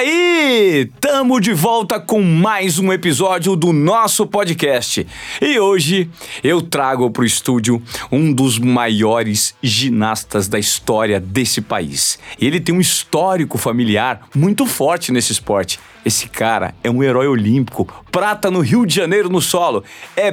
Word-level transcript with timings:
aí! 0.00 0.90
Tamo 0.98 1.38
de 1.38 1.52
volta 1.52 2.00
com 2.00 2.22
mais 2.22 2.78
um 2.78 2.90
episódio 2.90 3.54
do 3.54 3.70
nosso 3.70 4.26
podcast. 4.26 5.06
E 5.42 5.58
hoje 5.58 6.08
eu 6.42 6.62
trago 6.62 7.10
pro 7.10 7.22
estúdio 7.22 7.82
um 8.10 8.32
dos 8.32 8.58
maiores 8.58 9.54
ginastas 9.62 10.48
da 10.48 10.58
história 10.58 11.20
desse 11.20 11.60
país. 11.60 12.18
Ele 12.40 12.58
tem 12.58 12.74
um 12.74 12.80
histórico 12.80 13.58
familiar 13.58 14.26
muito 14.34 14.64
forte 14.64 15.12
nesse 15.12 15.32
esporte. 15.32 15.78
Esse 16.02 16.30
cara 16.30 16.74
é 16.82 16.90
um 16.90 17.02
herói 17.02 17.26
olímpico, 17.26 17.86
prata 18.10 18.50
no 18.50 18.60
Rio 18.60 18.86
de 18.86 18.94
Janeiro 18.94 19.28
no 19.28 19.42
solo, 19.42 19.84
é 20.16 20.30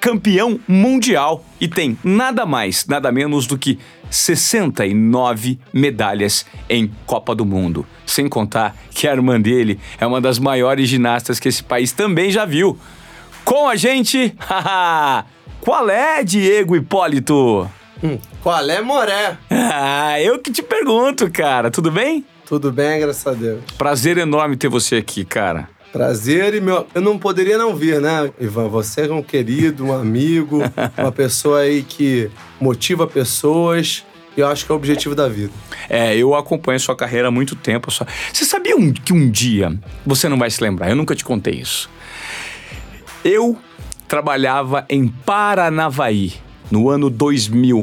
bicampeão 0.00 0.58
mundial 0.66 1.44
e 1.60 1.68
tem 1.68 1.96
nada 2.02 2.46
mais, 2.46 2.86
nada 2.86 3.12
menos 3.12 3.46
do 3.46 3.58
que 3.58 3.78
69 4.10 5.60
medalhas 5.72 6.46
em 6.68 6.90
Copa 7.04 7.34
do 7.34 7.44
Mundo. 7.44 7.86
Sem 8.06 8.26
contar 8.26 8.74
que 8.90 9.06
a 9.06 9.12
irmã 9.12 9.38
dele 9.38 9.78
é 10.00 10.06
uma 10.06 10.20
das 10.20 10.38
maiores 10.38 10.88
ginastas 10.88 11.38
que 11.38 11.48
esse 11.48 11.62
país 11.62 11.92
também 11.92 12.30
já 12.30 12.46
viu. 12.46 12.78
Com 13.44 13.68
a 13.68 13.76
gente, 13.76 14.34
qual 15.60 15.90
é, 15.90 16.24
Diego 16.24 16.74
Hipólito? 16.74 17.70
Hum, 18.02 18.18
qual 18.42 18.68
é, 18.68 18.80
Moré? 18.80 19.36
Ah, 19.50 20.18
eu 20.20 20.38
que 20.38 20.50
te 20.50 20.62
pergunto, 20.62 21.30
cara, 21.30 21.70
tudo 21.70 21.90
bem? 21.90 22.24
Tudo 22.46 22.72
bem, 22.72 22.98
graças 22.98 23.26
a 23.26 23.32
Deus. 23.32 23.62
Prazer 23.76 24.16
enorme 24.16 24.56
ter 24.56 24.68
você 24.68 24.96
aqui, 24.96 25.24
cara. 25.24 25.68
Prazer 25.92 26.54
e 26.54 26.60
meu. 26.60 26.86
Eu 26.94 27.00
não 27.00 27.18
poderia 27.18 27.58
não 27.58 27.74
vir, 27.74 28.00
né, 28.00 28.30
Ivan? 28.40 28.68
Você 28.68 29.02
é 29.02 29.12
um 29.12 29.22
querido, 29.22 29.84
um 29.84 29.92
amigo, 29.92 30.60
uma 30.96 31.12
pessoa 31.12 31.60
aí 31.60 31.82
que 31.82 32.30
motiva 32.60 33.06
pessoas. 33.06 34.04
E 34.36 34.40
eu 34.40 34.46
acho 34.46 34.64
que 34.64 34.70
é 34.70 34.74
o 34.74 34.76
objetivo 34.76 35.14
da 35.14 35.28
vida. 35.28 35.52
É, 35.88 36.16
eu 36.16 36.34
acompanho 36.34 36.76
a 36.76 36.80
sua 36.80 36.94
carreira 36.94 37.28
há 37.28 37.30
muito 37.30 37.56
tempo. 37.56 37.90
Só... 37.90 38.06
Você 38.32 38.44
sabia 38.44 38.76
um, 38.76 38.92
que 38.92 39.12
um 39.12 39.28
dia, 39.28 39.76
você 40.06 40.28
não 40.28 40.38
vai 40.38 40.48
se 40.50 40.62
lembrar, 40.62 40.88
eu 40.88 40.96
nunca 40.96 41.16
te 41.16 41.24
contei 41.24 41.54
isso. 41.54 41.90
Eu 43.24 43.58
trabalhava 44.06 44.86
em 44.88 45.08
Paranavaí, 45.08 46.34
no 46.70 46.88
ano 46.88 47.10
2000. 47.10 47.82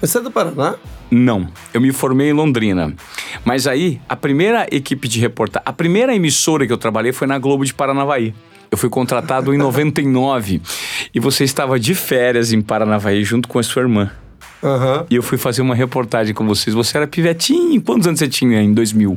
Você 0.00 0.18
é 0.18 0.20
do 0.20 0.30
Paraná? 0.30 0.76
Não, 1.14 1.46
eu 1.72 1.80
me 1.80 1.92
formei 1.92 2.30
em 2.30 2.32
Londrina. 2.32 2.92
Mas 3.44 3.68
aí, 3.68 4.00
a 4.08 4.16
primeira 4.16 4.66
equipe 4.68 5.06
de 5.06 5.20
reportagem, 5.20 5.62
a 5.64 5.72
primeira 5.72 6.12
emissora 6.12 6.66
que 6.66 6.72
eu 6.72 6.76
trabalhei 6.76 7.12
foi 7.12 7.28
na 7.28 7.38
Globo 7.38 7.64
de 7.64 7.72
Paranavaí. 7.72 8.34
Eu 8.68 8.76
fui 8.76 8.90
contratado 8.90 9.54
em 9.54 9.56
99 9.56 10.60
e 11.14 11.20
você 11.20 11.44
estava 11.44 11.78
de 11.78 11.94
férias 11.94 12.52
em 12.52 12.60
Paranavaí 12.60 13.22
junto 13.22 13.48
com 13.48 13.60
a 13.60 13.62
sua 13.62 13.82
irmã. 13.82 14.10
Aham. 14.60 15.06
E 15.08 15.14
eu 15.14 15.22
fui 15.22 15.38
fazer 15.38 15.62
uma 15.62 15.74
reportagem 15.74 16.34
com 16.34 16.44
vocês. 16.44 16.74
Você 16.74 16.96
era 16.96 17.06
pivetinho. 17.06 17.80
Quantos 17.80 18.08
anos 18.08 18.18
você 18.18 18.26
tinha 18.26 18.60
em 18.60 18.74
2000? 18.74 19.16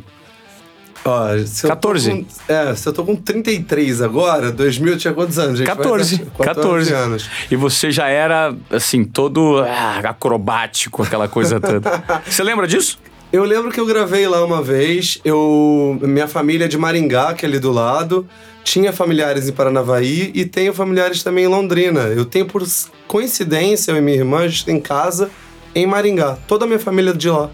Ó, 1.08 1.38
se 1.46 1.66
eu 1.66 1.70
tô 1.70 1.76
14. 1.76 2.12
com- 2.12 2.26
é, 2.54 2.76
se 2.76 2.88
eu 2.90 2.94
tô 2.94 3.04
com 3.06 3.16
33 3.16 4.02
agora, 4.02 4.52
2000 4.52 4.94
eu 4.94 4.98
tinha 4.98 5.14
quantos 5.14 5.40
anos, 5.40 5.58
gente? 5.58 5.68
14. 5.68 6.18
Faz- 6.18 6.48
14 6.48 6.94
anos. 6.94 7.30
E 7.50 7.56
você 7.56 7.90
já 7.90 8.08
era, 8.10 8.54
assim, 8.70 9.04
todo 9.06 9.60
ah, 9.60 10.00
acrobático, 10.04 11.02
aquela 11.04 11.28
coisa 11.28 11.60
toda. 11.60 12.04
Você 12.28 12.44
lembra 12.44 12.68
disso? 12.68 13.00
Eu 13.32 13.44
lembro 13.44 13.72
que 13.72 13.80
eu 13.80 13.86
gravei 13.86 14.28
lá 14.28 14.44
uma 14.44 14.62
vez. 14.62 15.20
Eu, 15.24 15.98
minha 16.02 16.28
família 16.28 16.66
é 16.66 16.68
de 16.68 16.78
Maringá, 16.78 17.34
que 17.34 17.46
é 17.46 17.50
ali 17.50 17.60
do 17.60 17.72
lado. 17.72 18.28
Tinha 18.64 18.92
familiares 18.94 19.48
em 19.48 19.52
Paranavaí 19.54 20.32
e 20.34 20.46
tenho 20.46 20.74
familiares 20.74 21.24
também 21.24 21.46
em 21.46 21.48
Londrina. 21.48 22.02
Eu 22.02 22.26
tenho, 22.26 22.46
por 22.46 22.64
coincidência, 23.08 23.92
eu 23.92 23.98
e 23.98 24.02
minha 24.02 24.18
irmã, 24.18 24.40
a 24.40 24.48
gente 24.48 24.66
tem 24.66 24.80
casa 24.80 25.30
em 25.76 25.86
Maringá. 25.86 26.38
Toda 26.48 26.66
a 26.66 26.68
minha 26.68 26.80
família 26.80 27.12
é 27.12 27.14
de 27.14 27.30
lá. 27.30 27.50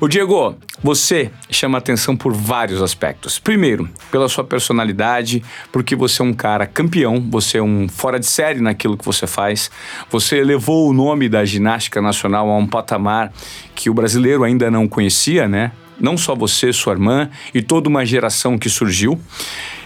O 0.00 0.08
Diego, 0.08 0.56
você 0.82 1.30
chama 1.50 1.78
atenção 1.78 2.16
por 2.16 2.32
vários 2.32 2.80
aspectos. 2.82 3.38
Primeiro, 3.38 3.88
pela 4.10 4.28
sua 4.28 4.44
personalidade, 4.44 5.42
porque 5.72 5.96
você 5.96 6.22
é 6.22 6.24
um 6.24 6.32
cara 6.32 6.66
campeão, 6.66 7.26
você 7.30 7.58
é 7.58 7.62
um 7.62 7.88
fora 7.88 8.18
de 8.18 8.26
série 8.26 8.60
naquilo 8.60 8.96
que 8.96 9.04
você 9.04 9.26
faz. 9.26 9.70
Você 10.10 10.36
elevou 10.36 10.88
o 10.88 10.92
nome 10.92 11.28
da 11.28 11.44
ginástica 11.44 12.00
nacional 12.00 12.48
a 12.48 12.56
um 12.56 12.66
patamar 12.66 13.32
que 13.74 13.90
o 13.90 13.94
brasileiro 13.94 14.44
ainda 14.44 14.70
não 14.70 14.86
conhecia, 14.86 15.48
né? 15.48 15.72
Não 16.00 16.16
só 16.16 16.34
você, 16.34 16.72
sua 16.72 16.92
irmã 16.92 17.28
e 17.52 17.60
toda 17.60 17.88
uma 17.88 18.04
geração 18.06 18.56
que 18.56 18.68
surgiu. 18.68 19.20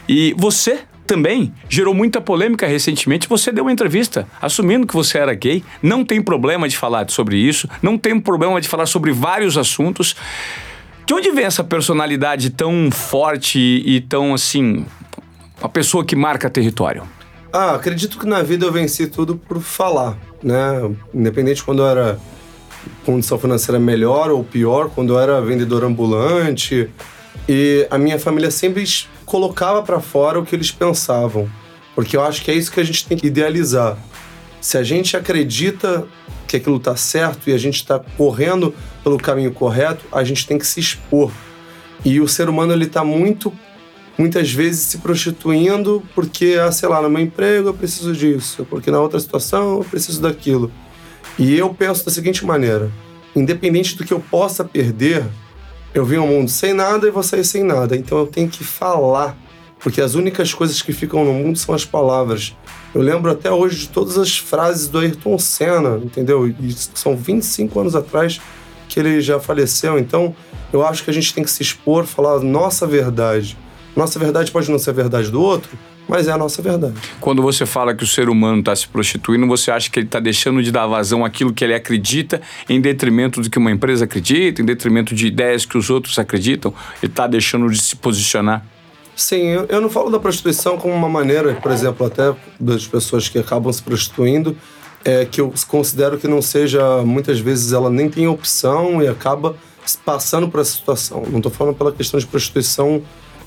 E 0.09 0.35
você 0.37 0.81
também 1.07 1.53
gerou 1.69 1.95
muita 1.95 2.21
polêmica 2.21 2.67
recentemente. 2.67 3.29
Você 3.29 3.53
deu 3.53 3.65
uma 3.65 3.73
entrevista 3.73 4.27
assumindo 4.41 4.87
que 4.87 4.95
você 4.95 5.19
era 5.19 5.35
gay. 5.35 5.63
Não 5.83 6.05
tem 6.05 6.23
problema 6.23 6.69
de 6.69 6.77
falar 6.77 7.11
sobre 7.11 7.37
isso, 7.37 7.69
não 7.83 7.99
tem 7.99 8.19
problema 8.21 8.61
de 8.61 8.69
falar 8.69 8.87
sobre 8.87 9.13
vários 9.13 9.59
assuntos. 9.59 10.17
De 11.05 11.15
onde 11.15 11.31
vem 11.31 11.45
essa 11.45 11.65
personalidade 11.65 12.51
tão 12.51 12.91
forte 12.91 13.59
e 13.59 14.01
tão 14.01 14.35
assim. 14.35 14.87
Uma 15.61 15.69
pessoa 15.69 16.05
que 16.05 16.17
marca 16.17 16.49
território? 16.51 17.05
Ah, 17.53 17.75
acredito 17.75 18.19
que 18.19 18.27
na 18.27 18.43
vida 18.43 18.65
eu 18.65 18.73
venci 18.73 19.07
tudo 19.07 19.37
por 19.37 19.61
falar, 19.61 20.17
né? 20.43 20.91
Independente 21.13 21.63
quando 21.63 21.83
eu 21.83 21.87
era 21.87 22.19
condição 23.05 23.39
financeira 23.39 23.79
melhor 23.79 24.31
ou 24.31 24.43
pior, 24.43 24.91
quando 24.91 25.13
eu 25.13 25.21
era 25.21 25.41
vendedor 25.41 25.85
ambulante. 25.85 26.89
E 27.49 27.87
a 27.91 27.99
minha 27.99 28.19
família 28.19 28.51
sempre 28.51 28.83
colocava 29.33 29.83
pra 29.83 29.99
fora 29.99 30.39
o 30.39 30.45
que 30.45 30.55
eles 30.55 30.71
pensavam. 30.71 31.49
Porque 31.95 32.19
eu 32.19 32.23
acho 32.23 32.43
que 32.43 32.51
é 32.51 32.55
isso 32.55 32.71
que 32.71 32.79
a 32.79 32.85
gente 32.85 33.07
tem 33.07 33.17
que 33.17 33.29
idealizar. 33.29 33.97
Se 34.61 34.77
a 34.77 34.83
gente 34.83 35.17
acredita 35.17 36.07
que 36.47 36.59
aquilo 36.59 36.79
tá 36.79 36.95
certo 36.97 37.49
e 37.49 37.55
a 37.55 37.57
gente 37.57 37.87
tá 37.87 37.99
correndo 38.19 38.75
pelo 39.03 39.17
caminho 39.17 39.51
correto, 39.51 40.05
a 40.13 40.23
gente 40.23 40.47
tem 40.47 40.59
que 40.59 40.67
se 40.67 40.81
expor. 40.81 41.33
E 42.05 42.21
o 42.21 42.29
ser 42.29 42.51
humano 42.51 42.75
ele 42.75 42.85
tá 42.85 43.03
muito 43.03 43.51
muitas 44.19 44.53
vezes 44.53 44.81
se 44.81 44.99
prostituindo 44.99 46.03
porque, 46.15 46.59
ah, 46.63 46.71
sei 46.71 46.91
lá, 46.91 47.01
no 47.01 47.09
meu 47.09 47.23
emprego 47.23 47.71
eu 47.71 47.75
preciso 47.75 48.13
disso, 48.13 48.67
porque 48.69 48.91
na 48.91 49.01
outra 49.01 49.19
situação 49.19 49.79
eu 49.79 49.85
preciso 49.85 50.21
daquilo. 50.21 50.71
E 51.39 51.57
eu 51.57 51.73
penso 51.73 52.05
da 52.05 52.11
seguinte 52.11 52.45
maneira: 52.45 52.93
independente 53.35 53.97
do 53.97 54.05
que 54.05 54.13
eu 54.13 54.21
possa 54.21 54.63
perder, 54.63 55.25
eu 55.95 56.05
vim 56.05 56.17
ao 56.17 56.27
mundo 56.27 56.51
sem 56.51 56.73
nada 56.73 57.09
e 57.09 57.23
sair 57.23 57.45
sem 57.45 57.63
nada. 57.63 57.97
Então 57.97 58.19
eu 58.19 58.27
tenho 58.27 58.49
que 58.49 58.65
falar, 58.65 59.37
porque 59.79 60.01
as 60.01 60.15
únicas 60.15 60.53
coisas 60.55 60.81
que 60.81 60.93
ficam 60.93 61.25
no 61.25 61.33
mundo 61.33 61.59
são 61.59 61.75
as 61.75 61.85
palavras. 61.85 62.57
Eu 62.95 63.03
lembro 63.03 63.31
até 63.31 63.51
hoje 63.51 63.81
de 63.81 63.89
todas 63.89 64.19
as 64.19 64.37
frases 64.37 64.89
do 64.89 64.99
Ayrton 64.99 65.39
Senna, 65.39 66.01
entendeu? 66.03 66.47
E 66.47 66.73
são 66.95 67.17
25 67.17 67.81
anos 67.81 67.95
atrás 67.95 68.41
que 68.89 69.01
ele 69.01 69.21
já 69.21 69.41
faleceu. 69.41 69.99
Então 69.99 70.35
eu 70.73 70.87
acho 70.87 71.05
que 71.05 71.11
a 71.11 71.15
gente 71.15 71.33
tem 71.35 71.45
que 71.45 71.51
se 71.51 71.63
expor, 71.63 72.05
falar 72.05 72.35
a 72.35 72.41
nossa 72.41 72.87
verdade. 72.87 73.57
Nossa 73.95 74.19
verdade 74.19 74.51
pode 74.51 74.71
não 74.71 74.79
ser 74.79 74.91
a 74.91 74.95
verdade 74.95 75.31
do 75.31 75.41
outro, 75.41 75.79
mas 76.13 76.29
é 76.29 76.33
a 76.33 76.37
nossa 76.37 76.61
verdade. 76.61 76.93
Quando 77.19 77.41
você 77.41 77.65
fala 77.65 77.95
que 77.95 78.05
o 78.05 78.07
ser 78.07 78.29
humano 78.29 78.61
está 78.61 78.77
se 78.77 78.87
prostituindo, 78.87 79.47
você 79.47 79.71
acha 79.71 79.91
que 79.91 79.99
ele 79.99 80.07
está 80.07 80.21
deixando 80.21 80.63
de 80.63 80.71
dar 80.71 80.87
vazão 80.87 81.25
àquilo 81.25 81.55
que 81.55 81.65
ele 81.65 81.73
acredita 81.73 82.43
em 82.69 82.83
detrimento 82.83 83.41
do 83.41 83.49
que 83.49 83.57
uma 83.57 83.71
empresa 83.71 84.05
acredita, 84.05 84.61
em 84.61 84.65
detrimento 84.67 85.15
de 85.15 85.27
ideias 85.27 85.65
que 85.65 85.79
os 85.79 85.89
outros 85.89 86.19
acreditam? 86.19 86.75
Ele 87.03 87.11
está 87.11 87.27
deixando 87.27 87.67
de 87.71 87.81
se 87.81 87.97
posicionar? 87.97 88.63
Sim, 89.17 89.41
eu, 89.41 89.65
eu 89.71 89.81
não 89.81 89.89
falo 89.89 90.11
da 90.11 90.21
prostituição 90.21 90.77
como 90.77 90.93
uma 90.93 91.09
maneira, 91.09 91.55
por 91.55 91.73
exemplo, 91.73 92.07
até 92.07 92.35
das 92.61 92.87
pessoas 92.87 93.31
que 93.31 93.39
acabam 93.39 93.73
se 93.73 93.83
prostituindo, 93.83 94.55
é, 95.03 95.25
que 95.25 95.41
eu 95.41 95.51
considero 95.67 96.19
que 96.19 96.29
não 96.29 96.43
seja, 96.43 97.03
muitas 97.07 97.41
vezes 97.41 97.73
ela 97.73 97.89
nem 97.89 98.11
tem 98.11 98.29
opção 98.29 99.03
e 99.03 99.09
acaba 99.09 99.57
passando 100.05 100.47
por 100.47 100.61
essa 100.61 100.73
situação. 100.73 101.23
Não 101.31 101.39
estou 101.39 101.51
falando 101.51 101.75
pela 101.75 101.91
questão 101.91 102.21
de 102.21 102.27
prostituição. 102.27 103.03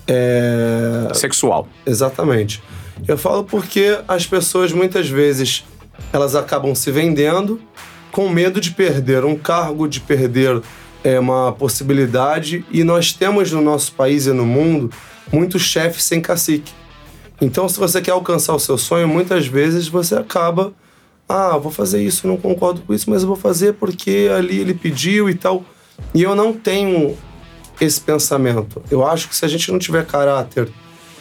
É, 0.08 1.08
Sexual. 1.14 1.68
Exatamente. 1.86 2.62
Eu 3.08 3.18
falo 3.18 3.44
porque 3.44 4.00
as 4.08 4.26
pessoas 4.26 4.72
muitas 4.72 5.10
vezes 5.10 5.64
elas 6.14 6.36
acabam 6.36 6.74
se 6.76 6.92
vendendo 6.92 7.60
com 8.12 8.30
medo 8.30 8.62
de 8.62 8.72
perder 8.72 9.26
um 9.26 9.36
cargo, 9.36 9.88
de 9.88 10.00
perder 10.00 10.62
é, 11.04 11.20
uma 11.20 11.52
possibilidade 11.52 12.66
e 12.72 12.84
nós 12.84 13.12
temos 13.12 13.52
no 13.52 13.62
nosso 13.62 13.92
país 13.94 14.26
e 14.26 14.32
no 14.32 14.46
mundo 14.46 14.90
muitos 15.32 15.62
chefes 15.64 16.04
sem 16.04 16.22
cacique. 16.22 16.72
Então, 17.42 17.68
se 17.68 17.78
você 17.78 18.02
quer 18.02 18.12
alcançar 18.12 18.56
o 18.56 18.60
seu 18.60 18.78
sonho, 18.78 19.08
muitas 19.08 19.46
vezes 19.46 19.88
você 19.88 20.16
acaba, 20.16 20.72
ah, 21.28 21.58
vou 21.58 21.72
fazer 21.72 22.02
isso, 22.02 22.28
não 22.28 22.38
concordo 22.38 22.82
com 22.82 22.94
isso, 22.94 23.10
mas 23.10 23.22
eu 23.22 23.28
vou 23.28 23.36
fazer 23.36 23.74
porque 23.74 24.30
ali 24.36 24.60
ele 24.60 24.74
pediu 24.74 25.30
e 25.30 25.36
tal. 25.36 25.64
E 26.14 26.24
eu 26.24 26.36
não 26.36 26.54
tenho 26.54 27.18
esse 27.80 28.00
pensamento. 28.00 28.82
Eu 28.90 29.06
acho 29.06 29.28
que 29.30 29.36
se 29.36 29.46
a 29.46 29.48
gente 29.48 29.72
não 29.72 29.80
tiver 29.80 30.06
caráter 30.06 30.70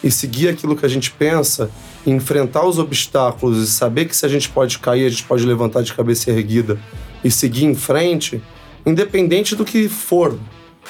e 0.03 0.11
seguir 0.11 0.49
aquilo 0.49 0.75
que 0.75 0.85
a 0.85 0.89
gente 0.89 1.11
pensa, 1.11 1.69
enfrentar 2.05 2.65
os 2.65 2.77
obstáculos 2.77 3.57
e 3.57 3.67
saber 3.67 4.05
que 4.05 4.15
se 4.15 4.25
a 4.25 4.29
gente 4.29 4.49
pode 4.49 4.77
cair, 4.79 5.05
a 5.05 5.09
gente 5.09 5.23
pode 5.23 5.45
levantar 5.45 5.81
de 5.81 5.93
cabeça 5.93 6.29
erguida 6.29 6.79
e 7.23 7.31
seguir 7.31 7.65
em 7.65 7.73
frente, 7.73 8.41
independente 8.85 9.55
do 9.55 9.65
que 9.65 9.89
for. 9.89 10.37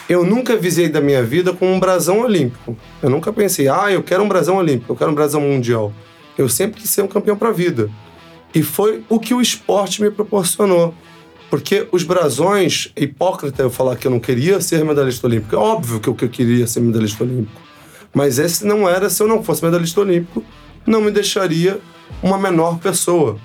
Eu 0.09 0.25
nunca 0.25 0.57
visei 0.57 0.89
da 0.89 0.99
minha 0.99 1.23
vida 1.23 1.53
com 1.53 1.73
um 1.73 1.79
brasão 1.79 2.19
olímpico. 2.19 2.77
Eu 3.01 3.09
nunca 3.09 3.31
pensei, 3.31 3.67
ah, 3.67 3.91
eu 3.91 4.03
quero 4.03 4.23
um 4.23 4.27
brasão 4.27 4.57
olímpico, 4.57 4.91
eu 4.91 4.95
quero 4.95 5.11
um 5.11 5.15
brasão 5.15 5.41
mundial. 5.41 5.93
Eu 6.37 6.49
sempre 6.49 6.81
quis 6.81 6.89
ser 6.89 7.01
um 7.01 7.07
campeão 7.07 7.37
para 7.37 7.49
a 7.49 7.53
vida. 7.53 7.89
E 8.53 8.61
foi 8.61 9.03
o 9.09 9.19
que 9.19 9.33
o 9.33 9.41
esporte 9.41 10.01
me 10.01 10.11
proporcionou. 10.11 10.93
Porque 11.49 11.87
os 11.91 12.03
brasões, 12.03 12.91
é 12.95 13.03
hipócrita 13.03 13.61
eu 13.61 13.69
falar 13.69 13.95
que 13.95 14.07
eu 14.07 14.11
não 14.11 14.19
queria 14.19 14.59
ser 14.59 14.83
medalhista 14.83 15.27
olímpico. 15.27 15.55
É 15.55 15.59
óbvio 15.59 15.99
que 15.99 16.07
eu 16.07 16.15
queria 16.15 16.67
ser 16.67 16.79
medalhista 16.79 17.23
olímpico. 17.23 17.61
Mas 18.13 18.39
esse 18.39 18.65
não 18.65 18.89
era, 18.89 19.09
se 19.09 19.21
eu 19.21 19.27
não 19.27 19.43
fosse 19.43 19.63
medalhista 19.63 20.01
olímpico, 20.01 20.43
não 20.85 21.01
me 21.01 21.11
deixaria 21.11 21.79
uma 22.21 22.37
menor 22.37 22.79
pessoa. 22.79 23.37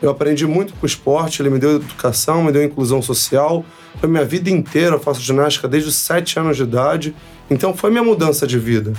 Eu 0.00 0.10
aprendi 0.10 0.46
muito 0.46 0.74
com 0.74 0.84
o 0.84 0.86
esporte, 0.86 1.42
ele 1.42 1.50
me 1.50 1.58
deu 1.58 1.76
educação, 1.76 2.44
me 2.44 2.52
deu 2.52 2.62
inclusão 2.62 3.02
social. 3.02 3.64
Foi 3.98 4.08
minha 4.08 4.24
vida 4.24 4.48
inteira, 4.48 4.94
eu 4.94 5.00
faço 5.00 5.20
ginástica 5.20 5.66
desde 5.66 5.88
os 5.88 5.96
sete 5.96 6.38
anos 6.38 6.56
de 6.56 6.62
idade. 6.62 7.14
Então 7.50 7.74
foi 7.74 7.90
minha 7.90 8.04
mudança 8.04 8.46
de 8.46 8.58
vida. 8.58 8.92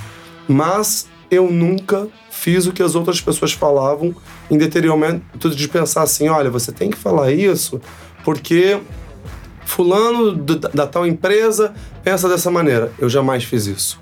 Mas 0.46 1.08
eu 1.30 1.50
nunca 1.50 2.08
fiz 2.30 2.66
o 2.66 2.72
que 2.72 2.82
as 2.82 2.94
outras 2.94 3.20
pessoas 3.20 3.52
falavam 3.52 4.14
em 4.50 4.58
detrimento 4.58 5.50
de 5.50 5.68
pensar 5.68 6.02
assim: 6.02 6.28
olha, 6.28 6.50
você 6.50 6.72
tem 6.72 6.90
que 6.90 6.98
falar 6.98 7.30
isso 7.32 7.80
porque 8.24 8.80
fulano 9.64 10.32
da 10.34 10.86
tal 10.86 11.06
empresa 11.06 11.72
pensa 12.02 12.28
dessa 12.28 12.50
maneira. 12.50 12.92
Eu 12.98 13.08
jamais 13.08 13.44
fiz 13.44 13.66
isso. 13.66 14.00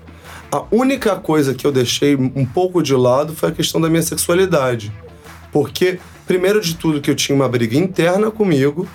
A 0.51 0.63
única 0.71 1.15
coisa 1.15 1.53
que 1.53 1.65
eu 1.65 1.71
deixei 1.71 2.15
um 2.15 2.45
pouco 2.45 2.81
de 2.81 2.95
lado 2.95 3.35
foi 3.35 3.49
a 3.49 3.51
questão 3.51 3.79
da 3.79 3.87
minha 3.87 4.01
sexualidade. 4.01 4.91
Porque, 5.51 5.99
primeiro 6.25 6.59
de 6.59 6.75
tudo, 6.75 6.99
que 6.99 7.09
eu 7.11 7.15
tinha 7.15 7.35
uma 7.35 7.47
briga 7.47 7.77
interna 7.77 8.31
comigo. 8.31 8.87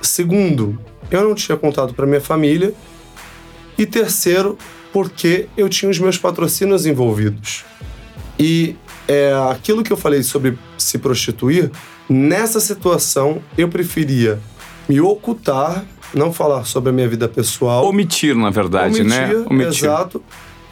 Segundo, 0.00 0.78
eu 1.10 1.22
não 1.22 1.34
tinha 1.34 1.58
contado 1.58 1.92
para 1.92 2.06
minha 2.06 2.20
família. 2.22 2.72
E 3.76 3.84
terceiro, 3.84 4.56
porque 4.94 5.46
eu 5.58 5.68
tinha 5.68 5.90
os 5.90 5.98
meus 5.98 6.16
patrocínios 6.16 6.86
envolvidos. 6.86 7.66
E 8.38 8.76
é, 9.06 9.34
aquilo 9.50 9.82
que 9.82 9.92
eu 9.92 9.96
falei 9.96 10.22
sobre 10.22 10.58
se 10.78 10.96
prostituir, 10.96 11.70
nessa 12.08 12.60
situação 12.60 13.42
eu 13.56 13.68
preferia 13.68 14.38
me 14.88 15.00
ocultar, 15.00 15.84
não 16.14 16.32
falar 16.32 16.64
sobre 16.64 16.90
a 16.90 16.92
minha 16.92 17.08
vida 17.08 17.28
pessoal. 17.28 17.86
Omitir, 17.86 18.34
na 18.36 18.50
verdade, 18.50 19.00
omitir, 19.00 19.04
né? 19.04 19.44
Omitir. 19.48 19.84
Exato. 19.84 20.22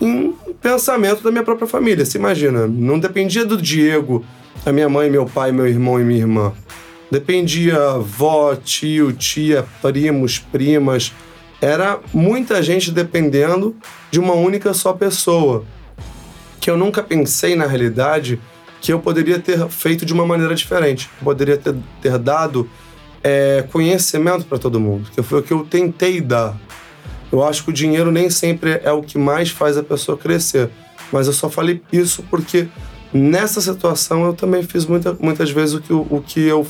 Em 0.00 0.34
pensamento 0.60 1.22
da 1.22 1.30
minha 1.30 1.42
própria 1.42 1.66
família. 1.66 2.04
Se 2.04 2.16
imagina, 2.16 2.66
não 2.66 2.98
dependia 2.98 3.44
do 3.44 3.60
Diego, 3.60 4.24
a 4.64 4.72
minha 4.72 4.88
mãe, 4.88 5.10
meu 5.10 5.26
pai, 5.26 5.52
meu 5.52 5.66
irmão 5.66 6.00
e 6.00 6.04
minha 6.04 6.20
irmã. 6.20 6.52
Dependia 7.10 7.76
avó, 7.76 8.54
tio, 8.56 9.12
tia, 9.12 9.64
primos, 9.82 10.38
primas. 10.38 11.12
Era 11.60 12.00
muita 12.12 12.62
gente 12.62 12.90
dependendo 12.90 13.76
de 14.10 14.18
uma 14.18 14.34
única 14.34 14.72
só 14.74 14.92
pessoa. 14.92 15.64
Que 16.60 16.70
eu 16.70 16.76
nunca 16.76 17.02
pensei, 17.02 17.54
na 17.54 17.66
realidade, 17.66 18.40
que 18.84 18.92
eu 18.92 19.00
poderia 19.00 19.38
ter 19.38 19.66
feito 19.70 20.04
de 20.04 20.12
uma 20.12 20.26
maneira 20.26 20.54
diferente. 20.54 21.08
Eu 21.18 21.24
poderia 21.24 21.56
ter, 21.56 21.74
ter 22.02 22.18
dado 22.18 22.68
é, 23.22 23.64
conhecimento 23.72 24.44
para 24.44 24.58
todo 24.58 24.78
mundo, 24.78 25.08
que 25.10 25.22
foi 25.22 25.40
o 25.40 25.42
que 25.42 25.54
eu 25.54 25.64
tentei 25.64 26.20
dar. 26.20 26.54
Eu 27.32 27.42
acho 27.42 27.64
que 27.64 27.70
o 27.70 27.72
dinheiro 27.72 28.12
nem 28.12 28.28
sempre 28.28 28.82
é 28.84 28.92
o 28.92 29.00
que 29.00 29.16
mais 29.16 29.48
faz 29.48 29.78
a 29.78 29.82
pessoa 29.82 30.18
crescer, 30.18 30.68
mas 31.10 31.26
eu 31.26 31.32
só 31.32 31.48
falei 31.48 31.80
isso 31.90 32.22
porque 32.24 32.68
nessa 33.10 33.58
situação 33.62 34.26
eu 34.26 34.34
também 34.34 34.62
fiz 34.62 34.84
muita, 34.84 35.16
muitas 35.18 35.50
vezes 35.50 35.76
o 35.76 35.80
que, 35.80 35.92
o 35.94 36.22
que 36.26 36.40
eu 36.40 36.66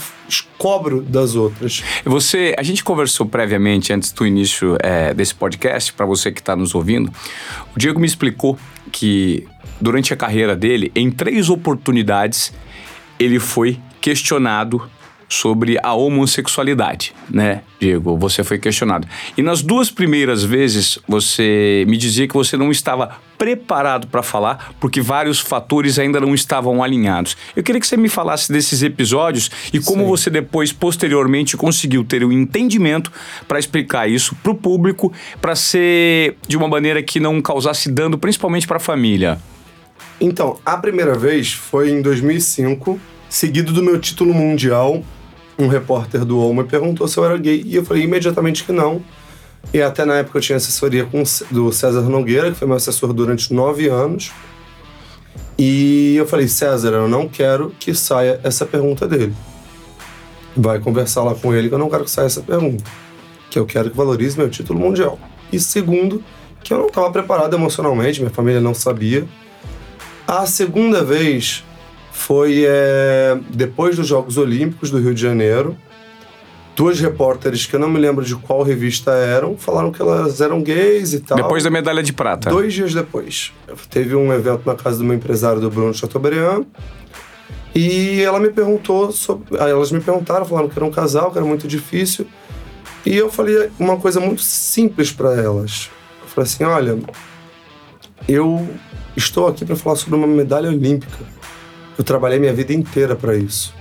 cobro 0.56 1.02
das 1.02 1.34
outras. 1.34 1.82
Você, 2.04 2.54
a 2.56 2.62
gente 2.62 2.84
conversou 2.84 3.26
previamente 3.26 3.92
antes 3.92 4.12
do 4.12 4.24
início 4.24 4.76
é, 4.80 5.12
desse 5.12 5.34
podcast 5.34 5.92
para 5.92 6.06
você 6.06 6.30
que 6.30 6.40
está 6.40 6.54
nos 6.54 6.76
ouvindo. 6.76 7.10
O 7.74 7.78
Diego 7.78 7.98
me 7.98 8.06
explicou 8.06 8.56
que 8.92 9.48
durante 9.84 10.14
a 10.14 10.16
carreira 10.16 10.56
dele, 10.56 10.90
em 10.94 11.10
três 11.10 11.50
oportunidades, 11.50 12.54
ele 13.20 13.38
foi 13.38 13.78
questionado 14.00 14.90
sobre 15.28 15.78
a 15.82 15.92
homossexualidade, 15.92 17.12
né, 17.28 17.62
Diego? 17.78 18.16
Você 18.16 18.42
foi 18.42 18.58
questionado. 18.58 19.06
E 19.36 19.42
nas 19.42 19.60
duas 19.60 19.90
primeiras 19.90 20.42
vezes, 20.42 20.98
você 21.06 21.84
me 21.86 21.98
dizia 21.98 22.26
que 22.26 22.32
você 22.32 22.56
não 22.56 22.70
estava 22.70 23.18
preparado 23.36 24.06
para 24.06 24.22
falar, 24.22 24.74
porque 24.80 25.02
vários 25.02 25.38
fatores 25.38 25.98
ainda 25.98 26.18
não 26.18 26.34
estavam 26.34 26.82
alinhados. 26.82 27.36
Eu 27.54 27.62
queria 27.62 27.80
que 27.80 27.86
você 27.86 27.96
me 27.96 28.08
falasse 28.08 28.50
desses 28.50 28.82
episódios 28.82 29.50
e 29.72 29.80
como 29.80 30.04
Sim. 30.04 30.08
você 30.08 30.30
depois, 30.30 30.72
posteriormente, 30.72 31.56
conseguiu 31.58 32.04
ter 32.04 32.24
o 32.24 32.28
um 32.28 32.32
entendimento 32.32 33.12
para 33.46 33.58
explicar 33.58 34.08
isso 34.08 34.34
para 34.36 34.52
o 34.52 34.54
público, 34.54 35.12
para 35.42 35.54
ser 35.54 36.36
de 36.48 36.56
uma 36.56 36.68
maneira 36.68 37.02
que 37.02 37.20
não 37.20 37.42
causasse 37.42 37.90
dano, 37.90 38.16
principalmente 38.16 38.66
para 38.66 38.78
a 38.78 38.80
família. 38.80 39.38
Então, 40.24 40.58
a 40.64 40.78
primeira 40.78 41.14
vez 41.18 41.52
foi 41.52 41.90
em 41.90 42.00
2005, 42.00 42.98
seguido 43.28 43.74
do 43.74 43.82
meu 43.82 44.00
título 44.00 44.32
mundial. 44.32 45.02
Um 45.58 45.68
repórter 45.68 46.24
do 46.24 46.38
UOL 46.38 46.54
me 46.54 46.64
perguntou 46.64 47.06
se 47.06 47.18
eu 47.18 47.26
era 47.26 47.36
gay 47.36 47.62
e 47.62 47.76
eu 47.76 47.84
falei 47.84 48.04
imediatamente 48.04 48.64
que 48.64 48.72
não. 48.72 49.02
E 49.70 49.82
até 49.82 50.02
na 50.06 50.14
época 50.14 50.38
eu 50.38 50.40
tinha 50.40 50.56
assessoria 50.56 51.04
com, 51.04 51.22
do 51.50 51.70
César 51.70 52.00
Nogueira, 52.00 52.50
que 52.50 52.56
foi 52.56 52.66
meu 52.66 52.78
assessor 52.78 53.12
durante 53.12 53.52
nove 53.52 53.86
anos. 53.90 54.32
E 55.58 56.16
eu 56.16 56.26
falei, 56.26 56.48
César, 56.48 56.92
eu 56.92 57.06
não 57.06 57.28
quero 57.28 57.74
que 57.78 57.94
saia 57.94 58.40
essa 58.42 58.64
pergunta 58.64 59.06
dele. 59.06 59.34
Vai 60.56 60.78
conversar 60.78 61.22
lá 61.22 61.34
com 61.34 61.54
ele 61.54 61.68
que 61.68 61.74
eu 61.74 61.78
não 61.78 61.90
quero 61.90 62.04
que 62.04 62.10
saia 62.10 62.28
essa 62.28 62.40
pergunta. 62.40 62.82
Que 63.50 63.58
eu 63.58 63.66
quero 63.66 63.90
que 63.90 63.96
valorize 63.96 64.38
meu 64.38 64.48
título 64.48 64.80
mundial. 64.80 65.18
E 65.52 65.60
segundo, 65.60 66.24
que 66.62 66.72
eu 66.72 66.78
não 66.78 66.86
estava 66.86 67.10
preparado 67.10 67.54
emocionalmente, 67.54 68.20
minha 68.20 68.32
família 68.32 68.58
não 68.58 68.72
sabia. 68.72 69.28
A 70.26 70.46
segunda 70.46 71.04
vez 71.04 71.64
foi 72.12 72.64
é, 72.66 73.38
depois 73.50 73.96
dos 73.96 74.06
Jogos 74.06 74.38
Olímpicos 74.38 74.90
do 74.90 74.98
Rio 74.98 75.14
de 75.14 75.20
Janeiro. 75.20 75.76
Duas 76.74 76.98
repórteres, 76.98 77.66
que 77.66 77.76
eu 77.76 77.78
não 77.78 77.88
me 77.88 78.00
lembro 78.00 78.24
de 78.24 78.34
qual 78.34 78.62
revista 78.62 79.12
eram, 79.12 79.56
falaram 79.56 79.92
que 79.92 80.02
elas 80.02 80.40
eram 80.40 80.60
gays 80.60 81.12
e 81.12 81.20
tal. 81.20 81.36
Depois 81.36 81.62
da 81.62 81.70
medalha 81.70 82.02
de 82.02 82.12
prata. 82.12 82.50
Dois 82.50 82.72
dias 82.72 82.92
depois. 82.92 83.52
Teve 83.90 84.16
um 84.16 84.32
evento 84.32 84.62
na 84.66 84.74
casa 84.74 84.98
do 84.98 85.04
meu 85.04 85.14
empresário, 85.14 85.60
do 85.60 85.70
Bruno 85.70 85.94
Chateaubriand. 85.94 86.64
E 87.74 88.20
ela 88.22 88.40
me 88.40 88.50
perguntou 88.50 89.12
sobre. 89.12 89.56
Elas 89.56 89.92
me 89.92 90.00
perguntaram, 90.00 90.44
falaram 90.44 90.68
que 90.68 90.76
era 90.76 90.84
um 90.84 90.90
casal, 90.90 91.30
que 91.30 91.38
era 91.38 91.46
muito 91.46 91.68
difícil. 91.68 92.26
E 93.04 93.16
eu 93.16 93.30
falei 93.30 93.70
uma 93.78 93.96
coisa 93.96 94.18
muito 94.18 94.42
simples 94.42 95.12
para 95.12 95.34
elas. 95.34 95.90
Eu 96.22 96.28
falei 96.28 96.48
assim: 96.48 96.64
olha, 96.64 96.98
eu 98.28 98.68
estou 99.16 99.46
aqui 99.46 99.64
para 99.64 99.76
falar 99.76 99.96
sobre 99.96 100.16
uma 100.16 100.26
medalha 100.26 100.68
olímpica. 100.68 101.18
Eu 101.96 102.04
trabalhei 102.04 102.38
minha 102.38 102.52
vida 102.52 102.72
inteira 102.72 103.14
para 103.14 103.36
isso. 103.36 103.74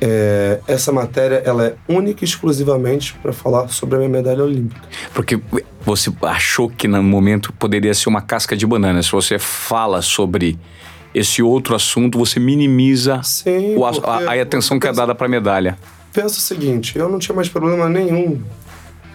É, 0.00 0.60
essa 0.66 0.92
matéria 0.92 1.42
ela 1.44 1.66
é 1.66 1.74
única 1.88 2.24
e 2.24 2.26
exclusivamente 2.26 3.14
para 3.22 3.32
falar 3.32 3.68
sobre 3.68 3.96
a 3.96 3.98
minha 3.98 4.10
medalha 4.10 4.42
olímpica. 4.42 4.82
Porque 5.12 5.40
você 5.80 6.12
achou 6.22 6.68
que 6.68 6.88
no 6.88 7.02
momento 7.02 7.52
poderia 7.52 7.94
ser 7.94 8.08
uma 8.08 8.20
casca 8.20 8.56
de 8.56 8.66
banana. 8.66 9.02
Se 9.02 9.12
você 9.12 9.38
fala 9.38 10.02
sobre 10.02 10.58
esse 11.14 11.42
outro 11.42 11.74
assunto, 11.74 12.18
você 12.18 12.40
minimiza 12.40 13.22
Sim, 13.22 13.76
o, 13.76 13.84
a, 13.84 13.92
a, 14.32 14.42
atenção 14.42 14.80
que 14.80 14.88
é 14.88 14.92
dada 14.92 15.14
para 15.14 15.26
a 15.26 15.30
medalha. 15.30 15.78
Pensa 16.12 16.38
o 16.38 16.40
seguinte: 16.40 16.98
eu 16.98 17.08
não 17.08 17.18
tinha 17.18 17.34
mais 17.34 17.48
problema 17.48 17.88
nenhum 17.88 18.42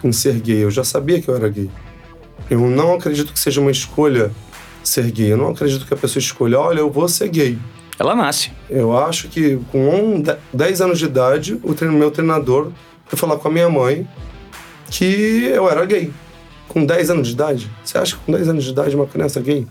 em 0.02 0.12
ser 0.12 0.40
gay. 0.40 0.64
Eu 0.64 0.70
já 0.70 0.82
sabia 0.82 1.20
que 1.20 1.28
eu 1.28 1.36
era 1.36 1.48
gay. 1.48 1.70
Eu 2.48 2.60
não 2.60 2.94
acredito 2.94 3.32
que 3.32 3.38
seja 3.38 3.60
uma 3.60 3.70
escolha 3.70 4.32
ser 4.82 5.10
gay. 5.10 5.32
Eu 5.32 5.36
não 5.36 5.48
acredito 5.48 5.86
que 5.86 5.94
a 5.94 5.96
pessoa 5.96 6.20
escolha, 6.20 6.58
olha, 6.58 6.80
eu 6.80 6.90
vou 6.90 7.08
ser 7.08 7.28
gay. 7.28 7.58
Ela 7.98 8.14
nasce. 8.14 8.50
Eu 8.68 8.96
acho 8.96 9.28
que 9.28 9.58
com 9.70 10.22
10 10.52 10.80
anos 10.80 10.98
de 10.98 11.04
idade, 11.04 11.60
o 11.62 11.74
treino, 11.74 11.96
meu 11.96 12.10
treinador 12.10 12.72
foi 13.06 13.18
falar 13.18 13.36
com 13.36 13.48
a 13.48 13.50
minha 13.50 13.68
mãe 13.68 14.08
que 14.90 15.44
eu 15.44 15.68
era 15.68 15.84
gay. 15.84 16.10
Com 16.68 16.86
10 16.86 17.10
anos 17.10 17.28
de 17.28 17.34
idade? 17.34 17.70
Você 17.84 17.98
acha 17.98 18.16
que 18.16 18.22
com 18.24 18.32
10 18.32 18.48
anos 18.48 18.64
de 18.64 18.70
idade 18.70 18.96
uma 18.96 19.06
criança 19.06 19.38
é 19.40 19.42
gay? 19.42 19.66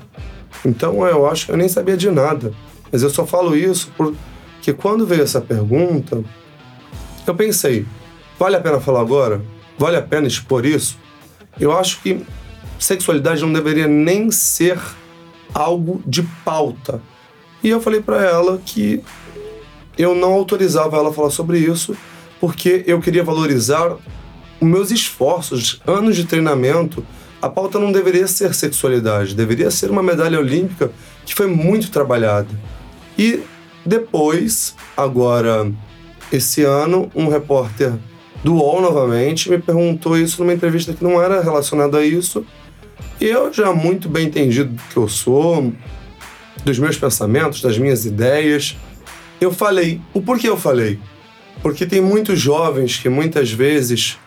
Então 0.66 1.06
eu 1.08 1.28
acho 1.28 1.48
que 1.48 1.52
eu 1.52 1.58
nem 1.58 1.68
sabia 1.68 1.98
de 1.98 2.12
nada. 2.12 2.54
Mas 2.92 3.02
eu 3.02 3.10
só 3.10 3.26
falo 3.26 3.56
isso 3.56 3.92
porque 3.98 4.74
quando 4.74 5.06
veio 5.06 5.24
essa 5.24 5.42
pergunta, 5.42 6.24
eu 7.26 7.36
pensei, 7.36 7.86
vale 8.38 8.56
a 8.56 8.60
pena 8.60 8.80
falar 8.80 9.02
agora? 9.02 9.42
Vale 9.78 9.96
a 9.98 10.02
pena 10.02 10.28
expor 10.28 10.66
isso? 10.66 10.98
Eu 11.60 11.76
acho 11.78 12.02
que 12.02 12.26
sexualidade 12.78 13.42
não 13.42 13.52
deveria 13.52 13.88
nem 13.88 14.30
ser 14.32 14.80
algo 15.54 16.02
de 16.06 16.24
pauta. 16.44 17.02
E 17.64 17.70
eu 17.70 17.82
falei 17.82 18.02
para 18.02 18.24
ela 18.24 18.62
que 18.64 19.04
eu 19.98 20.16
não 20.16 20.32
autorizava 20.34 20.98
ela 20.98 21.10
a 21.10 21.14
falar 21.14 21.30
sobre 21.30 21.60
isso, 21.60 21.96
porque 22.40 22.84
eu 22.88 23.02
queria 23.02 23.24
valorizar 23.24 23.98
os 24.62 24.68
meus 24.68 24.92
esforços, 24.92 25.82
anos 25.86 26.16
de 26.16 26.24
treinamento. 26.24 27.06
A 27.42 27.50
pauta 27.50 27.80
não 27.80 27.92
deveria 27.92 28.28
ser 28.28 28.54
sexualidade, 28.54 29.36
deveria 29.36 29.72
ser 29.72 29.92
uma 29.92 30.04
medalha 30.04 30.40
olímpica 30.40 30.92
que 31.26 31.36
foi 31.36 31.48
muito 31.48 31.92
trabalhada. 31.92 32.50
E 33.18 33.42
depois, 33.86 34.76
agora, 34.96 35.70
esse 36.32 36.64
ano, 36.64 37.12
um 37.14 37.28
repórter 37.28 37.94
do 38.44 38.56
UOL 38.56 38.82
novamente 38.82 39.50
me 39.50 39.58
perguntou 39.58 40.18
isso 40.18 40.42
numa 40.42 40.54
entrevista 40.54 40.94
que 40.94 41.04
não 41.04 41.22
era 41.22 41.42
relacionada 41.42 41.98
a 41.98 42.06
isso 42.06 42.46
eu 43.20 43.52
já 43.52 43.74
muito 43.74 44.08
bem 44.08 44.28
entendido 44.28 44.72
do 44.72 44.82
que 44.84 44.98
eu 44.98 45.08
sou, 45.08 45.74
dos 46.64 46.80
meus 46.80 46.98
pensamentos, 46.98 47.62
das 47.62 47.78
minhas 47.78 48.06
ideias, 48.06 48.78
eu 49.40 49.52
falei. 49.52 50.02
O 50.14 50.22
porquê 50.22 50.50
eu 50.50 50.58
falei? 50.58 51.00
Porque 51.62 51.86
tem 51.86 52.02
muitos 52.02 52.40
jovens 52.40 52.98
que 52.98 53.10
muitas 53.10 53.52
vezes 53.52 54.18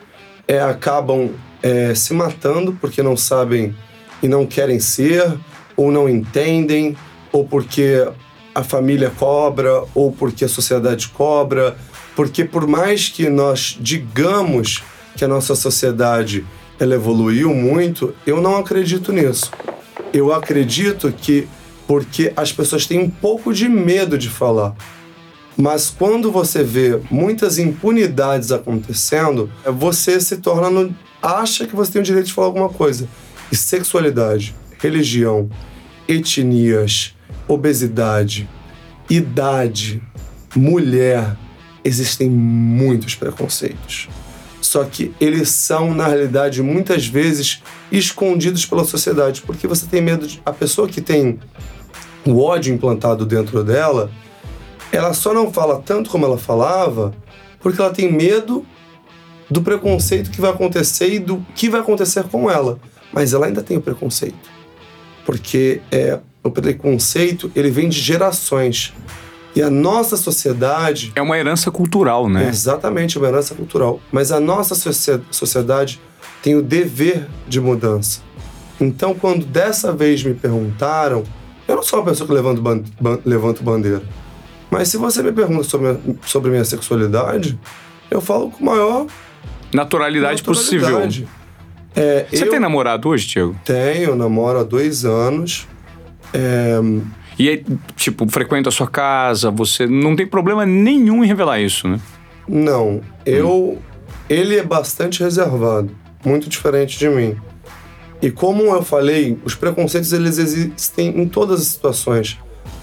é, 0.46 0.60
acabam 0.60 1.30
é, 1.62 1.94
se 1.94 2.12
matando 2.12 2.76
porque 2.80 3.02
não 3.02 3.16
sabem 3.16 3.74
e 4.22 4.28
não 4.28 4.46
querem 4.46 4.78
ser, 4.78 5.32
ou 5.76 5.90
não 5.90 6.08
entendem, 6.08 6.96
ou 7.32 7.46
porque 7.46 8.06
a 8.54 8.62
família 8.62 9.10
cobra, 9.10 9.84
ou 9.94 10.12
porque 10.12 10.44
a 10.44 10.48
sociedade 10.48 11.08
cobra. 11.08 11.76
Porque 12.14 12.44
por 12.44 12.66
mais 12.66 13.08
que 13.08 13.28
nós 13.28 13.76
digamos 13.80 14.82
que 15.16 15.24
a 15.24 15.28
nossa 15.28 15.54
sociedade 15.54 16.44
ela 16.78 16.94
evoluiu 16.94 17.54
muito, 17.54 18.14
eu 18.26 18.40
não 18.40 18.56
acredito 18.56 19.12
nisso. 19.12 19.50
Eu 20.12 20.32
acredito 20.32 21.12
que 21.12 21.48
porque 21.86 22.32
as 22.36 22.52
pessoas 22.52 22.86
têm 22.86 22.98
um 22.98 23.10
pouco 23.10 23.52
de 23.52 23.68
medo 23.68 24.16
de 24.16 24.28
falar. 24.28 24.74
Mas 25.56 25.90
quando 25.90 26.32
você 26.32 26.62
vê 26.62 27.00
muitas 27.10 27.58
impunidades 27.58 28.50
acontecendo, 28.50 29.50
você 29.64 30.20
se 30.20 30.38
torna 30.38 30.70
no, 30.70 30.94
acha 31.20 31.66
que 31.66 31.76
você 31.76 31.92
tem 31.92 32.00
o 32.02 32.04
direito 32.04 32.26
de 32.26 32.32
falar 32.32 32.48
alguma 32.48 32.68
coisa. 32.68 33.06
E 33.50 33.56
sexualidade, 33.56 34.54
religião, 34.78 35.50
etnias, 36.08 37.14
obesidade, 37.46 38.48
idade, 39.10 40.02
mulher, 40.56 41.36
existem 41.84 42.30
muitos 42.30 43.14
preconceitos. 43.14 44.08
Só 44.62 44.84
que 44.84 45.12
eles 45.20 45.50
são, 45.50 45.92
na 45.92 46.06
realidade, 46.06 46.62
muitas 46.62 47.06
vezes 47.06 47.62
escondidos 47.90 48.64
pela 48.64 48.84
sociedade, 48.84 49.42
porque 49.42 49.66
você 49.66 49.86
tem 49.86 50.00
medo 50.00 50.26
de. 50.26 50.40
A 50.46 50.52
pessoa 50.52 50.88
que 50.88 51.02
tem 51.02 51.38
o 52.24 52.40
ódio 52.40 52.72
implantado 52.72 53.26
dentro 53.26 53.62
dela, 53.62 54.10
ela 54.90 55.12
só 55.12 55.34
não 55.34 55.52
fala 55.52 55.82
tanto 55.84 56.08
como 56.08 56.24
ela 56.24 56.38
falava 56.38 57.12
porque 57.62 57.80
ela 57.80 57.92
tem 57.92 58.12
medo 58.12 58.66
do 59.48 59.62
preconceito 59.62 60.30
que 60.30 60.40
vai 60.40 60.50
acontecer 60.50 61.14
e 61.14 61.18
do 61.18 61.44
que 61.54 61.68
vai 61.68 61.80
acontecer 61.80 62.24
com 62.24 62.50
ela. 62.50 62.78
Mas 63.12 63.32
ela 63.32 63.46
ainda 63.46 63.62
tem 63.62 63.76
o 63.76 63.80
preconceito. 63.80 64.50
Porque 65.24 65.80
é, 65.90 66.18
o 66.42 66.50
preconceito 66.50 67.50
ele 67.54 67.70
vem 67.70 67.88
de 67.88 68.00
gerações. 68.00 68.92
E 69.54 69.62
a 69.62 69.68
nossa 69.68 70.16
sociedade. 70.16 71.12
É 71.14 71.20
uma 71.20 71.38
herança 71.38 71.70
cultural, 71.70 72.28
né? 72.28 72.46
É 72.46 72.48
exatamente, 72.48 73.18
uma 73.18 73.28
herança 73.28 73.54
cultural. 73.54 74.00
Mas 74.10 74.32
a 74.32 74.40
nossa 74.40 74.74
sociedade 75.30 76.00
tem 76.42 76.56
o 76.56 76.62
dever 76.62 77.28
de 77.46 77.60
mudança. 77.60 78.20
Então, 78.80 79.14
quando 79.14 79.44
dessa 79.44 79.92
vez 79.92 80.22
me 80.24 80.34
perguntaram, 80.34 81.22
eu 81.68 81.76
não 81.76 81.82
sou 81.82 82.00
uma 82.00 82.06
pessoa 82.06 82.26
que 82.26 82.34
levanto, 82.34 82.60
ban 82.60 82.82
levanto 83.24 83.62
bandeira. 83.62 84.02
Mas 84.70 84.88
se 84.88 84.96
você 84.96 85.22
me 85.22 85.32
pergunta 85.32 85.64
sobre, 85.64 85.98
sobre 86.24 86.50
minha 86.50 86.64
sexualidade, 86.64 87.58
eu 88.10 88.20
falo 88.20 88.50
com 88.50 88.64
maior 88.64 89.06
naturalidade, 89.72 90.42
naturalidade. 90.42 90.42
possível. 90.42 91.00
É, 91.94 92.26
você 92.30 92.44
eu 92.44 92.50
tem 92.50 92.58
namorado 92.58 93.08
hoje, 93.08 93.26
Diego? 93.26 93.54
Tenho, 93.64 94.16
namoro 94.16 94.60
há 94.60 94.62
dois 94.62 95.04
anos. 95.04 95.68
É... 96.32 96.80
E 97.38 97.48
aí, 97.48 97.64
tipo, 97.96 98.28
frequenta 98.28 98.68
a 98.68 98.72
sua 98.72 98.86
casa, 98.86 99.50
você 99.50 99.86
não 99.86 100.14
tem 100.14 100.26
problema 100.26 100.66
nenhum 100.66 101.24
em 101.24 101.26
revelar 101.26 101.60
isso, 101.60 101.88
né? 101.88 102.00
Não. 102.48 103.00
Eu. 103.24 103.50
Hum. 103.50 103.78
Ele 104.28 104.56
é 104.56 104.62
bastante 104.62 105.22
reservado, 105.22 105.90
muito 106.24 106.48
diferente 106.48 106.98
de 106.98 107.08
mim. 107.08 107.36
E 108.22 108.30
como 108.30 108.62
eu 108.62 108.82
falei, 108.82 109.36
os 109.44 109.54
preconceitos 109.54 110.12
eles 110.12 110.38
existem 110.38 111.20
em 111.20 111.28
todas 111.28 111.60
as 111.60 111.66
situações, 111.66 112.38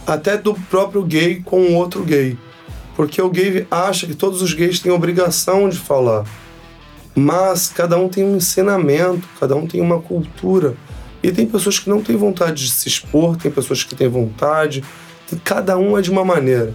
até 0.05 0.37
do 0.37 0.53
próprio 0.53 1.01
gay 1.01 1.41
com 1.43 1.75
outro 1.75 2.03
gay. 2.03 2.37
Porque 2.95 3.21
o 3.21 3.29
gay 3.29 3.65
acha 3.71 4.05
que 4.05 4.13
todos 4.13 4.41
os 4.41 4.53
gays 4.53 4.79
têm 4.79 4.91
obrigação 4.91 5.69
de 5.69 5.77
falar. 5.79 6.25
Mas 7.15 7.69
cada 7.69 7.97
um 7.97 8.09
tem 8.09 8.23
um 8.23 8.35
ensinamento, 8.35 9.27
cada 9.39 9.55
um 9.55 9.65
tem 9.65 9.79
uma 9.79 10.01
cultura. 10.01 10.75
E 11.21 11.31
tem 11.31 11.45
pessoas 11.45 11.79
que 11.79 11.89
não 11.89 12.01
têm 12.01 12.15
vontade 12.15 12.65
de 12.65 12.71
se 12.71 12.87
expor, 12.87 13.35
tem 13.35 13.51
pessoas 13.51 13.83
que 13.83 13.95
têm 13.95 14.07
vontade, 14.07 14.83
e 15.31 15.35
cada 15.35 15.77
um 15.77 15.97
é 15.97 16.01
de 16.01 16.09
uma 16.09 16.23
maneira. 16.23 16.73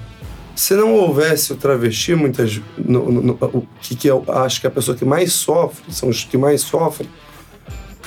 Se 0.54 0.74
não 0.74 0.94
houvesse 0.94 1.52
o 1.52 1.56
travesti, 1.56 2.14
muitas. 2.14 2.60
No, 2.78 3.10
no, 3.10 3.22
no, 3.22 3.32
o 3.52 3.66
que, 3.80 3.96
que 3.96 4.06
eu 4.06 4.24
acho 4.28 4.60
que 4.60 4.66
é 4.66 4.68
a 4.68 4.70
pessoa 4.70 4.96
que 4.96 5.04
mais 5.04 5.32
sofre, 5.32 5.92
são 5.92 6.08
os 6.08 6.22
que 6.22 6.36
mais 6.36 6.60
sofrem, 6.60 7.08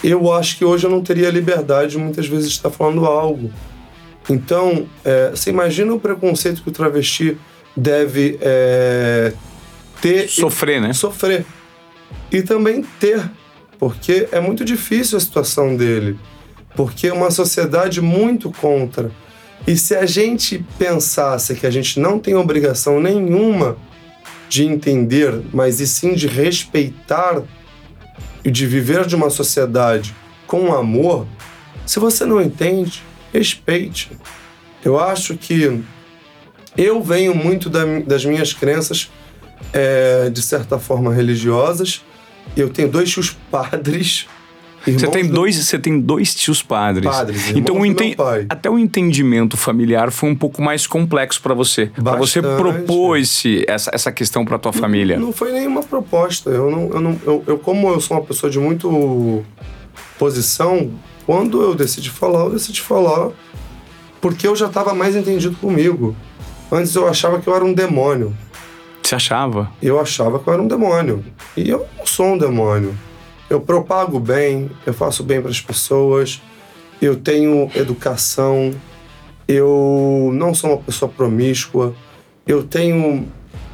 eu 0.04 0.32
acho 0.32 0.58
que 0.58 0.64
hoje 0.64 0.86
eu 0.86 0.90
não 0.90 1.02
teria 1.02 1.30
liberdade 1.30 1.98
muitas 1.98 2.28
vezes 2.28 2.50
de 2.50 2.56
estar 2.56 2.70
falando 2.70 3.06
algo. 3.06 3.52
Então, 4.30 4.88
é, 5.04 5.32
você 5.32 5.50
imagina 5.50 5.94
o 5.94 6.00
preconceito 6.00 6.62
que 6.62 6.70
o 6.70 6.72
travesti 6.72 7.38
deve 7.76 8.38
é, 8.42 9.34
ter. 10.02 10.30
Sofrer, 10.30 10.82
né? 10.82 10.94
Sofrer. 10.94 11.46
E 12.32 12.42
também 12.42 12.84
ter 13.00 13.30
porque 13.80 14.28
é 14.32 14.40
muito 14.40 14.66
difícil 14.66 15.18
a 15.18 15.22
situação 15.22 15.76
dele, 15.76 16.18
porque 16.76 17.08
é 17.08 17.14
uma 17.14 17.32
sociedade 17.32 18.02
muito 18.02 18.52
contra. 18.52 19.12
E 19.66 19.76
se 19.78 19.96
a 19.96 20.06
gente 20.06 20.64
pensasse 20.78 21.56
que 21.56 21.66
a 21.66 21.72
gente 21.72 22.00
não 22.00 22.20
tem 22.20 22.36
obrigação 22.36 23.00
nenhuma 23.00 23.78
de 24.50 24.64
entender, 24.66 25.42
mas 25.52 25.80
e 25.80 25.88
sim 25.88 26.14
de 26.14 26.28
respeitar 26.28 27.44
e 28.44 28.52
de 28.52 28.66
viver 28.66 29.06
de 29.06 29.16
uma 29.16 29.30
sociedade 29.30 30.16
com 30.46 30.74
amor, 30.74 31.28
se 31.86 32.00
você 32.00 32.26
não 32.26 32.42
entende, 32.42 33.04
respeite. 33.34 34.12
Eu 34.84 35.00
acho 35.00 35.36
que 35.36 35.84
eu 36.78 37.02
venho 37.02 37.36
muito 37.36 37.70
das 37.70 38.24
minhas 38.24 38.54
crenças, 38.54 39.10
é, 39.74 40.30
de 40.30 40.42
certa 40.42 40.78
forma, 40.80 41.14
religiosas, 41.14 42.06
eu 42.56 42.70
tenho 42.70 42.90
dois 42.90 43.10
tios 43.10 43.36
padres. 43.52 44.28
Você 44.86 45.08
tem, 45.08 45.28
do... 45.28 45.34
dois, 45.34 45.56
você 45.58 45.78
tem 45.78 46.00
dois 46.00 46.34
tios 46.34 46.64
padres. 46.64 47.06
Padres, 47.06 47.50
então 47.54 47.80
o 47.80 47.86
enten... 47.86 48.16
até 48.48 48.70
o 48.70 48.80
entendimento 48.80 49.58
familiar 49.58 50.12
foi 50.12 50.30
um 50.30 50.36
pouco 50.36 50.62
mais 50.62 50.88
complexo 50.88 51.42
para 51.42 51.54
você. 51.54 51.88
Para 51.88 52.16
você 52.16 52.42
propor 52.42 53.18
esse, 53.18 53.66
essa, 53.68 53.92
essa 53.94 54.12
questão 54.12 54.46
para 54.46 54.58
tua 54.58 54.72
família. 54.72 55.18
Não, 55.18 55.28
não, 55.28 55.34
foi 55.34 55.52
nenhuma 55.52 55.84
proposta. 55.84 56.50
Eu, 56.50 56.72
não, 56.72 56.90
eu, 56.90 57.02
não, 57.02 57.22
eu, 57.26 57.44
eu, 57.48 57.60
como 57.60 57.90
eu 57.90 58.00
sou 58.00 58.16
uma 58.16 58.24
pessoa 58.24 58.50
de 58.50 58.60
muito 58.60 59.44
posição, 60.18 60.92
quando 61.26 61.62
eu 61.62 61.76
decidi 61.76 62.10
falar, 62.10 62.46
eu 62.46 62.52
decidi 62.52 62.80
falar 62.80 63.32
porque 64.22 64.48
eu 64.48 64.56
já 64.56 64.68
estava 64.68 64.94
mais 64.94 65.16
entendido 65.16 65.56
comigo. 65.58 66.16
Antes 66.72 66.96
eu 66.96 67.08
achava 67.08 67.40
que 67.40 67.48
eu 67.48 67.56
era 67.56 67.64
um 67.64 67.74
demônio. 67.74 68.36
Você 69.08 69.16
achava? 69.16 69.72
Eu 69.82 70.02
achava 70.02 70.38
que 70.38 70.50
eu 70.50 70.54
era 70.54 70.62
um 70.62 70.68
demônio. 70.68 71.24
E 71.56 71.70
eu 71.70 71.88
não 71.98 72.06
sou 72.06 72.34
um 72.34 72.38
demônio. 72.38 72.94
Eu 73.50 73.62
propago 73.62 74.20
bem, 74.20 74.70
eu 74.86 74.94
faço 74.94 75.24
bem 75.24 75.42
para 75.42 75.50
as 75.50 75.62
pessoas, 75.62 76.42
eu 77.02 77.16
tenho 77.16 77.72
educação, 77.74 78.74
eu 79.48 80.30
não 80.34 80.54
sou 80.54 80.72
uma 80.72 80.80
pessoa 80.80 81.10
promíscua, 81.10 81.96
eu 82.46 82.64
tenho, 82.64 83.26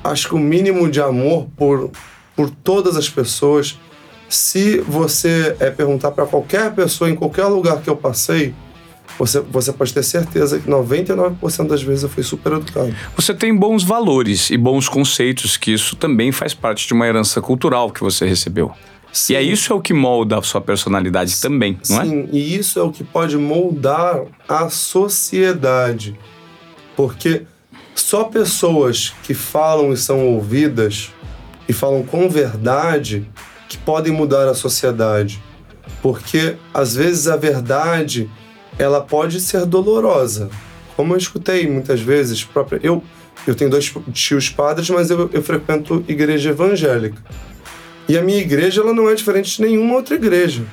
acho 0.03 0.27
que 0.27 0.35
o 0.35 0.37
um 0.37 0.39
mínimo 0.39 0.87
de 0.87 1.01
amor 1.01 1.47
por, 1.57 1.89
por 2.35 2.51
todas 2.51 2.95
as 2.95 3.09
pessoas. 3.09 3.79
Se 4.29 4.81
você 4.81 5.55
é, 5.59 5.71
perguntar 5.71 6.11
para 6.11 6.27
qualquer 6.27 6.75
pessoa 6.75 7.09
em 7.09 7.15
qualquer 7.15 7.45
lugar 7.45 7.81
que 7.81 7.89
eu 7.89 7.97
passei, 7.97 8.53
você, 9.17 9.39
você 9.39 9.71
pode 9.71 9.93
ter 9.93 10.03
certeza 10.03 10.59
que 10.59 10.69
99% 10.69 11.67
das 11.67 11.83
vezes 11.83 12.03
eu 12.03 12.09
fui 12.09 12.23
super 12.23 12.53
educado. 12.53 12.95
Você 13.15 13.33
tem 13.33 13.55
bons 13.55 13.83
valores 13.83 14.49
e 14.49 14.57
bons 14.57 14.89
conceitos, 14.89 15.57
que 15.57 15.71
isso 15.71 15.95
também 15.95 16.31
faz 16.31 16.53
parte 16.53 16.87
de 16.87 16.93
uma 16.93 17.07
herança 17.07 17.41
cultural 17.41 17.91
que 17.91 18.01
você 18.01 18.25
recebeu. 18.25 18.71
Sim. 19.11 19.33
E 19.33 19.35
é 19.35 19.41
isso 19.43 19.71
é 19.71 19.75
o 19.75 19.81
que 19.81 19.93
molda 19.93 20.39
a 20.39 20.41
sua 20.41 20.59
personalidade 20.59 21.39
também, 21.39 21.77
não 21.87 22.01
é? 22.01 22.05
Sim, 22.05 22.29
e 22.31 22.55
isso 22.55 22.79
é 22.79 22.81
o 22.81 22.91
que 22.91 23.03
pode 23.03 23.37
moldar 23.37 24.23
a 24.49 24.69
sociedade. 24.69 26.17
Porque 26.95 27.43
só 27.93 28.23
pessoas 28.23 29.13
que 29.23 29.35
falam 29.35 29.93
e 29.93 29.97
são 29.97 30.27
ouvidas 30.27 31.11
e 31.69 31.73
falam 31.73 32.03
com 32.03 32.27
verdade 32.27 33.27
que 33.69 33.77
podem 33.77 34.11
mudar 34.11 34.47
a 34.47 34.55
sociedade. 34.55 35.41
Porque 36.01 36.55
às 36.73 36.95
vezes 36.95 37.27
a 37.27 37.37
verdade 37.37 38.29
ela 38.77 39.01
pode 39.01 39.39
ser 39.39 39.65
dolorosa. 39.65 40.49
Como 40.95 41.13
eu 41.13 41.17
escutei 41.17 41.67
muitas 41.67 41.99
vezes, 42.01 42.43
própria, 42.43 42.79
eu, 42.83 43.03
eu 43.47 43.55
tenho 43.55 43.69
dois 43.69 43.93
tios 44.13 44.49
padres, 44.49 44.89
mas 44.89 45.09
eu, 45.09 45.29
eu 45.33 45.41
frequento 45.41 46.03
igreja 46.07 46.51
evangélica. 46.51 47.21
E 48.07 48.17
a 48.17 48.21
minha 48.21 48.39
igreja 48.39 48.81
ela 48.81 48.93
não 48.93 49.09
é 49.09 49.15
diferente 49.15 49.57
de 49.57 49.61
nenhuma 49.61 49.95
outra 49.95 50.15
igreja. 50.15 50.63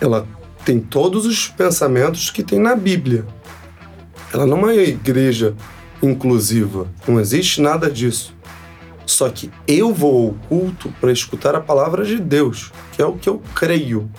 Ela 0.00 0.26
tem 0.64 0.78
todos 0.78 1.24
os 1.24 1.48
pensamentos 1.48 2.30
que 2.30 2.42
tem 2.42 2.58
na 2.58 2.76
Bíblia. 2.76 3.24
Ela 4.32 4.46
não 4.46 4.58
é 4.68 4.72
uma 4.72 4.74
igreja 4.74 5.54
inclusiva. 6.02 6.86
Não 7.06 7.18
existe 7.18 7.60
nada 7.60 7.90
disso. 7.90 8.34
Só 9.06 9.30
que 9.30 9.50
eu 9.66 9.94
vou 9.94 10.26
ao 10.26 10.48
culto 10.48 10.92
para 11.00 11.12
escutar 11.12 11.54
a 11.54 11.60
palavra 11.60 12.04
de 12.04 12.18
Deus, 12.18 12.72
que 12.92 13.00
é 13.00 13.06
o 13.06 13.14
que 13.14 13.28
eu 13.28 13.40
creio. 13.54 14.10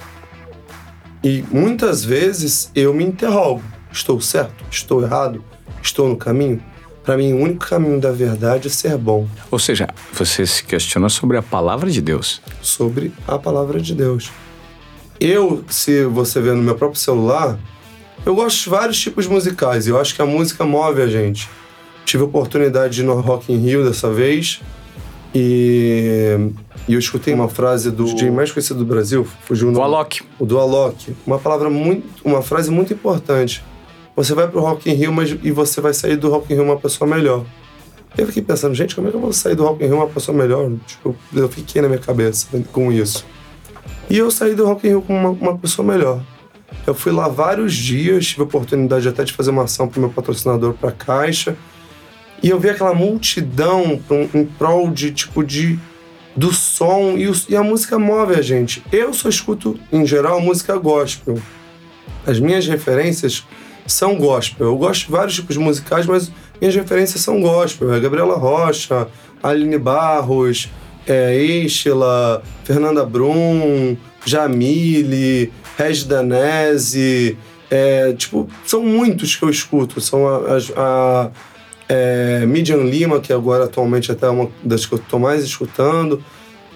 E 1.23 1.43
muitas 1.51 2.03
vezes 2.03 2.71
eu 2.75 2.93
me 2.93 3.03
interrogo: 3.03 3.63
estou 3.91 4.19
certo? 4.21 4.63
Estou 4.71 5.01
errado? 5.01 5.43
Estou 5.81 6.07
no 6.07 6.17
caminho? 6.17 6.61
Para 7.03 7.15
mim, 7.15 7.31
o 7.31 7.37
único 7.37 7.65
caminho 7.65 8.01
da 8.01 8.11
verdade 8.11 8.67
é 8.67 8.69
ser 8.69 8.97
bom. 8.97 9.27
Ou 9.49 9.57
seja, 9.57 9.87
você 10.11 10.45
se 10.45 10.61
questiona 10.61 11.07
sobre 11.07 11.37
a 11.37 11.41
palavra 11.41 11.89
de 11.89 12.01
Deus. 12.01 12.41
Sobre 12.61 13.13
a 13.25 13.39
palavra 13.39 13.79
de 13.79 13.95
Deus. 13.95 14.29
Eu, 15.17 15.63
se 15.69 16.03
você 16.03 16.41
ver 16.41 16.53
no 16.53 16.61
meu 16.61 16.75
próprio 16.75 16.99
celular, 16.99 17.57
eu 18.25 18.35
gosto 18.35 18.65
de 18.65 18.69
vários 18.69 18.99
tipos 18.99 19.25
musicais. 19.25 19.87
Eu 19.87 19.97
acho 19.97 20.13
que 20.13 20.21
a 20.21 20.25
música 20.25 20.65
move 20.65 21.01
a 21.01 21.07
gente. 21.07 21.49
Tive 22.03 22.23
a 22.23 22.25
oportunidade 22.25 22.95
de 22.95 23.01
ir 23.01 23.05
no 23.05 23.19
Rock 23.21 23.53
in 23.53 23.57
Rio 23.57 23.85
dessa 23.85 24.11
vez 24.11 24.61
e, 25.33 26.51
e 26.87 26.93
eu 26.93 26.99
escutei 26.99 27.33
uma 27.33 27.49
frase 27.49 27.91
do 27.91 28.05
DJ 28.05 28.31
mais 28.31 28.51
conhecido 28.51 28.79
do 28.79 28.85
Brasil, 28.85 29.27
fugiu 29.43 29.67
o 29.67 29.71
nome. 29.71 29.83
Alok. 29.83 30.21
O 30.39 30.45
do 30.45 30.57
Alok. 30.57 31.13
Uma 31.25 31.37
palavra 31.37 31.69
muito, 31.69 32.07
uma 32.23 32.41
frase 32.41 32.71
muito 32.71 32.93
importante. 32.93 33.63
Você 34.15 34.33
vai 34.33 34.47
pro 34.47 34.61
Rock 34.61 34.89
in 34.89 34.93
Rio, 34.93 35.11
mas 35.11 35.29
e 35.43 35.51
você 35.51 35.81
vai 35.81 35.93
sair 35.93 36.15
do 36.15 36.29
Rock 36.29 36.51
in 36.51 36.55
Rio 36.55 36.63
uma 36.63 36.77
pessoa 36.77 37.09
melhor. 37.09 37.45
Eu 38.17 38.25
fiquei 38.25 38.41
pensando, 38.41 38.73
gente, 38.73 38.95
como 38.95 39.07
é 39.07 39.11
que 39.11 39.17
eu 39.17 39.21
vou 39.21 39.33
sair 39.33 39.55
do 39.55 39.63
Rock 39.63 39.83
in 39.83 39.87
Rio 39.87 39.97
uma 39.97 40.07
pessoa 40.07 40.35
melhor? 40.35 40.71
Tipo, 40.87 41.15
eu 41.33 41.49
fiquei 41.49 41.81
na 41.81 41.89
minha 41.89 41.99
cabeça 41.99 42.47
com 42.71 42.91
isso. 42.91 43.25
E 44.09 44.17
eu 44.17 44.31
saí 44.31 44.55
do 44.55 44.65
Rock 44.65 44.87
in 44.87 44.91
Rio 44.91 45.01
com 45.01 45.13
uma, 45.13 45.29
uma 45.29 45.57
pessoa 45.57 45.85
melhor. 45.85 46.21
Eu 46.85 46.95
fui 46.95 47.11
lá 47.11 47.27
vários 47.27 47.73
dias, 47.73 48.27
tive 48.27 48.41
a 48.41 48.45
oportunidade 48.45 49.07
até 49.07 49.23
de 49.23 49.33
fazer 49.33 49.51
uma 49.51 49.63
ação 49.63 49.87
pro 49.87 49.99
meu 49.99 50.09
patrocinador 50.09 50.73
pra 50.73 50.91
Caixa. 50.91 51.57
E 52.41 52.49
eu 52.49 52.59
vi 52.59 52.69
aquela 52.69 52.93
multidão 52.93 53.99
em 54.33 54.45
prol 54.45 54.89
de, 54.89 55.11
tipo, 55.11 55.43
de 55.43 55.77
do 56.37 56.53
som 56.53 57.17
e, 57.17 57.27
os- 57.27 57.47
e 57.49 57.55
a 57.55 57.63
música 57.63 57.97
move 57.99 58.35
a 58.35 58.41
gente. 58.41 58.81
Eu 58.91 59.11
só 59.13 59.27
escuto, 59.27 59.77
em 59.91 60.05
geral, 60.05 60.39
música 60.39 60.77
gospel. 60.77 61.37
As 62.25 62.39
minhas 62.39 62.67
referências 62.67 63.43
são 63.87 64.15
gospel. 64.17 64.67
Eu 64.67 64.77
gosto 64.77 65.05
de 65.07 65.11
vários 65.11 65.33
tipos 65.35 65.57
musicais, 65.57 66.05
mas 66.05 66.31
minhas 66.61 66.75
referências 66.75 67.21
são 67.21 67.41
gospel. 67.41 67.93
É 67.93 67.99
Gabriela 67.99 68.37
Rocha, 68.37 69.07
Aline 69.41 69.77
Barros, 69.79 70.69
é, 71.07 71.35
Estela, 71.35 72.43
Fernanda 72.63 73.03
Brum, 73.05 73.97
Jamile, 74.25 75.51
Regis 75.77 76.03
Danese. 76.03 77.37
É, 77.69 78.13
tipo, 78.13 78.47
são 78.65 78.81
muitos 78.83 79.35
que 79.35 79.43
eu 79.43 79.49
escuto. 79.49 79.99
São 79.99 80.27
a, 80.27 80.55
as- 80.55 80.71
a, 80.75 81.31
é, 81.89 82.45
Midian 82.45 82.77
Lima, 82.83 83.19
que 83.19 83.31
agora 83.33 83.65
atualmente 83.65 84.11
até 84.11 84.25
é 84.25 84.29
uma 84.29 84.49
das 84.63 84.85
que 84.85 84.93
eu 84.93 84.99
tô 84.99 85.17
mais 85.19 85.43
escutando. 85.43 86.23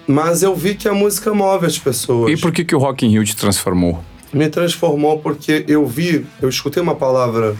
Mas 0.06 0.42
eu 0.42 0.54
vi 0.54 0.74
que 0.74 0.88
a 0.88 0.92
música 0.94 1.32
move 1.32 1.64
as 1.64 1.78
pessoas 1.78 2.32
E 2.32 2.36
por 2.40 2.50
que, 2.50 2.64
que 2.64 2.74
o 2.74 2.78
Rock 2.78 3.06
in 3.06 3.10
Rio 3.10 3.24
te 3.24 3.36
transformou? 3.36 4.02
me 4.32 4.48
transformou 4.48 5.18
porque 5.18 5.62
eu 5.68 5.86
vi, 5.86 6.24
eu 6.40 6.48
escutei 6.48 6.82
uma 6.82 6.94
palavra 6.94 7.54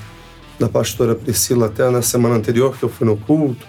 da 0.58 0.68
pastora 0.70 1.14
Priscila 1.14 1.66
até 1.66 1.88
na 1.90 2.00
semana 2.00 2.34
anterior 2.34 2.74
que 2.76 2.82
eu 2.82 2.88
fui 2.88 3.06
no 3.06 3.14
culto. 3.16 3.66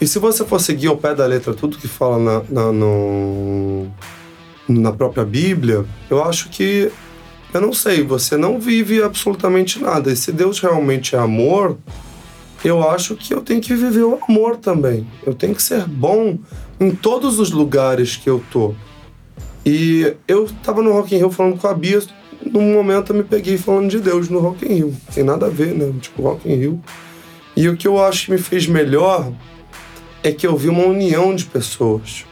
E 0.00 0.06
se 0.06 0.18
você 0.20 0.44
for 0.44 0.60
seguir 0.60 0.86
ao 0.86 0.96
pé 0.96 1.12
da 1.12 1.26
letra 1.26 1.52
tudo 1.54 1.76
que 1.76 1.88
fala 1.88 2.18
na, 2.18 2.42
na, 2.48 2.72
no- 2.72 3.90
na 4.68 4.92
própria 4.92 5.24
Bíblia, 5.24 5.84
eu 6.08 6.22
acho 6.22 6.48
que, 6.50 6.90
eu 7.52 7.60
não 7.60 7.72
sei, 7.72 8.02
você 8.04 8.36
não 8.36 8.60
vive 8.60 9.02
absolutamente 9.02 9.82
nada. 9.82 10.12
E 10.12 10.16
se 10.16 10.30
Deus 10.30 10.60
realmente 10.60 11.16
é 11.16 11.18
amor, 11.18 11.76
eu 12.64 12.88
acho 12.88 13.16
que 13.16 13.32
eu 13.32 13.40
tenho 13.40 13.60
que 13.60 13.74
viver 13.74 14.02
o 14.02 14.18
amor 14.28 14.56
também. 14.56 15.06
Eu 15.24 15.34
tenho 15.34 15.54
que 15.54 15.62
ser 15.62 15.86
bom 15.86 16.38
em 16.78 16.90
todos 16.94 17.38
os 17.38 17.50
lugares 17.50 18.16
que 18.16 18.28
eu 18.28 18.42
tô. 18.50 18.74
E 19.64 20.14
eu 20.26 20.48
tava 20.62 20.82
no 20.82 20.92
Rock 20.92 21.14
in 21.14 21.18
Rio 21.18 21.30
falando 21.30 21.58
com 21.58 21.66
a 21.66 21.74
Bia, 21.74 22.02
num 22.44 22.72
momento 22.72 23.12
eu 23.12 23.16
me 23.16 23.22
peguei 23.22 23.58
falando 23.58 23.90
de 23.90 24.00
Deus 24.00 24.28
no 24.28 24.40
Rock 24.40 24.64
in 24.64 24.74
Rio. 24.74 24.96
Tem 25.14 25.22
nada 25.24 25.46
a 25.46 25.50
ver, 25.50 25.74
né? 25.74 25.92
Tipo, 26.00 26.22
Rock 26.22 26.50
in 26.50 26.56
Rio. 26.56 26.82
E 27.56 27.68
o 27.68 27.76
que 27.76 27.86
eu 27.86 28.02
acho 28.02 28.26
que 28.26 28.32
me 28.32 28.38
fez 28.38 28.66
melhor 28.66 29.32
é 30.22 30.32
que 30.32 30.46
eu 30.46 30.56
vi 30.56 30.68
uma 30.68 30.84
união 30.84 31.34
de 31.34 31.44
pessoas. 31.46 32.24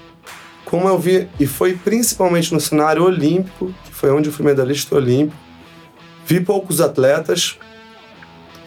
Como 0.64 0.86
eu 0.86 0.98
vi, 0.98 1.26
e 1.40 1.46
foi 1.46 1.74
principalmente 1.74 2.52
no 2.52 2.60
cenário 2.60 3.02
olímpico, 3.02 3.72
que 3.84 3.94
foi 3.94 4.10
onde 4.10 4.28
eu 4.28 4.32
fui 4.32 4.44
medalhista 4.44 4.94
olímpico, 4.94 5.36
vi 6.26 6.40
poucos 6.40 6.80
atletas, 6.80 7.58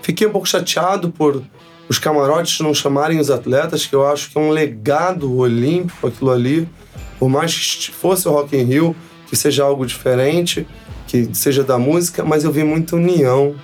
fiquei 0.02 0.28
um 0.28 0.32
pouco 0.32 0.48
chateado 0.48 1.12
por 1.12 1.44
os 1.92 2.00
camarotes 2.00 2.60
não 2.62 2.74
chamarem 2.74 3.20
os 3.20 3.30
atletas, 3.30 3.86
que 3.86 3.94
eu 3.94 4.08
acho 4.08 4.30
que 4.32 4.38
é 4.38 4.42
um 4.42 4.50
legado 4.50 5.36
olímpico 5.36 6.08
aquilo 6.08 6.32
ali, 6.32 6.68
por 7.20 7.30
mais 7.30 7.54
que 7.54 7.92
fosse 7.92 8.28
o 8.30 8.32
Rock 8.32 8.56
in 8.56 8.64
Rio, 8.64 8.96
que 9.28 9.36
seja 9.36 9.64
algo 9.64 9.86
diferente, 9.86 10.66
que 11.06 11.30
seja 11.34 11.64
da 11.64 11.78
música, 11.78 12.24
mas 12.24 12.46
eu 12.46 12.52
vi 12.52 12.64
muita 12.64 12.96
união, 12.96 13.56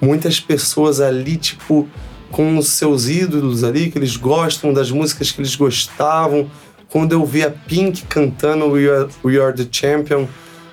muitas 0.00 0.40
pessoas 0.40 1.00
ali, 1.00 1.36
tipo, 1.36 1.88
com 2.32 2.58
os 2.58 2.70
seus 2.70 3.08
ídolos 3.08 3.62
ali, 3.62 3.92
que 3.92 3.98
eles 3.98 4.16
gostam 4.16 4.72
das 4.72 4.90
músicas 4.90 5.30
que 5.30 5.40
eles 5.40 5.54
gostavam. 5.54 6.50
Quando 6.88 7.12
eu 7.12 7.24
vi 7.24 7.44
a 7.44 7.50
Pink 7.50 8.02
cantando 8.06 8.70
We 8.70 8.90
Are, 8.90 9.08
We 9.24 9.40
Are 9.40 9.56
the 9.56 9.68
Champion, 9.70 10.26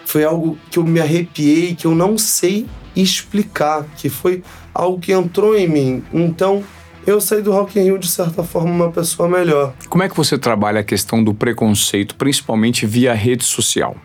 foi 0.06 0.24
algo 0.24 0.58
que 0.72 0.80
eu 0.80 0.84
me 0.84 1.00
arrepiei, 1.00 1.76
que 1.76 1.86
eu 1.86 1.94
não 1.94 2.18
sei 2.18 2.66
explicar, 2.96 3.86
que 3.98 4.10
foi 4.10 4.44
algo 4.74 5.00
que 5.00 5.12
entrou 5.12 5.58
em 5.58 5.68
mim. 5.68 6.04
Então, 6.14 6.64
eu 7.06 7.20
saí 7.20 7.42
do 7.42 7.52
Rock 7.52 7.80
in 7.80 7.84
Rio, 7.84 7.98
de 7.98 8.08
certa 8.08 8.44
forma, 8.44 8.70
uma 8.70 8.92
pessoa 8.92 9.28
melhor. 9.28 9.74
Como 9.90 10.04
é 10.04 10.10
que 10.10 10.16
você 10.16 10.38
trabalha 10.38 10.82
a 10.82 10.84
questão 10.84 11.24
do 11.24 11.34
preconceito, 11.34 12.16
principalmente 12.16 12.86
via 12.86 13.14
rede 13.14 13.44
social? 13.44 13.96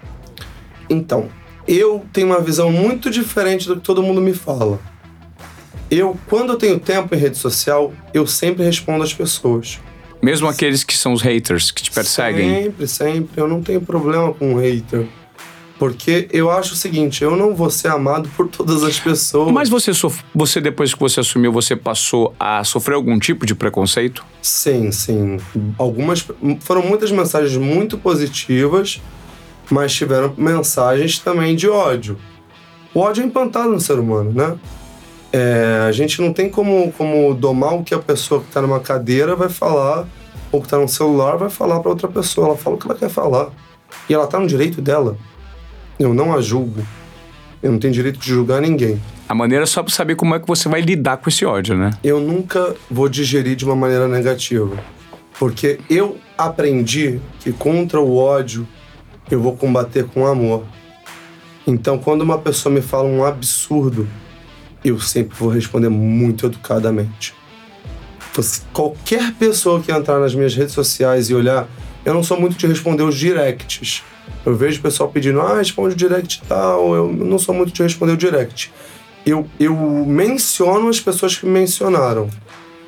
Então, 0.88 1.28
eu 1.66 2.04
tenho 2.12 2.28
uma 2.28 2.40
visão 2.40 2.70
muito 2.70 3.10
diferente 3.10 3.66
do 3.66 3.76
que 3.76 3.82
todo 3.82 4.02
mundo 4.02 4.20
me 4.20 4.32
fala. 4.32 4.78
Eu, 5.90 6.18
quando 6.28 6.54
eu 6.54 6.56
tenho 6.56 6.78
tempo 6.78 7.14
em 7.14 7.18
rede 7.18 7.36
social, 7.36 7.92
eu 8.12 8.26
sempre 8.26 8.64
respondo 8.64 9.04
às 9.04 9.12
pessoas. 9.12 9.78
Mesmo 10.22 10.48
aqueles 10.48 10.82
que 10.82 10.96
são 10.96 11.12
os 11.12 11.20
haters 11.20 11.70
que 11.70 11.82
te 11.82 11.90
perseguem. 11.90 12.64
Sempre, 12.64 12.88
sempre. 12.88 13.40
Eu 13.40 13.46
não 13.46 13.62
tenho 13.62 13.80
problema 13.80 14.32
com 14.32 14.54
hater. 14.56 15.06
Porque 15.84 16.28
eu 16.32 16.50
acho 16.50 16.72
o 16.72 16.76
seguinte, 16.76 17.22
eu 17.22 17.36
não 17.36 17.54
vou 17.54 17.68
ser 17.68 17.88
amado 17.88 18.26
por 18.34 18.48
todas 18.48 18.82
as 18.82 18.98
pessoas. 18.98 19.52
Mas 19.52 19.68
você, 19.68 19.92
sof- 19.92 20.24
você, 20.34 20.58
depois 20.58 20.94
que 20.94 20.98
você 20.98 21.20
assumiu, 21.20 21.52
você 21.52 21.76
passou 21.76 22.34
a 22.40 22.64
sofrer 22.64 22.94
algum 22.94 23.18
tipo 23.18 23.44
de 23.44 23.54
preconceito? 23.54 24.24
Sim, 24.40 24.90
sim. 24.90 25.36
Algumas. 25.76 26.26
Foram 26.60 26.80
muitas 26.86 27.12
mensagens 27.12 27.54
muito 27.58 27.98
positivas, 27.98 29.02
mas 29.70 29.92
tiveram 29.92 30.32
mensagens 30.38 31.18
também 31.18 31.54
de 31.54 31.68
ódio. 31.68 32.16
O 32.94 33.00
ódio 33.00 33.22
é 33.22 33.26
implantado 33.26 33.68
no 33.68 33.78
ser 33.78 33.98
humano, 33.98 34.32
né? 34.32 34.56
É, 35.30 35.84
a 35.86 35.92
gente 35.92 36.18
não 36.22 36.32
tem 36.32 36.48
como, 36.48 36.90
como 36.96 37.34
domar 37.34 37.74
o 37.74 37.84
que 37.84 37.92
a 37.92 37.98
pessoa 37.98 38.40
que 38.40 38.46
está 38.46 38.62
numa 38.62 38.80
cadeira 38.80 39.36
vai 39.36 39.50
falar, 39.50 40.06
ou 40.50 40.60
que 40.60 40.66
está 40.66 40.78
no 40.78 40.88
celular 40.88 41.36
vai 41.36 41.50
falar 41.50 41.78
para 41.80 41.90
outra 41.90 42.08
pessoa. 42.08 42.46
Ela 42.46 42.56
fala 42.56 42.76
o 42.76 42.78
que 42.78 42.86
ela 42.86 42.94
quer 42.94 43.10
falar. 43.10 43.50
E 44.08 44.14
ela 44.14 44.24
está 44.24 44.40
no 44.40 44.46
direito 44.46 44.80
dela. 44.80 45.18
Eu 45.98 46.12
não 46.14 46.34
a 46.34 46.40
julgo. 46.40 46.82
Eu 47.62 47.72
não 47.72 47.78
tenho 47.78 47.94
direito 47.94 48.18
de 48.18 48.28
julgar 48.28 48.60
ninguém. 48.60 49.00
A 49.28 49.34
maneira 49.34 49.64
é 49.64 49.66
só 49.66 49.82
pra 49.82 49.92
saber 49.92 50.16
como 50.16 50.34
é 50.34 50.38
que 50.40 50.46
você 50.46 50.68
vai 50.68 50.80
lidar 50.82 51.16
com 51.16 51.28
esse 51.30 51.44
ódio, 51.46 51.74
né? 51.76 51.92
eu 52.04 52.20
nunca 52.20 52.76
vou 52.90 53.08
digerir 53.08 53.56
de 53.56 53.64
uma 53.64 53.74
maneira 53.74 54.06
negativa. 54.06 54.76
Porque 55.38 55.80
eu 55.88 56.18
aprendi 56.36 57.20
que 57.40 57.52
contra 57.52 58.00
o 58.00 58.16
ódio 58.16 58.68
eu 59.30 59.40
vou 59.40 59.56
combater 59.56 60.04
com 60.04 60.26
amor. 60.26 60.64
Então, 61.66 61.98
quando 61.98 62.20
uma 62.20 62.36
pessoa 62.38 62.72
me 62.74 62.82
fala 62.82 63.08
um 63.08 63.24
absurdo, 63.24 64.06
eu 64.84 65.00
sempre 65.00 65.34
vou 65.38 65.48
responder 65.48 65.88
muito 65.88 66.44
educadamente. 66.46 67.34
Você- 68.34 68.60
qualquer 68.72 69.32
pessoa 69.34 69.80
que 69.80 69.90
entrar 69.90 70.20
nas 70.20 70.34
minhas 70.34 70.54
redes 70.54 70.74
sociais 70.74 71.30
e 71.30 71.34
olhar, 71.34 71.66
eu 72.04 72.12
não 72.12 72.22
sou 72.22 72.38
muito 72.38 72.56
de 72.58 72.66
responder 72.66 73.02
os 73.02 73.16
directs. 73.16 74.02
Eu 74.44 74.54
vejo 74.54 74.78
o 74.78 74.82
pessoal 74.82 75.08
pedindo, 75.08 75.40
ah, 75.40 75.56
responde 75.56 75.94
o 75.94 75.96
direct 75.96 76.42
e 76.42 76.46
tal. 76.46 76.94
Eu 76.94 77.12
não 77.12 77.38
sou 77.38 77.54
muito 77.54 77.72
de 77.72 77.82
responder 77.82 78.12
o 78.12 78.16
direct. 78.16 78.72
Eu, 79.24 79.46
eu 79.58 79.74
menciono 79.74 80.88
as 80.88 81.00
pessoas 81.00 81.36
que 81.36 81.46
me 81.46 81.52
mencionaram, 81.52 82.28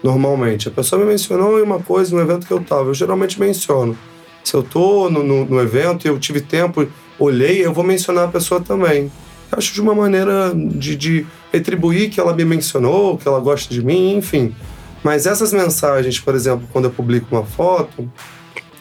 normalmente. 0.02 0.68
A 0.68 0.70
pessoa 0.70 1.00
me 1.00 1.06
mencionou 1.06 1.58
em 1.58 1.62
uma 1.62 1.80
coisa, 1.80 2.14
no 2.14 2.20
evento 2.20 2.46
que 2.46 2.52
eu 2.52 2.60
tava. 2.60 2.90
Eu 2.90 2.94
geralmente 2.94 3.40
menciono. 3.40 3.96
Se 4.44 4.54
eu 4.54 4.62
tô 4.62 5.08
no, 5.08 5.22
no, 5.22 5.44
no 5.46 5.60
evento 5.60 6.06
e 6.06 6.08
eu 6.08 6.18
tive 6.18 6.40
tempo, 6.40 6.86
olhei, 7.18 7.64
eu 7.64 7.72
vou 7.72 7.82
mencionar 7.82 8.24
a 8.24 8.28
pessoa 8.28 8.60
também. 8.60 9.10
Eu 9.50 9.58
acho 9.58 9.72
de 9.72 9.80
uma 9.80 9.94
maneira 9.94 10.52
de, 10.54 10.94
de 10.94 11.26
retribuir 11.52 12.10
que 12.10 12.20
ela 12.20 12.34
me 12.34 12.44
mencionou, 12.44 13.16
que 13.16 13.26
ela 13.26 13.40
gosta 13.40 13.72
de 13.72 13.82
mim, 13.82 14.16
enfim. 14.16 14.54
Mas 15.02 15.26
essas 15.26 15.52
mensagens, 15.52 16.18
por 16.18 16.34
exemplo, 16.34 16.68
quando 16.72 16.86
eu 16.86 16.90
publico 16.90 17.28
uma 17.30 17.44
foto 17.44 18.10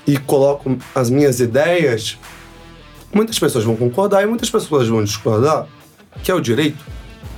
e 0.07 0.17
coloco 0.17 0.77
as 0.93 1.09
minhas 1.09 1.39
ideias, 1.39 2.17
muitas 3.13 3.39
pessoas 3.39 3.63
vão 3.63 3.75
concordar 3.75 4.23
e 4.23 4.25
muitas 4.25 4.49
pessoas 4.49 4.87
vão 4.87 5.03
discordar, 5.03 5.67
que 6.23 6.31
é 6.31 6.33
o 6.33 6.39
direito. 6.39 6.83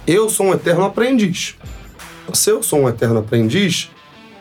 Eu 0.06 0.30
sou 0.30 0.48
um 0.48 0.54
eterno 0.54 0.86
aprendiz. 0.86 1.56
Se 2.34 2.50
eu 2.50 2.62
sou 2.62 2.82
um 2.82 2.90
eterno 2.90 3.20
aprendiz, 3.20 3.90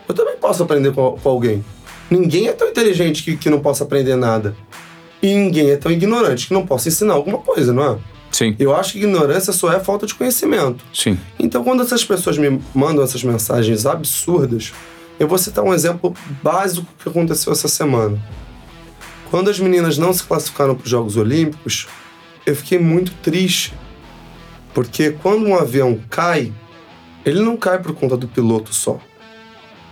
eu 0.09 0.15
também 0.15 0.37
posso 0.37 0.63
aprender 0.63 0.93
com, 0.93 1.13
com 1.13 1.29
alguém. 1.29 1.65
Ninguém 2.11 2.49
é 2.49 2.53
tão 2.53 2.69
inteligente 2.69 3.23
que, 3.23 3.37
que 3.37 3.51
não 3.51 3.61
possa 3.61 3.85
aprender 3.85 4.17
nada. 4.17 4.57
E 5.23 5.35
ninguém 5.35 5.71
é 5.71 5.77
tão 5.77 5.91
ignorante 5.91 6.47
que 6.47 6.55
não 6.55 6.67
possa 6.67 6.89
ensinar 6.89 7.15
alguma 7.15 7.39
coisa, 7.39 7.73
não 7.73 7.95
é? 7.95 7.99
Sim. 8.31 8.55
Eu 8.59 8.75
acho 8.75 8.93
que 8.93 8.99
ignorância 8.99 9.53
só 9.53 9.73
é 9.73 9.81
falta 9.81 10.07
de 10.07 10.15
conhecimento. 10.15 10.85
Sim. 10.93 11.19
Então, 11.39 11.65
quando 11.65 11.83
essas 11.83 12.05
pessoas 12.05 12.37
me 12.37 12.61
mandam 12.75 13.03
essas 13.03 13.25
mensagens 13.25 13.87
absurdas, 13.87 14.73
eu 15.19 15.27
vou 15.27 15.39
citar 15.39 15.65
um 15.65 15.73
exemplo 15.73 16.15
básico 16.43 16.87
que 17.03 17.09
aconteceu 17.09 17.53
essa 17.53 17.67
semana. 17.67 18.23
Quando 19.31 19.51
as 19.51 19.59
meninas 19.59 19.99
não 19.99 20.13
se 20.13 20.23
classificaram 20.23 20.75
para 20.75 20.85
os 20.85 20.91
Jogos 20.91 21.17
Olímpicos, 21.17 21.87
eu 22.45 22.55
fiquei 22.55 22.79
muito 22.79 23.13
triste. 23.23 23.75
Porque 24.73 25.11
quando 25.11 25.47
um 25.47 25.57
avião 25.57 25.99
cai, 26.09 26.53
ele 27.25 27.41
não 27.41 27.57
cai 27.57 27.81
por 27.81 27.95
conta 27.95 28.17
do 28.17 28.29
piloto 28.29 28.73
só. 28.73 29.01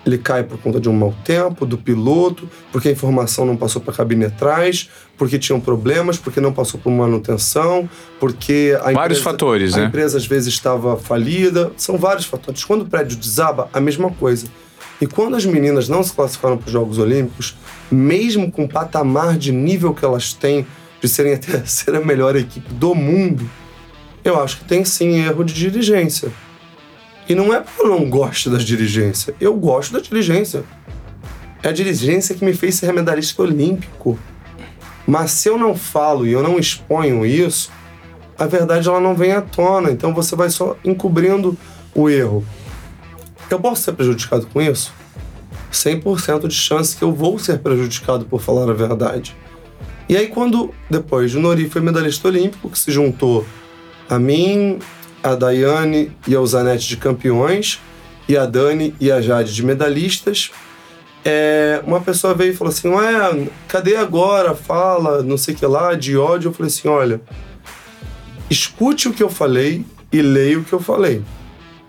Ele 0.07 0.19
cai 0.19 0.45
por 0.45 0.59
conta 0.59 0.79
de 0.79 0.89
um 0.89 0.93
mau 0.93 1.15
tempo 1.25 1.65
do 1.65 1.79
piloto, 1.79 2.49
porque 2.71 2.89
a 2.89 2.93
informação 2.93 3.47
não 3.47 3.57
passou 3.57 3.81
para 3.81 3.95
a 3.95 3.97
cabine 3.97 4.27
atrás, 4.27 4.91
porque 5.17 5.39
tinham 5.39 5.59
problemas, 5.59 6.19
porque 6.19 6.41
não 6.41 6.53
passou 6.53 6.79
por 6.79 6.91
manutenção, 6.91 7.89
porque 8.21 8.77
a 8.79 8.93
vários 8.93 9.19
empresa, 9.19 9.23
fatores, 9.23 9.75
a 9.75 9.79
né? 9.79 9.87
empresa 9.87 10.19
às 10.19 10.27
vezes 10.27 10.53
estava 10.53 10.99
falida. 10.99 11.73
São 11.77 11.97
vários 11.97 12.27
fatores. 12.27 12.63
Quando 12.63 12.83
o 12.83 12.87
prédio 12.87 13.17
desaba, 13.17 13.71
a 13.73 13.81
mesma 13.81 14.11
coisa. 14.11 14.47
E 15.01 15.07
quando 15.07 15.37
as 15.37 15.45
meninas 15.45 15.89
não 15.89 16.03
se 16.03 16.13
classificaram 16.13 16.57
para 16.57 16.67
os 16.67 16.73
Jogos 16.73 16.99
Olímpicos, 16.99 17.57
mesmo 17.91 18.51
com 18.51 18.65
o 18.65 18.69
patamar 18.69 19.37
de 19.37 19.53
nível 19.53 19.93
que 19.93 20.05
elas 20.05 20.33
têm 20.33 20.67
de 21.01 21.09
serem 21.09 21.35
a 21.35 21.39
terceira 21.39 22.01
melhor 22.01 22.37
equipe 22.37 22.73
do 22.75 22.95
mundo, 22.95 23.49
eu 24.25 24.41
acho 24.41 24.59
que 24.59 24.65
tem 24.65 24.85
sim 24.85 25.19
erro 25.19 25.45
de 25.45 25.53
dirigência. 25.53 26.33
E 27.29 27.35
não 27.35 27.53
é 27.53 27.61
porque 27.61 27.83
eu 27.83 27.89
não 27.89 28.09
gosto 28.09 28.51
da 28.51 28.59
dirigência. 28.59 29.35
Eu 29.41 29.55
gosto 29.55 29.93
da 29.93 30.01
dirigência. 30.01 30.65
É 31.63 31.69
a 31.69 31.73
dirigência 31.73 32.35
que 32.35 32.45
me 32.45 32.53
fez 32.53 32.75
ser 32.75 32.93
medalhista 32.93 33.43
olímpico. 33.43 34.19
Mas 35.07 35.31
se 35.33 35.49
eu 35.49 35.59
não 35.59 35.75
falo 35.75 36.27
e 36.27 36.33
eu 36.33 36.43
não 36.43 36.59
exponho 36.59 37.25
isso, 37.25 37.71
a 38.39 38.47
verdade 38.47 38.89
ela 38.89 39.01
não 39.01 39.15
vem 39.15 39.33
à 39.33 39.41
tona. 39.41 39.91
Então 39.91 40.15
você 40.15 40.37
vai 40.37 40.51
só 40.51 40.77
encobrindo 40.85 41.57
o 41.95 42.09
erro. 42.09 42.45
Eu 43.51 43.61
posso 43.61 43.83
ser 43.83 43.93
prejudicado 43.93 44.47
com 44.47 44.61
isso? 44.61 44.93
100% 45.73 46.49
de 46.49 46.55
chance 46.55 46.97
que 46.97 47.03
eu 47.03 47.13
vou 47.13 47.39
ser 47.39 47.59
prejudicado 47.59 48.25
por 48.25 48.41
falar 48.41 48.71
a 48.71 48.75
verdade. 48.75 49.37
E 50.09 50.17
aí, 50.17 50.29
quando 50.29 50.73
depois 50.89 51.35
o 51.35 51.41
Nori 51.41 51.69
foi 51.69 51.81
medalhista 51.81 52.29
olímpico, 52.29 52.69
que 52.71 52.79
se 52.79 52.91
juntou 52.93 53.45
a 54.09 54.19
mim, 54.19 54.79
a 55.23 55.35
Daiane 55.35 56.13
e 56.27 56.37
a 56.37 56.45
Zanetti 56.45 56.89
de 56.89 56.97
campeões, 56.99 57.81
e 58.29 58.37
a 58.37 58.47
Dani 58.47 58.95
e 59.01 59.11
a 59.11 59.21
Jade 59.21 59.55
de 59.55 59.65
medalhistas, 59.65 60.51
é, 61.25 61.83
uma 61.87 62.01
pessoa 62.01 62.35
veio 62.35 62.53
e 62.53 62.57
falou 62.57 62.73
assim: 62.73 62.89
Ué, 62.89 63.49
cadê 63.67 63.97
agora? 63.97 64.55
Fala, 64.55 65.23
não 65.23 65.39
sei 65.39 65.55
o 65.55 65.57
que 65.57 65.67
lá, 65.67 65.95
de 65.95 66.17
ódio. 66.17 66.49
Eu 66.49 66.53
falei 66.53 66.69
assim: 66.69 66.89
olha, 66.89 67.21
escute 68.51 69.09
o 69.09 69.13
que 69.13 69.23
eu 69.23 69.31
falei 69.31 69.85
e 70.13 70.21
leia 70.21 70.59
o 70.59 70.65
que 70.65 70.73
eu 70.73 70.81
falei. 70.81 71.23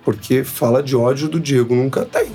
Porque 0.06 0.44
fala 0.44 0.82
de 0.82 0.96
ódio 0.96 1.28
do 1.28 1.40
Diego 1.40 1.76
nunca 1.76 2.06
tem. 2.06 2.32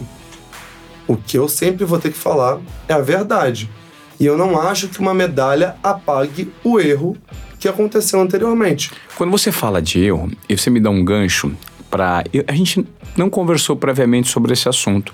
O 1.07 1.17
que 1.17 1.39
eu 1.39 1.49
sempre 1.49 1.85
vou 1.85 1.99
ter 1.99 2.11
que 2.13 2.19
falar 2.19 2.61
é 2.87 2.93
a 2.93 3.01
verdade. 3.01 3.71
E 4.19 4.27
eu 4.27 4.37
não 4.37 4.61
acho 4.61 4.89
que 4.89 5.01
uma 5.01 5.15
medalha 5.15 5.77
apague 5.83 6.53
o 6.63 6.79
erro 6.79 7.17
que 7.59 7.69
aconteceu 7.69 8.21
anteriormente. 8.21 8.91
Quando 9.17 9.31
você 9.31 9.51
fala 9.51 9.81
de 9.81 10.01
erro, 10.01 10.31
e 10.49 10.59
você 10.59 10.69
me 10.69 10.81
dá 10.81 10.91
um 10.91 11.05
gancho 11.05 11.53
para. 11.91 12.23
A 12.47 12.53
gente 12.53 12.87
não 13.17 13.29
conversou 13.29 13.77
previamente 13.77 14.29
sobre 14.29 14.53
esse 14.53 14.69
assunto, 14.69 15.13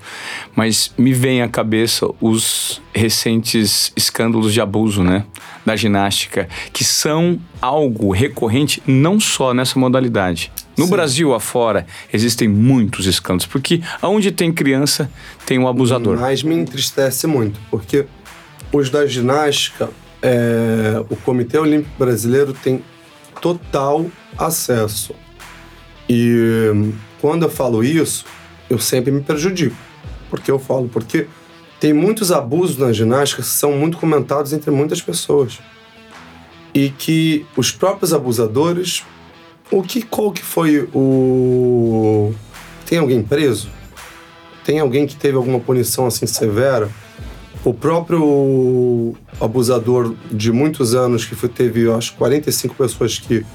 mas 0.55 0.93
me 0.97 1.13
vem 1.13 1.41
à 1.41 1.47
cabeça 1.47 2.07
os 2.21 2.81
recentes 2.93 3.91
escândalos 3.95 4.53
de 4.53 4.61
abuso, 4.61 5.03
né? 5.03 5.25
Da 5.65 5.75
ginástica, 5.75 6.47
que 6.71 6.83
são 6.83 7.39
algo 7.61 8.11
recorrente 8.11 8.81
não 8.85 9.19
só 9.19 9.53
nessa 9.53 9.79
modalidade. 9.79 10.51
No 10.77 10.85
Sim. 10.85 10.91
Brasil 10.91 11.33
afora 11.33 11.87
existem 12.13 12.47
muitos 12.47 13.05
escândalos, 13.05 13.45
porque 13.45 13.81
aonde 14.01 14.31
tem 14.31 14.53
criança 14.53 15.09
tem 15.45 15.57
um 15.57 15.67
abusador. 15.67 16.17
Mas 16.19 16.43
me 16.43 16.55
entristece 16.55 17.25
muito, 17.25 17.59
porque 17.71 18.05
os 18.71 18.89
da 18.89 19.05
ginástica, 19.05 19.89
é, 20.21 21.03
o 21.09 21.15
Comitê 21.15 21.57
Olímpico 21.57 21.97
Brasileiro 21.97 22.53
tem 22.53 22.83
total 23.41 24.05
acesso. 24.37 25.15
E 26.09 26.69
hum, 26.73 26.93
quando 27.19 27.43
eu 27.43 27.49
falo 27.49 27.83
isso, 27.83 28.25
eu 28.69 28.79
sempre 28.79 29.11
me 29.11 29.21
prejudico. 29.21 29.75
Porque 30.29 30.51
eu 30.51 30.59
falo, 30.59 30.89
porque 30.89 31.27
tem 31.79 31.93
muitos 31.93 32.31
abusos 32.31 32.77
na 32.77 32.91
ginástica 32.91 33.41
que 33.41 33.47
são 33.47 33.71
muito 33.73 33.97
comentados 33.97 34.53
entre 34.53 34.71
muitas 34.71 35.01
pessoas. 35.01 35.59
E 36.73 36.89
que 36.89 37.45
os 37.55 37.71
próprios 37.71 38.13
abusadores. 38.13 39.03
O 39.71 39.81
que, 39.83 40.01
qual 40.01 40.31
que 40.31 40.43
foi 40.43 40.87
o. 40.93 42.33
Tem 42.85 42.99
alguém 42.99 43.21
preso? 43.21 43.69
Tem 44.63 44.79
alguém 44.79 45.05
que 45.05 45.15
teve 45.15 45.35
alguma 45.37 45.59
punição 45.59 46.05
assim 46.05 46.25
severa? 46.25 46.89
O 47.63 47.73
próprio 47.73 49.15
abusador 49.41 50.13
de 50.31 50.51
muitos 50.51 50.95
anos, 50.95 51.25
que 51.25 51.35
foi, 51.35 51.49
teve, 51.49 51.81
eu 51.81 51.95
acho, 51.95 52.13
45 52.15 52.75
pessoas 52.75 53.19
que. 53.19 53.45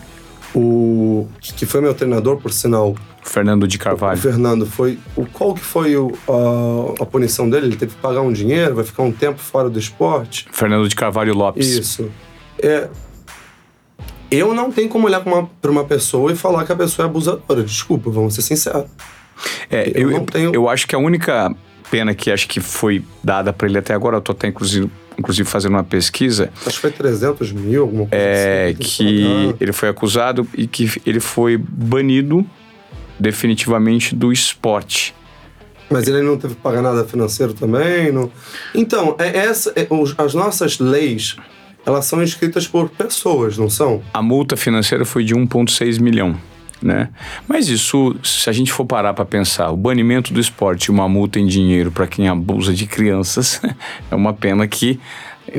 O, 0.55 1.27
que 1.41 1.65
foi 1.65 1.81
meu 1.81 1.95
treinador, 1.95 2.37
por 2.37 2.53
sinal, 2.53 2.95
Fernando 3.23 3.69
de 3.69 3.77
o 3.77 3.81
Carvalho. 3.81 4.21
Fernando, 4.21 4.67
foi. 4.67 4.99
O, 5.17 5.25
qual 5.25 5.55
que 5.55 5.61
foi 5.61 5.97
o, 5.97 6.13
a, 6.29 7.03
a 7.03 7.07
punição 7.07 7.49
dele? 7.49 7.67
Ele 7.67 7.77
teve 7.77 7.95
que 7.95 8.01
pagar 8.01 8.21
um 8.21 8.33
dinheiro, 8.33 8.75
vai 8.75 8.85
ficar 8.85 9.03
um 9.05 9.13
tempo 9.13 9.39
fora 9.39 9.71
do 9.71 9.79
esporte? 9.79 10.47
Fernando 10.51 10.89
de 10.89 10.95
Carvalho 10.95 11.35
Lopes. 11.35 11.67
Isso. 11.69 12.11
É, 12.59 12.89
eu 14.33 14.55
não 14.55 14.71
tenho 14.73 14.89
como 14.89 15.07
olhar 15.07 15.21
para 15.21 15.33
uma, 15.33 15.51
uma 15.65 15.85
pessoa 15.85 16.33
e 16.33 16.37
falar 16.37 16.65
que 16.65 16.73
a 16.73 16.77
pessoa 16.77 17.07
é 17.07 17.09
abusadora. 17.09 17.63
Desculpa, 17.63 18.11
vamos 18.11 18.35
ser 18.35 18.43
sinceros. 18.43 18.85
É, 19.71 19.91
Eu 19.95 20.11
eu, 20.11 20.21
tenho- 20.23 20.55
eu 20.55 20.69
acho 20.69 20.87
que 20.87 20.95
a 20.95 20.99
única 20.99 21.55
pena 21.91 22.15
que 22.15 22.31
acho 22.31 22.49
que 22.49 22.61
foi 22.61 23.05
dada 23.23 23.53
para 23.53 23.69
ele 23.69 23.79
até 23.79 23.93
agora, 23.93 24.17
eu 24.17 24.21
tô 24.21 24.33
até 24.33 24.49
inclusive, 24.49 24.91
inclusive 25.19 25.49
fazendo 25.49 25.73
uma 25.73 25.85
pesquisa, 25.85 26.51
Acho 26.65 26.77
que 26.77 26.81
foi 26.81 26.91
300 26.91 27.53
mil, 27.53 27.83
alguma 27.83 28.07
coisa 28.07 28.25
é 28.25 28.69
assim. 28.71 28.75
que 28.79 29.55
ele 29.61 29.73
foi 29.73 29.89
acusado 29.91 30.47
e 30.57 30.67
que 30.67 30.91
ele 31.05 31.21
foi 31.21 31.57
banido 31.59 32.47
definitivamente 33.21 34.15
do 34.15 34.33
esporte. 34.33 35.15
Mas 35.91 36.09
ele 36.09 36.23
não 36.23 36.39
teve 36.39 36.55
que 36.55 36.61
pagar 36.63 36.81
nada 36.81 37.05
financeiro 37.05 37.53
também. 37.53 38.11
Não... 38.11 38.31
Então, 38.75 39.15
é 39.19 39.37
essa, 39.37 39.73
é, 39.77 39.87
os- 39.91 40.15
as 40.17 40.33
nossas 40.33 40.79
leis, 40.79 41.37
elas 41.85 42.05
são 42.05 42.23
escritas 42.23 42.67
por 42.67 42.89
pessoas, 42.89 43.59
não 43.59 43.69
são? 43.69 44.03
A 44.13 44.23
multa 44.23 44.57
financeira 44.57 45.05
foi 45.05 45.25
de 45.25 45.35
1,6 45.35 46.01
milhão. 46.01 46.37
Né? 46.81 47.11
Mas 47.47 47.69
isso, 47.69 48.17
se 48.25 48.51
a 48.51 48.53
gente 48.53 48.73
for 48.73 48.85
parar 48.85 49.15
para 49.15 49.25
pensar, 49.25 49.71
o 49.71 49.77
banimento 49.77 50.33
do 50.33 50.41
esporte 50.41 50.87
e 50.87 50.91
uma 50.91 51.09
multa 51.09 51.39
em 51.39 51.47
dinheiro 51.47 51.93
para 51.93 52.09
quem 52.09 52.27
abusa 52.27 52.73
de 52.73 52.87
crianças 52.87 53.61
é 54.11 54.15
uma 54.17 54.33
pena 54.33 54.67
que 54.67 54.99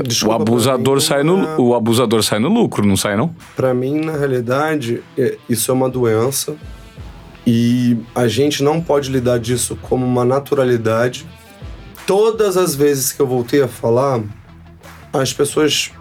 Desculpa, 0.03 0.39
o 0.39 0.41
abusador 0.41 0.95
mim, 0.95 1.01
sai 1.01 1.23
no 1.23 1.43
é- 1.45 1.55
o 1.57 1.75
abusador 1.75 2.23
sai 2.23 2.39
no 2.39 2.49
lucro, 2.49 2.85
não 2.85 2.97
sai 2.97 3.15
não? 3.15 3.33
Para 3.55 3.73
mim, 3.73 4.01
na 4.01 4.17
realidade, 4.17 5.01
é- 5.17 5.37
isso 5.47 5.71
é 5.71 5.73
uma 5.73 5.89
doença 5.89 6.57
e 7.47 7.97
a 8.13 8.27
gente 8.27 8.61
não 8.61 8.81
pode 8.81 9.09
lidar 9.09 9.39
disso 9.39 9.77
como 9.81 10.05
uma 10.05 10.25
naturalidade. 10.25 11.25
Todas 12.05 12.57
as 12.57 12.75
vezes 12.75 13.13
que 13.13 13.21
eu 13.21 13.27
voltei 13.27 13.61
a 13.61 13.67
falar, 13.67 14.21
as 15.13 15.31
pessoas 15.31 15.91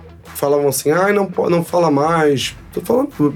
falavam 0.42 0.66
assim: 0.66 0.90
ai, 0.90 1.12
não, 1.12 1.30
não 1.48 1.62
fala 1.62 1.88
mais. 1.88 2.56
Tô 2.72 2.80
falando 2.80 3.34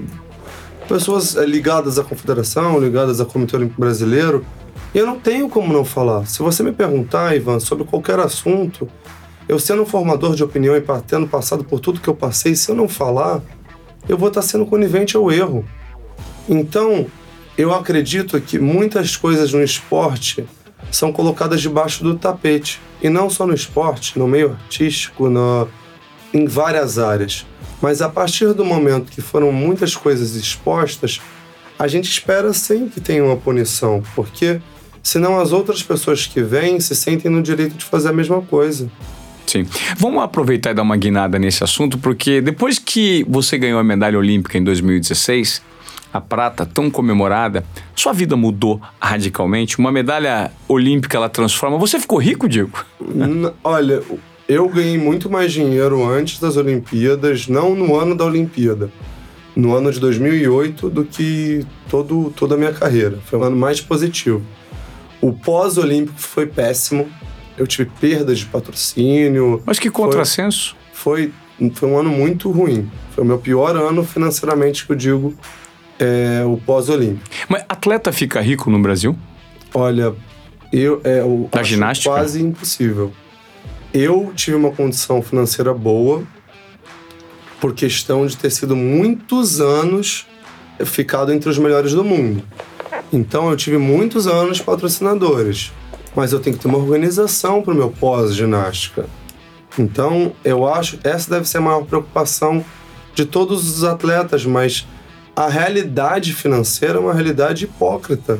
pessoas 0.89 1.37
eh, 1.37 1.45
ligadas 1.45 1.97
à 1.97 2.03
confederação, 2.03 2.77
ligadas 2.79 3.21
ao 3.21 3.25
Comitê 3.25 3.55
Olímpico 3.55 3.79
Brasileiro. 3.79 4.45
E 4.93 4.97
eu 4.97 5.05
não 5.05 5.17
tenho 5.17 5.47
como 5.47 5.71
não 5.71 5.85
falar. 5.85 6.25
Se 6.25 6.39
você 6.39 6.61
me 6.63 6.73
perguntar, 6.73 7.33
Ivan, 7.33 7.61
sobre 7.61 7.85
qualquer 7.85 8.19
assunto, 8.19 8.89
eu 9.47 9.57
sendo 9.57 9.83
um 9.83 9.85
formador 9.85 10.35
de 10.35 10.43
opinião 10.43 10.75
e 10.75 10.83
tendo 11.07 11.27
passado 11.27 11.63
por 11.63 11.79
tudo 11.79 12.01
que 12.01 12.09
eu 12.09 12.15
passei, 12.15 12.55
se 12.55 12.69
eu 12.69 12.75
não 12.75 12.89
falar, 12.89 13.41
eu 14.09 14.17
vou 14.17 14.27
estar 14.27 14.41
sendo 14.41 14.65
conivente 14.65 15.15
ao 15.15 15.31
erro. 15.31 15.63
Então, 16.49 17.05
eu 17.57 17.73
acredito 17.73 18.39
que 18.41 18.59
muitas 18.59 19.15
coisas 19.15 19.53
no 19.53 19.63
esporte 19.63 20.45
são 20.91 21.13
colocadas 21.13 21.61
debaixo 21.61 22.03
do 22.03 22.17
tapete. 22.17 22.81
E 23.01 23.09
não 23.09 23.29
só 23.29 23.45
no 23.45 23.53
esporte, 23.53 24.17
no 24.17 24.27
meio 24.27 24.51
artístico, 24.51 25.29
no, 25.29 25.67
em 26.33 26.45
várias 26.45 26.97
áreas. 26.99 27.45
Mas 27.81 28.01
a 28.01 28.09
partir 28.09 28.53
do 28.53 28.65
momento 28.65 29.11
que 29.11 29.21
foram 29.21 29.51
muitas 29.51 29.95
coisas 29.95 30.35
expostas, 30.35 31.21
a 31.77 31.87
gente 31.87 32.09
espera 32.09 32.51
sim 32.53 32.89
que 32.89 32.99
tenha 32.99 33.23
uma 33.23 33.37
punição, 33.37 34.03
porque 34.15 34.59
senão 35.03 35.39
as 35.39 35.51
outras 35.51 35.83
pessoas 35.83 36.25
que 36.25 36.41
vêm 36.41 36.79
se 36.79 36.95
sentem 36.95 37.29
no 37.29 37.41
direito 37.41 37.75
de 37.75 37.85
fazer 37.85 38.09
a 38.09 38.13
mesma 38.13 38.41
coisa. 38.41 38.89
Sim. 39.45 39.65
Vamos 39.97 40.21
aproveitar 40.21 40.71
e 40.71 40.73
dar 40.73 40.81
uma 40.81 40.97
guinada 40.97 41.39
nesse 41.39 41.63
assunto, 41.63 41.97
porque 41.97 42.41
depois 42.41 42.77
que 42.79 43.25
você 43.29 43.57
ganhou 43.57 43.79
a 43.79 43.83
medalha 43.83 44.17
olímpica 44.17 44.57
em 44.57 44.63
2016, 44.63 45.61
a 46.11 46.19
prata 46.19 46.65
tão 46.65 46.89
comemorada, 46.89 47.63
sua 47.95 48.11
vida 48.11 48.35
mudou 48.35 48.81
radicalmente. 48.99 49.77
Uma 49.77 49.91
medalha 49.91 50.51
olímpica 50.67 51.17
ela 51.17 51.29
transforma. 51.29 51.77
Você 51.77 51.99
ficou 51.99 52.17
rico, 52.17 52.49
Diego? 52.49 52.85
Olha, 53.63 54.01
eu 54.47 54.69
ganhei 54.69 54.97
muito 54.97 55.29
mais 55.29 55.51
dinheiro 55.51 56.05
antes 56.05 56.39
das 56.39 56.55
Olimpíadas, 56.55 57.47
não 57.47 57.75
no 57.75 57.95
ano 57.95 58.15
da 58.15 58.25
Olimpíada, 58.25 58.89
no 59.55 59.75
ano 59.75 59.91
de 59.91 59.99
2008 59.99 60.89
do 60.89 61.03
que 61.03 61.65
todo, 61.89 62.31
toda 62.35 62.55
a 62.55 62.57
minha 62.57 62.71
carreira. 62.71 63.19
Foi 63.25 63.37
um 63.37 63.43
ano 63.43 63.57
mais 63.57 63.81
positivo. 63.81 64.41
O 65.19 65.33
pós-olímpico 65.33 66.19
foi 66.19 66.45
péssimo. 66.45 67.09
Eu 67.57 67.65
tive 67.65 67.89
perdas 67.99 68.39
de 68.39 68.45
patrocínio. 68.45 69.61
Mas 69.65 69.79
que 69.79 69.89
contrassenso. 69.89 70.75
Foi, 70.93 71.31
foi, 71.57 71.71
foi 71.71 71.89
um 71.89 71.97
ano 71.97 72.09
muito 72.09 72.51
ruim. 72.51 72.89
Foi 73.11 73.23
o 73.23 73.27
meu 73.27 73.39
pior 73.39 73.75
ano 73.75 74.03
financeiramente, 74.03 74.85
que 74.85 74.91
eu 74.91 74.95
digo, 74.95 75.33
é, 75.99 76.43
o 76.45 76.57
pós-olímpico. 76.57 77.27
Mas 77.49 77.63
atleta 77.67 78.11
fica 78.11 78.39
rico 78.39 78.69
no 78.69 78.79
Brasil? 78.79 79.17
Olha, 79.73 80.13
eu 80.71 81.01
é 81.03 81.23
o 81.23 81.49
da 81.51 81.63
ginástica 81.63 82.11
quase 82.11 82.41
impossível. 82.41 83.11
Eu 83.99 84.31
tive 84.35 84.55
uma 84.55 84.69
condição 84.69 85.23
financeira 85.23 85.73
boa 85.73 86.21
por 87.59 87.73
questão 87.73 88.27
de 88.27 88.37
ter 88.37 88.51
sido 88.51 88.75
muitos 88.75 89.59
anos 89.59 90.27
ficado 90.85 91.33
entre 91.33 91.49
os 91.49 91.57
melhores 91.57 91.93
do 91.93 92.03
mundo. 92.03 92.43
Então 93.11 93.49
eu 93.49 93.57
tive 93.57 93.79
muitos 93.79 94.27
anos 94.27 94.61
patrocinadores, 94.61 95.71
mas 96.15 96.31
eu 96.31 96.39
tenho 96.39 96.55
que 96.55 96.61
ter 96.61 96.67
uma 96.67 96.77
organização 96.77 97.63
para 97.63 97.73
o 97.73 97.75
meu 97.75 97.89
pós-ginástica. 97.89 99.07
Então 99.79 100.31
eu 100.45 100.71
acho 100.71 100.99
que 100.99 101.07
essa 101.07 101.31
deve 101.31 101.49
ser 101.49 101.57
a 101.57 101.61
maior 101.61 101.83
preocupação 101.83 102.63
de 103.15 103.25
todos 103.25 103.67
os 103.67 103.83
atletas, 103.83 104.45
mas 104.45 104.85
a 105.35 105.49
realidade 105.49 106.33
financeira 106.33 106.99
é 106.99 107.01
uma 107.01 107.15
realidade 107.15 107.65
hipócrita. 107.65 108.39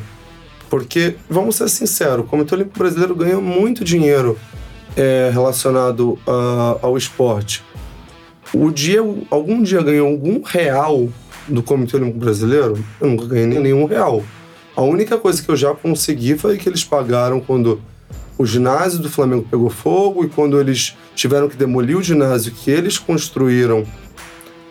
Porque, 0.70 1.16
vamos 1.28 1.56
ser 1.56 1.68
sinceros, 1.68 2.26
o 2.26 2.28
Comitê 2.28 2.54
Olímpico 2.54 2.78
Brasileiro 2.78 3.16
ganha 3.16 3.40
muito 3.40 3.84
dinheiro 3.84 4.38
é, 4.98 5.30
relacionado 5.32 6.20
uh, 6.28 6.80
ao 6.82 6.98
esporte. 6.98 7.64
O 8.54 8.72
dia, 8.72 9.02
algum 9.30 9.62
dia 9.62 9.82
ganhou 9.82 10.08
algum 10.08 10.42
real 10.42 11.08
do 11.48 11.62
Comitê 11.62 11.98
Olímpico 11.98 12.18
Brasileiro? 12.18 12.84
Eu 13.00 13.08
nunca 13.08 13.28
ganhei 13.28 13.60
nenhum 13.60 13.86
real. 13.86 14.24
A 14.76 14.82
única 14.82 15.18
coisa 15.18 15.42
que 15.42 15.50
eu 15.50 15.56
já 15.56 15.74
consegui 15.74 16.38
foi 16.38 16.58
que 16.58 16.68
eles 16.68 16.84
pagaram 16.84 17.40
quando 17.40 17.80
o 18.38 18.46
ginásio 18.46 19.00
do 19.00 19.10
Flamengo 19.10 19.48
pegou 19.50 19.70
fogo 19.70 20.24
e 20.24 20.30
quando 20.30 20.60
eles 20.60 20.96
tiveram 21.16 21.48
que 21.48 21.56
demolir 21.56 21.98
o 21.98 22.04
ginásio 22.04 22.52
que 22.52 22.70
eles 22.70 22.98
construíram, 22.98 23.86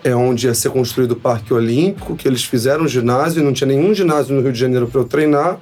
é 0.04 0.14
onde 0.14 0.46
ia 0.46 0.54
ser 0.54 0.70
construído 0.70 1.12
o 1.12 1.16
Parque 1.16 1.52
Olímpico, 1.52 2.14
que 2.14 2.28
eles 2.28 2.44
fizeram 2.44 2.84
um 2.84 2.88
ginásio 2.88 3.40
e 3.40 3.44
não 3.44 3.52
tinha 3.52 3.66
nenhum 3.66 3.92
ginásio 3.92 4.34
no 4.34 4.42
Rio 4.42 4.52
de 4.52 4.58
Janeiro 4.58 4.86
para 4.86 5.00
eu 5.00 5.04
treinar. 5.04 5.58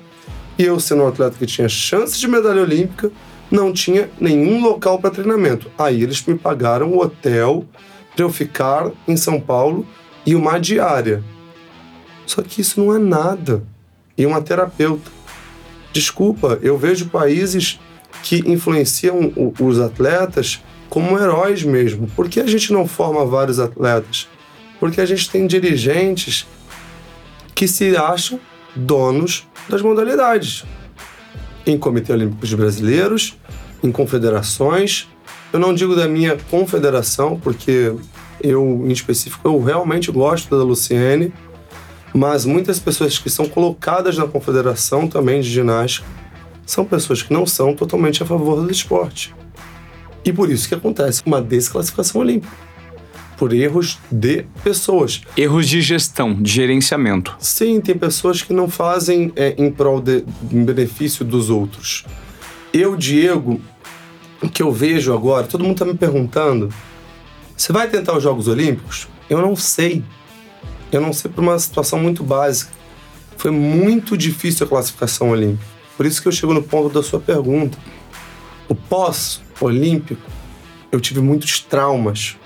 E 0.59 0.64
eu, 0.64 0.79
sendo 0.79 1.03
um 1.03 1.09
atleta 1.09 1.37
que 1.38 1.46
tinha 1.46 1.68
chance 1.68 2.18
de 2.18 2.29
medalha 2.29 2.62
olímpica, 2.62 3.11
não 3.55 3.73
tinha 3.73 4.11
nenhum 4.21 4.61
local 4.61 4.99
para 4.99 5.11
treinamento. 5.11 5.71
Aí 5.79 6.03
eles 6.03 6.25
me 6.27 6.35
pagaram 6.35 6.90
o 6.90 7.01
hotel 7.01 7.64
para 8.14 8.25
eu 8.25 8.31
ficar 8.31 8.90
em 9.07 9.17
São 9.17 9.40
Paulo 9.40 9.87
e 10.27 10.35
uma 10.35 10.59
diária. 10.59 11.23
Só 12.27 12.43
que 12.43 12.61
isso 12.61 12.81
não 12.81 12.95
é 12.95 12.99
nada 12.99 13.62
e 14.19 14.27
uma 14.27 14.43
terapeuta. 14.43 15.11
Desculpa, 15.93 16.59
eu 16.62 16.77
vejo 16.77 17.07
países 17.07 17.79
que 18.23 18.43
influenciam 18.51 19.33
os 19.61 19.79
atletas 19.79 20.61
como 20.88 21.19
heróis 21.19 21.62
mesmo. 21.62 22.09
Por 22.09 22.29
que 22.29 22.40
a 22.40 22.47
gente 22.47 22.73
não 22.73 22.88
forma 22.88 23.25
vários 23.25 23.61
atletas? 23.61 24.29
Porque 24.81 25.01
a 25.01 25.07
gente 25.07 25.31
tem 25.31 25.47
dirigentes 25.47 26.47
que 27.55 27.69
se 27.69 27.97
acham 27.97 28.40
donos 28.75 29.47
das 29.69 29.83
modalidades. 29.83 30.64
Em 31.67 31.79
Comitê 31.79 32.12
Olímpico 32.12 32.47
de 32.47 32.57
Brasileiros, 32.57 33.38
em 33.85 33.92
confederações. 33.92 35.07
Eu 35.53 35.61
não 35.61 35.73
digo 35.73 35.94
da 35.94 36.09
minha 36.09 36.37
confederação, 36.51 37.38
porque 37.38 37.94
eu, 38.42 38.83
em 38.85 38.90
específico, 38.90 39.47
eu 39.47 39.62
realmente 39.62 40.11
gosto 40.11 40.51
da 40.51 40.64
Luciene 40.64 41.33
mas 42.14 42.44
muitas 42.44 42.79
pessoas 42.79 43.18
que 43.18 43.29
são 43.29 43.49
colocadas 43.49 44.16
na 44.16 44.27
confederação 44.29 45.09
também 45.09 45.40
de 45.40 45.51
ginástica 45.51 46.07
são 46.64 46.85
pessoas 46.85 47.23
que 47.23 47.33
não 47.33 47.44
são 47.44 47.75
totalmente 47.75 48.23
a 48.23 48.27
favor 48.27 48.64
do 48.64 48.70
esporte. 48.70 49.35
E 50.25 50.33
por 50.33 50.49
isso 50.49 50.68
que 50.68 50.75
acontece 50.77 51.23
uma 51.27 51.42
desclassificação 51.42 52.20
olímpica. 52.20 52.55
Por 53.37 53.53
erros 53.53 53.99
de 54.11 54.47
pessoas. 54.62 55.23
Erros 55.37 55.68
de 55.68 55.83
gestão, 55.83 56.40
de 56.40 56.53
gerenciamento. 56.53 57.37
Sim, 57.40 57.81
tem 57.81 57.99
pessoas 57.99 58.40
que 58.40 58.53
não 58.53 58.68
fazem 58.68 59.33
é, 59.35 59.57
em 59.59 59.70
prol 59.70 60.01
de, 60.01 60.25
em 60.53 60.64
benefício 60.64 61.25
dos 61.25 61.51
outros. 61.51 62.05
Eu, 62.73 62.97
Diego, 62.97 63.61
o 64.44 64.50
que 64.50 64.62
eu 64.62 64.70
vejo 64.72 65.12
agora, 65.12 65.46
todo 65.46 65.62
mundo 65.64 65.72
está 65.72 65.85
me 65.85 65.94
perguntando: 65.94 66.68
você 67.57 67.72
vai 67.72 67.88
tentar 67.88 68.16
os 68.16 68.22
Jogos 68.22 68.48
Olímpicos? 68.48 69.09
Eu 69.28 69.40
não 69.40 69.57
sei. 69.57 70.04
Eu 70.92 71.00
não 71.00 71.12
sei 71.12 71.30
por 71.30 71.42
uma 71.42 71.59
situação 71.59 71.98
muito 71.98 72.22
básica. 72.22 72.72
Foi 73.37 73.50
muito 73.50 74.16
difícil 74.16 74.66
a 74.66 74.68
classificação 74.68 75.30
olímpica. 75.30 75.64
Por 75.96 76.07
isso 76.07 76.22
que 76.22 76.28
eu 76.28 76.33
chego 76.33 76.54
no 76.54 76.62
ponto 76.62 76.92
da 76.92 77.02
sua 77.02 77.20
pergunta. 77.20 77.76
O 78.68 78.74
pós-olímpico, 78.74 80.22
eu 80.90 81.00
tive 81.00 81.20
muitos 81.20 81.61
traumas. 81.61 82.37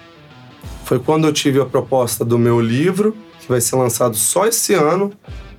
Foi 0.85 0.99
quando 0.99 1.27
eu 1.27 1.33
tive 1.33 1.61
a 1.61 1.67
proposta 1.67 2.25
do 2.25 2.39
meu 2.39 2.61
livro, 2.61 3.17
que 3.41 3.49
vai 3.49 3.61
ser 3.61 3.77
lançado 3.77 4.17
só 4.17 4.47
esse 4.47 4.73
ano, 4.75 5.13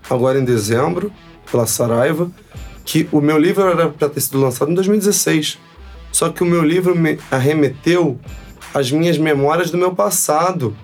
agora 0.09 0.39
em 0.39 0.43
dezembro, 0.43 1.11
pela 1.49 1.67
Saraiva, 1.67 2.29
que 2.83 3.07
o 3.11 3.21
meu 3.21 3.37
livro 3.37 3.63
era 3.63 3.89
para 3.89 4.09
ter 4.09 4.21
sido 4.21 4.39
lançado 4.39 4.71
em 4.71 4.73
2016. 4.73 5.59
Só 6.11 6.29
que 6.29 6.43
o 6.43 6.45
meu 6.45 6.63
livro 6.63 6.95
me 6.95 7.19
arremeteu 7.31 8.19
às 8.73 8.91
minhas 8.91 9.17
memórias 9.17 9.71
do 9.71 9.77
meu 9.77 9.93
passado 9.93 10.75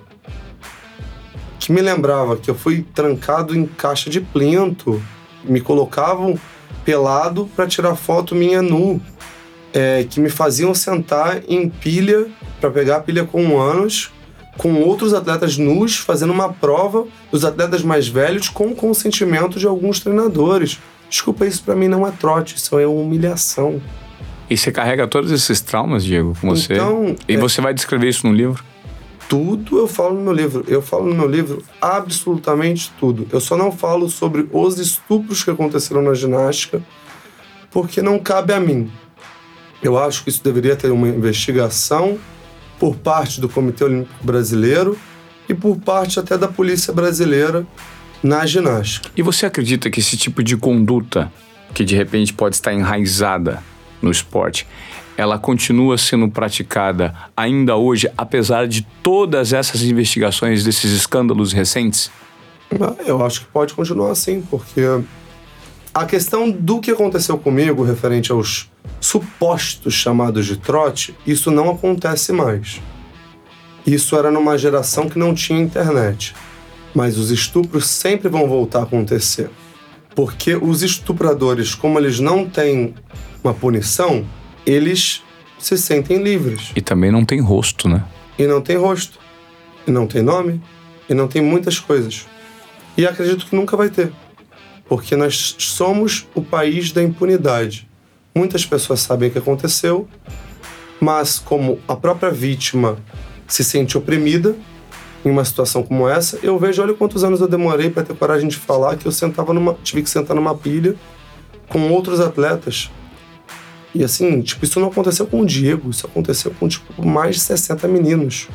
que 1.66 1.72
me 1.72 1.82
lembrava 1.82 2.38
que 2.38 2.48
eu 2.48 2.54
fui 2.54 2.86
trancado 2.94 3.58
em 3.58 3.66
caixa 3.66 4.08
de 4.08 4.22
plinto, 4.22 5.02
me 5.44 5.60
colocavam 5.60 6.40
pelado 6.84 7.50
para 7.56 7.66
tirar 7.66 7.96
foto 7.96 8.36
minha 8.36 8.62
nu, 8.62 9.02
é, 9.74 10.06
que 10.08 10.20
me 10.20 10.30
faziam 10.30 10.76
sentar 10.76 11.42
em 11.48 11.68
pilha 11.68 12.28
para 12.62 12.70
pegar 12.70 13.00
pilha 13.00 13.26
com 13.26 13.60
anos, 13.60 14.12
com 14.60 14.80
outros 14.84 15.12
atletas 15.12 15.58
nus 15.58 15.98
fazendo 15.98 16.32
uma 16.32 16.54
prova 16.54 17.08
dos 17.32 17.44
atletas 17.44 17.82
mais 17.82 18.08
velhos 18.08 18.48
com 18.48 18.76
consentimento 18.76 19.58
de 19.58 19.66
alguns 19.66 20.00
treinadores. 20.00 20.80
Desculpa, 21.10 21.48
isso 21.48 21.64
para 21.64 21.76
mim 21.76 21.88
não 21.88 22.06
é 22.06 22.12
trote, 22.12 22.58
isso 22.58 22.78
é 22.78 22.86
humilhação. 22.86 23.82
E 24.50 24.58
você 24.58 24.72
carrega 24.72 25.08
todos 25.08 25.32
esses 25.32 25.62
traumas, 25.62 26.04
Diego, 26.04 26.36
com 26.40 26.50
você? 26.50 26.74
Então, 26.74 27.16
e 27.28 27.36
é... 27.36 27.38
você 27.38 27.62
vai 27.62 27.74
descrever 27.74 28.10
isso 28.10 28.28
no 28.28 28.34
livro? 28.34 28.64
tudo 29.28 29.78
eu 29.78 29.88
falo 29.88 30.16
no 30.16 30.22
meu 30.22 30.34
livro. 30.34 30.64
Eu 30.68 30.82
falo 30.82 31.06
no 31.06 31.16
meu 31.16 31.28
livro 31.28 31.64
absolutamente 31.82 32.92
tudo. 33.00 33.28
Eu 33.32 33.40
só 33.40 33.58
não 33.58 33.72
falo 33.72 34.10
sobre 34.10 34.48
os 34.52 34.80
estupros 34.80 35.44
que 35.44 35.52
aconteceram 35.52 36.02
na 36.02 36.14
ginástica, 36.14 36.82
porque 37.72 38.02
não 38.02 38.20
cabe 38.20 38.54
a 38.54 38.60
mim. 38.60 38.92
Eu 39.82 39.98
acho 39.98 40.24
que 40.24 40.30
isso 40.30 40.44
deveria 40.44 40.76
ter 40.76 40.92
uma 40.92 41.08
investigação 41.08 42.18
por 42.80 42.96
parte 42.96 43.40
do 43.40 43.48
Comitê 43.48 43.84
Olímpico 43.84 44.26
Brasileiro 44.26 44.98
e 45.48 45.54
por 45.54 45.78
parte 45.78 46.20
até 46.20 46.38
da 46.38 46.48
Polícia 46.48 46.94
Brasileira 46.94 47.66
na 48.24 48.46
ginástica. 48.46 49.10
E 49.16 49.22
você 49.22 49.46
acredita 49.46 49.90
que 49.90 50.00
esse 50.00 50.18
tipo 50.18 50.44
de 50.44 50.58
conduta, 50.58 51.32
que 51.74 51.84
de 51.84 51.96
repente 51.96 52.34
pode 52.34 52.56
estar 52.56 52.74
enraizada 52.74 53.62
no 54.02 54.12
esporte, 54.12 54.68
ela 55.18 55.40
continua 55.40 55.98
sendo 55.98 56.30
praticada 56.30 57.16
ainda 57.36 57.76
hoje, 57.76 58.12
apesar 58.18 58.68
de 58.68 58.86
todas 59.02 59.54
essas 59.54 59.82
investigações 59.84 60.64
desses 60.64 60.92
escândalos 60.92 61.54
recentes? 61.54 62.12
Eu 63.06 63.26
acho 63.26 63.42
que 63.42 63.48
pode 63.48 63.74
continuar 63.74 64.12
assim, 64.12 64.42
porque 64.42 64.82
a 65.94 66.06
questão 66.06 66.52
do 66.52 66.82
que 66.82 66.92
aconteceu 66.92 67.38
comigo 67.38 67.84
referente 67.84 68.32
aos 68.32 68.70
supostos 69.00 69.94
chamados 69.94 70.46
de 70.46 70.58
trote, 70.58 71.16
isso 71.26 71.50
não 71.50 71.70
acontece 71.70 72.34
mais. 72.34 72.82
Isso 73.88 74.18
era 74.18 74.32
numa 74.32 74.58
geração 74.58 75.08
que 75.08 75.20
não 75.20 75.34
tinha 75.34 75.62
internet. 75.62 76.36
Mas 76.94 77.18
os 77.18 77.30
estupros 77.30 77.88
sempre 77.88 78.28
vão 78.28 78.48
voltar 78.48 78.80
a 78.80 78.84
acontecer. 78.84 79.50
Porque 80.16 80.56
os 80.56 80.82
estupradores, 80.82 81.76
como 81.76 82.00
eles 82.00 82.20
não 82.20 82.50
têm 82.50 82.96
uma 83.46 83.54
punição, 83.54 84.26
eles 84.66 85.24
se 85.60 85.78
sentem 85.78 86.22
livres. 86.22 86.72
E 86.76 86.82
também 86.82 87.12
não 87.12 87.24
tem 87.24 87.40
rosto, 87.40 87.88
né? 87.88 88.04
E 88.38 88.48
não 88.48 88.60
tem 88.60 88.76
rosto. 88.76 89.20
E 89.88 89.92
não 89.92 90.08
tem 90.08 90.22
nome. 90.22 90.62
E 91.08 91.14
não 91.14 91.28
tem 91.28 91.42
muitas 91.42 91.80
coisas. 91.80 92.26
E 92.98 93.06
acredito 93.06 93.46
que 93.46 93.56
nunca 93.56 93.78
vai 93.78 93.90
ter. 93.90 94.12
Porque 94.88 95.16
nós 95.16 95.56
somos 95.60 96.28
o 96.34 96.42
país 96.42 96.92
da 96.92 97.04
impunidade. 97.04 97.88
Muitas 98.34 98.66
pessoas 98.66 99.00
sabem 99.00 99.30
o 99.30 99.32
que 99.32 99.38
aconteceu, 99.38 100.08
mas 101.00 101.40
como 101.40 101.80
a 101.88 101.96
própria 101.96 102.30
vítima 102.30 102.98
se 103.48 103.64
sente 103.64 103.98
oprimida 103.98 104.56
em 105.24 105.30
uma 105.30 105.46
situação 105.46 105.82
como 105.82 106.08
essa, 106.08 106.38
eu 106.44 106.60
vejo, 106.60 106.82
olha 106.82 106.94
quantos 106.94 107.24
anos 107.24 107.42
eu 107.42 107.48
demorei 107.48 107.90
para 107.90 108.04
ter 108.04 108.16
coragem 108.16 108.48
de 108.48 108.58
falar 108.58 108.98
que 108.98 109.06
eu 109.06 109.12
sentava 109.12 109.54
numa, 109.54 109.74
tive 109.84 110.04
que 110.04 110.10
sentar 110.10 110.36
numa 110.36 110.54
pilha 110.54 110.96
com 111.70 111.90
outros 111.92 112.20
atletas 112.20 112.92
e 113.96 114.04
assim, 114.04 114.42
tipo, 114.42 114.66
isso 114.66 114.78
não 114.78 114.90
aconteceu 114.90 115.26
com 115.26 115.40
o 115.40 115.46
Diego, 115.46 115.90
isso 115.90 116.06
aconteceu 116.06 116.54
com, 116.60 116.68
tipo, 116.68 117.08
mais 117.08 117.38
de 117.38 117.42
60 117.44 117.88
meninos. 117.88 118.50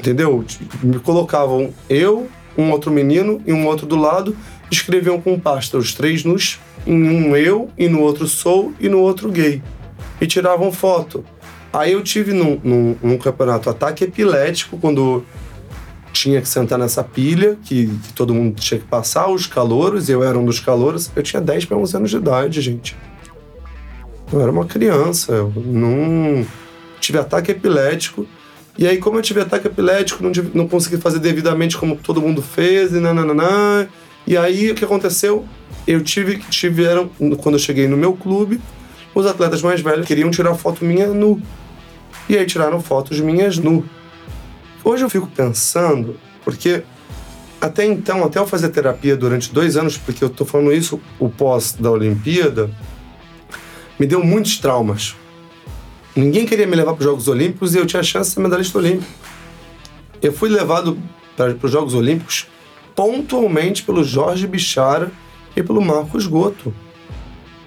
Entendeu? 0.00 0.44
Me 0.82 0.98
colocavam 0.98 1.72
eu, 1.88 2.28
um 2.58 2.72
outro 2.72 2.90
menino 2.90 3.40
e 3.46 3.52
um 3.52 3.64
outro 3.64 3.86
do 3.86 3.94
lado, 3.94 4.36
escreviam 4.68 5.20
com 5.20 5.38
pasta 5.38 5.78
os 5.78 5.94
três 5.94 6.24
nus, 6.24 6.58
em 6.84 7.00
um 7.00 7.36
eu, 7.36 7.70
e 7.78 7.88
no 7.88 8.00
outro 8.00 8.26
sou, 8.26 8.74
e 8.80 8.88
no 8.88 8.98
outro 8.98 9.30
gay. 9.30 9.62
E 10.20 10.26
tiravam 10.26 10.72
foto. 10.72 11.24
Aí 11.72 11.92
eu 11.92 12.02
tive 12.02 12.32
num, 12.32 12.60
num, 12.64 12.96
num 13.00 13.16
campeonato 13.16 13.70
ataque 13.70 14.02
epilético, 14.02 14.76
quando 14.78 15.24
tinha 16.12 16.40
que 16.40 16.48
sentar 16.48 16.76
nessa 16.76 17.04
pilha, 17.04 17.56
que, 17.62 17.86
que, 17.86 18.12
todo 18.14 18.34
mundo 18.34 18.56
tinha 18.60 18.80
que 18.80 18.86
passar, 18.86 19.30
os 19.30 19.46
calouros, 19.46 20.08
eu 20.08 20.24
era 20.24 20.36
um 20.36 20.44
dos 20.44 20.58
calouros. 20.58 21.08
Eu 21.14 21.22
tinha 21.22 21.40
10 21.40 21.66
para 21.66 21.76
11 21.76 21.96
anos 21.96 22.10
de 22.10 22.16
idade, 22.16 22.60
gente. 22.60 22.96
Eu 24.32 24.40
era 24.40 24.50
uma 24.50 24.64
criança, 24.64 25.32
eu 25.32 25.52
não 25.56 26.46
tive 27.00 27.18
ataque 27.18 27.50
epilético. 27.50 28.26
E 28.78 28.86
aí, 28.86 28.96
como 28.96 29.18
eu 29.18 29.22
tive 29.22 29.40
ataque 29.40 29.66
epilético, 29.66 30.22
não, 30.22 30.32
não 30.54 30.66
consegui 30.66 30.96
fazer 30.96 31.18
devidamente 31.18 31.76
como 31.76 31.96
todo 31.96 32.22
mundo 32.22 32.40
fez, 32.40 32.92
e 32.92 33.00
nananã. 33.00 33.86
E 34.26 34.36
aí, 34.36 34.70
o 34.70 34.74
que 34.74 34.84
aconteceu? 34.84 35.44
Eu 35.86 36.02
tive, 36.02 36.38
tiveram, 36.38 37.10
quando 37.42 37.56
eu 37.56 37.58
cheguei 37.58 37.86
no 37.86 37.96
meu 37.96 38.14
clube, 38.14 38.60
os 39.14 39.26
atletas 39.26 39.60
mais 39.60 39.80
velhos 39.82 40.06
queriam 40.06 40.30
tirar 40.30 40.54
foto 40.54 40.84
minha 40.84 41.08
nu. 41.08 41.42
E 42.28 42.38
aí 42.38 42.46
tiraram 42.46 42.80
fotos 42.80 43.20
minhas 43.20 43.58
nu. 43.58 43.84
Hoje 44.82 45.04
eu 45.04 45.10
fico 45.10 45.26
pensando, 45.26 46.16
porque 46.44 46.82
até 47.60 47.84
então, 47.84 48.24
até 48.24 48.38
eu 48.38 48.46
fazer 48.46 48.70
terapia 48.70 49.16
durante 49.16 49.52
dois 49.52 49.76
anos, 49.76 49.96
porque 49.98 50.24
eu 50.24 50.30
tô 50.30 50.44
falando 50.44 50.72
isso, 50.72 51.00
o 51.18 51.28
pós 51.28 51.72
da 51.78 51.90
Olimpíada, 51.90 52.70
me 53.98 54.06
deu 54.06 54.22
muitos 54.22 54.58
traumas. 54.58 55.14
Ninguém 56.14 56.44
queria 56.44 56.66
me 56.66 56.76
levar 56.76 56.92
para 56.92 57.00
os 57.00 57.04
Jogos 57.04 57.28
Olímpicos 57.28 57.74
e 57.74 57.78
eu 57.78 57.86
tinha 57.86 58.00
a 58.00 58.04
chance 58.04 58.30
de 58.30 58.34
ser 58.34 58.40
medalhista 58.40 58.78
olímpico. 58.78 59.10
Eu 60.20 60.32
fui 60.32 60.48
levado 60.48 60.98
para 61.36 61.56
os 61.62 61.70
Jogos 61.70 61.94
Olímpicos 61.94 62.46
pontualmente 62.94 63.82
pelo 63.82 64.04
Jorge 64.04 64.46
Bichara 64.46 65.10
e 65.56 65.62
pelo 65.62 65.80
Marcos 65.80 66.26
Goto. 66.26 66.72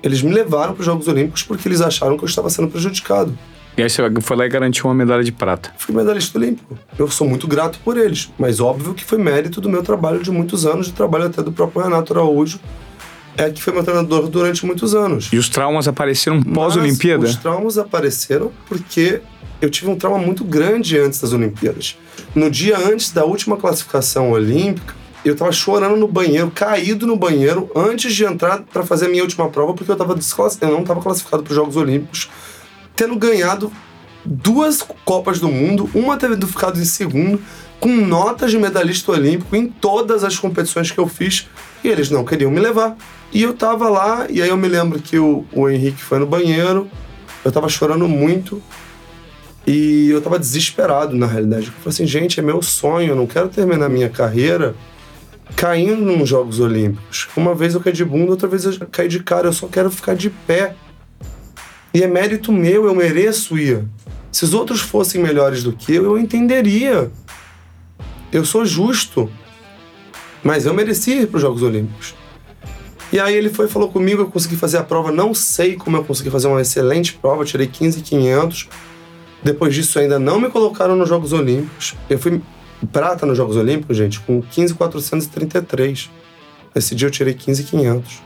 Eles 0.04 0.22
me 0.22 0.32
levaram 0.32 0.74
para 0.74 0.82
os 0.82 0.86
Jogos 0.86 1.08
Olímpicos 1.08 1.44
porque 1.44 1.68
eles 1.68 1.82
acharam 1.82 2.18
que 2.18 2.24
eu 2.24 2.30
estava 2.30 2.50
sendo 2.50 2.68
prejudicado. 2.68 3.36
E 3.78 3.84
aí 3.84 3.90
você 3.90 4.02
foi 4.22 4.38
lá 4.38 4.46
e 4.46 4.50
garantiu 4.50 4.86
uma 4.86 4.94
medalha 4.94 5.24
de 5.24 5.34
prata. 5.34 5.74
Fui 5.78 5.94
medalhista 5.94 6.38
olímpico. 6.38 6.78
Eu 6.98 7.10
sou 7.10 7.28
muito 7.28 7.46
grato 7.46 7.78
por 7.84 7.98
eles, 7.98 8.32
mas 8.40 8.62
óbvio 8.62 8.94
que 8.94 9.04
foi 9.04 9.18
mérito 9.18 9.60
do 9.60 9.68
meu 9.68 9.84
trabalho 9.84 10.24
de 10.24 10.32
muitos 10.32 10.66
anos, 10.66 10.86
de 10.86 10.94
trabalho 10.94 11.26
até 11.26 11.44
do 11.44 11.52
próprio 11.52 11.84
Renato 11.84 12.14
Araújo, 12.14 12.60
é 13.38 13.50
que 13.50 13.62
foi 13.62 13.74
meu 13.74 13.84
treinador 13.84 14.28
durante 14.28 14.66
muitos 14.66 14.96
anos. 14.96 15.30
E 15.32 15.38
os 15.38 15.50
traumas 15.50 15.88
apareceram 15.88 16.42
pós-Olimpíada? 16.42 17.26
Os 17.26 17.36
traumas 17.36 17.78
apareceram 17.78 18.52
porque 18.68 19.22
eu 19.62 19.70
tive 19.70 19.90
um 19.90 19.96
trauma 19.96 20.18
muito 20.18 20.44
grande 20.44 20.98
antes 20.98 21.20
das 21.20 21.34
Olimpíadas. 21.34 21.98
No 22.34 22.50
dia 22.50 22.78
antes 22.78 23.12
da 23.12 23.26
última 23.26 23.58
classificação 23.58 24.32
olímpica, 24.32 24.94
eu 25.24 25.36
tava 25.36 25.52
chorando 25.52 25.98
no 25.98 26.08
banheiro, 26.08 26.52
caído 26.52 27.08
no 27.08 27.16
banheiro, 27.16 27.70
antes 27.76 28.14
de 28.14 28.24
entrar 28.24 28.62
para 28.62 28.86
fazer 28.86 29.08
a 29.08 29.10
minha 29.10 29.24
última 29.24 29.50
prova, 29.50 29.74
porque 29.74 29.92
eu, 29.92 29.96
tava 29.96 30.14
eu 30.14 30.70
não 30.70 30.82
estava 30.82 31.02
classificado 31.02 31.42
para 31.42 31.50
os 31.50 31.56
Jogos 31.56 31.76
Olímpicos, 31.76 32.30
tendo 32.96 33.16
ganhado 33.16 33.72
duas 34.24 34.86
Copas 35.04 35.40
do 35.40 35.48
Mundo, 35.48 35.90
uma 35.96 36.16
tendo 36.16 36.46
ficado 36.48 36.80
em 36.80 36.86
segundo, 36.86 37.42
com 37.80 37.90
notas 37.90 38.52
de 38.52 38.58
medalhista 38.58 39.12
olímpico 39.12 39.56
em 39.56 39.68
todas 39.68 40.24
as 40.24 40.38
competições 40.38 40.92
que 40.92 40.98
eu 40.98 41.08
fiz, 41.08 41.48
e 41.84 41.88
eles 41.88 42.10
não 42.12 42.24
queriam 42.24 42.52
me 42.52 42.60
levar. 42.60 42.96
E 43.36 43.44
eu 43.44 43.54
tava 43.54 43.90
lá, 43.90 44.28
e 44.30 44.42
aí 44.42 44.48
eu 44.48 44.56
me 44.56 44.70
lembro 44.70 44.98
que 44.98 45.20
o, 45.20 45.44
o 45.52 45.68
Henrique 45.68 46.02
foi 46.02 46.20
no 46.20 46.26
banheiro, 46.26 46.90
eu 47.44 47.52
tava 47.52 47.68
chorando 47.68 48.08
muito, 48.08 48.64
e 49.68 50.10
eu 50.10 50.22
tava 50.22 50.40
desesperado, 50.40 51.14
na 51.18 51.28
realidade. 51.28 51.66
Eu 51.66 51.74
falei 51.74 51.90
assim, 51.90 52.08
gente, 52.08 52.40
é 52.40 52.42
meu 52.44 52.62
sonho, 52.62 53.10
eu 53.10 53.16
não 53.16 53.28
quero 53.28 53.50
terminar 53.50 53.90
minha 53.90 54.08
carreira 54.08 54.74
caindo 55.54 56.02
nos 56.02 56.30
Jogos 56.30 56.62
Olímpicos. 56.62 57.28
Uma 57.36 57.54
vez 57.54 57.74
eu 57.74 57.82
caí 57.82 57.92
de 57.92 58.06
bunda, 58.06 58.32
outra 58.32 58.48
vez 58.48 58.64
eu 58.64 58.88
caí 58.90 59.10
de 59.10 59.22
cara, 59.22 59.50
eu 59.50 59.54
só 59.54 59.68
quero 59.68 59.92
ficar 59.92 60.16
de 60.16 60.30
pé. 60.30 60.74
E 61.94 62.04
é 62.04 62.08
mérito 62.08 62.54
meu, 62.54 62.86
eu 62.86 62.96
mereço 62.96 63.58
ir. 63.58 63.84
Se 64.32 64.46
os 64.46 64.54
outros 64.54 64.80
fossem 64.80 65.22
melhores 65.22 65.62
do 65.62 65.74
que 65.74 65.94
eu, 65.94 66.06
eu 66.06 66.18
entenderia. 66.18 67.12
Eu 68.32 68.46
sou 68.46 68.66
justo. 68.66 69.30
Mas 70.42 70.66
eu 70.66 70.74
merecia 70.74 71.24
ir 71.24 71.28
para 71.28 71.36
os 71.36 71.42
Jogos 71.42 71.64
Olímpicos. 71.64 72.16
E 73.16 73.20
aí 73.20 73.34
ele 73.34 73.50
foi 73.50 73.70
falou 73.70 73.90
comigo, 73.90 74.24
eu 74.24 74.28
consegui 74.28 74.58
fazer 74.58 74.78
a 74.78 74.84
prova, 74.84 75.10
não 75.10 75.34
sei 75.34 75.78
como 75.78 75.96
eu 75.96 76.04
consegui 76.04 76.30
fazer 76.30 76.50
uma 76.50 76.60
excelente 76.60 77.14
prova, 77.14 77.46
tirei 77.46 77.66
15,500. 77.66 78.68
Depois 79.42 79.74
disso 79.74 79.98
ainda 79.98 80.20
não 80.20 80.38
me 80.38 80.50
colocaram 80.50 80.98
nos 80.98 81.08
Jogos 81.08 81.32
Olímpicos. 81.32 81.96
Eu 82.10 82.20
fui 82.20 82.42
prata 82.92 83.26
nos 83.26 83.38
Jogos 83.38 83.56
Olímpicos, 83.56 83.96
gente, 83.96 84.20
com 84.20 84.42
15,433. 84.42 86.10
Esse 86.76 86.94
dia 86.94 87.08
eu 87.08 87.12
tirei 87.12 87.34
15,500. 87.34 88.22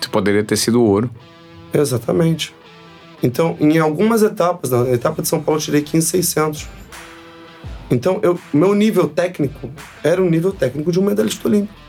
Você 0.00 0.08
poderia 0.08 0.44
ter 0.44 0.56
sido 0.56 0.80
ouro. 0.84 1.10
Exatamente. 1.74 2.54
Então, 3.24 3.56
em 3.58 3.76
algumas 3.80 4.22
etapas, 4.22 4.70
na 4.70 4.88
etapa 4.90 5.20
de 5.20 5.26
São 5.26 5.42
Paulo 5.42 5.60
eu 5.60 5.64
tirei 5.64 5.82
15,600. 5.82 6.68
Então, 7.90 8.20
eu, 8.22 8.38
meu 8.52 8.72
nível 8.72 9.08
técnico 9.08 9.68
era 10.04 10.22
um 10.22 10.30
nível 10.30 10.52
técnico 10.52 10.92
de 10.92 11.00
um 11.00 11.02
medalhista 11.02 11.48
olímpico. 11.48 11.81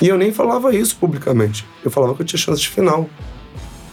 E 0.00 0.08
eu 0.08 0.18
nem 0.18 0.32
falava 0.32 0.74
isso 0.74 0.96
publicamente. 0.96 1.64
Eu 1.84 1.90
falava 1.90 2.14
que 2.14 2.22
eu 2.22 2.26
tinha 2.26 2.38
chance 2.38 2.60
de 2.60 2.68
final. 2.68 3.08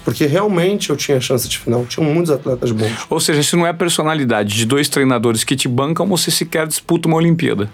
Porque 0.03 0.25
realmente 0.25 0.89
eu 0.89 0.97
tinha 0.97 1.19
chance 1.21 1.47
de 1.47 1.57
final. 1.57 1.85
Tinham 1.85 2.11
muitos 2.11 2.29
atletas 2.29 2.71
bons. 2.71 3.05
Ou 3.09 3.19
seja, 3.19 3.39
isso 3.39 3.55
não 3.55 3.65
é 3.65 3.69
a 3.69 3.73
personalidade 3.73 4.53
de 4.55 4.65
dois 4.65 4.89
treinadores 4.89 5.43
que 5.43 5.55
te 5.55 5.67
bancam, 5.67 6.05
você 6.07 6.29
sequer 6.29 6.67
disputa 6.67 7.07
uma 7.07 7.17
Olimpíada. 7.17 7.69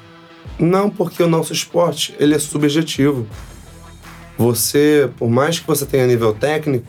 Não, 0.59 0.89
porque 0.89 1.23
o 1.23 1.27
nosso 1.27 1.53
esporte, 1.53 2.13
ele 2.19 2.35
é 2.35 2.39
subjetivo. 2.39 3.25
Você, 4.37 5.09
por 5.17 5.29
mais 5.29 5.59
que 5.59 5.65
você 5.65 5.85
tenha 5.85 6.05
nível 6.05 6.33
técnico, 6.33 6.85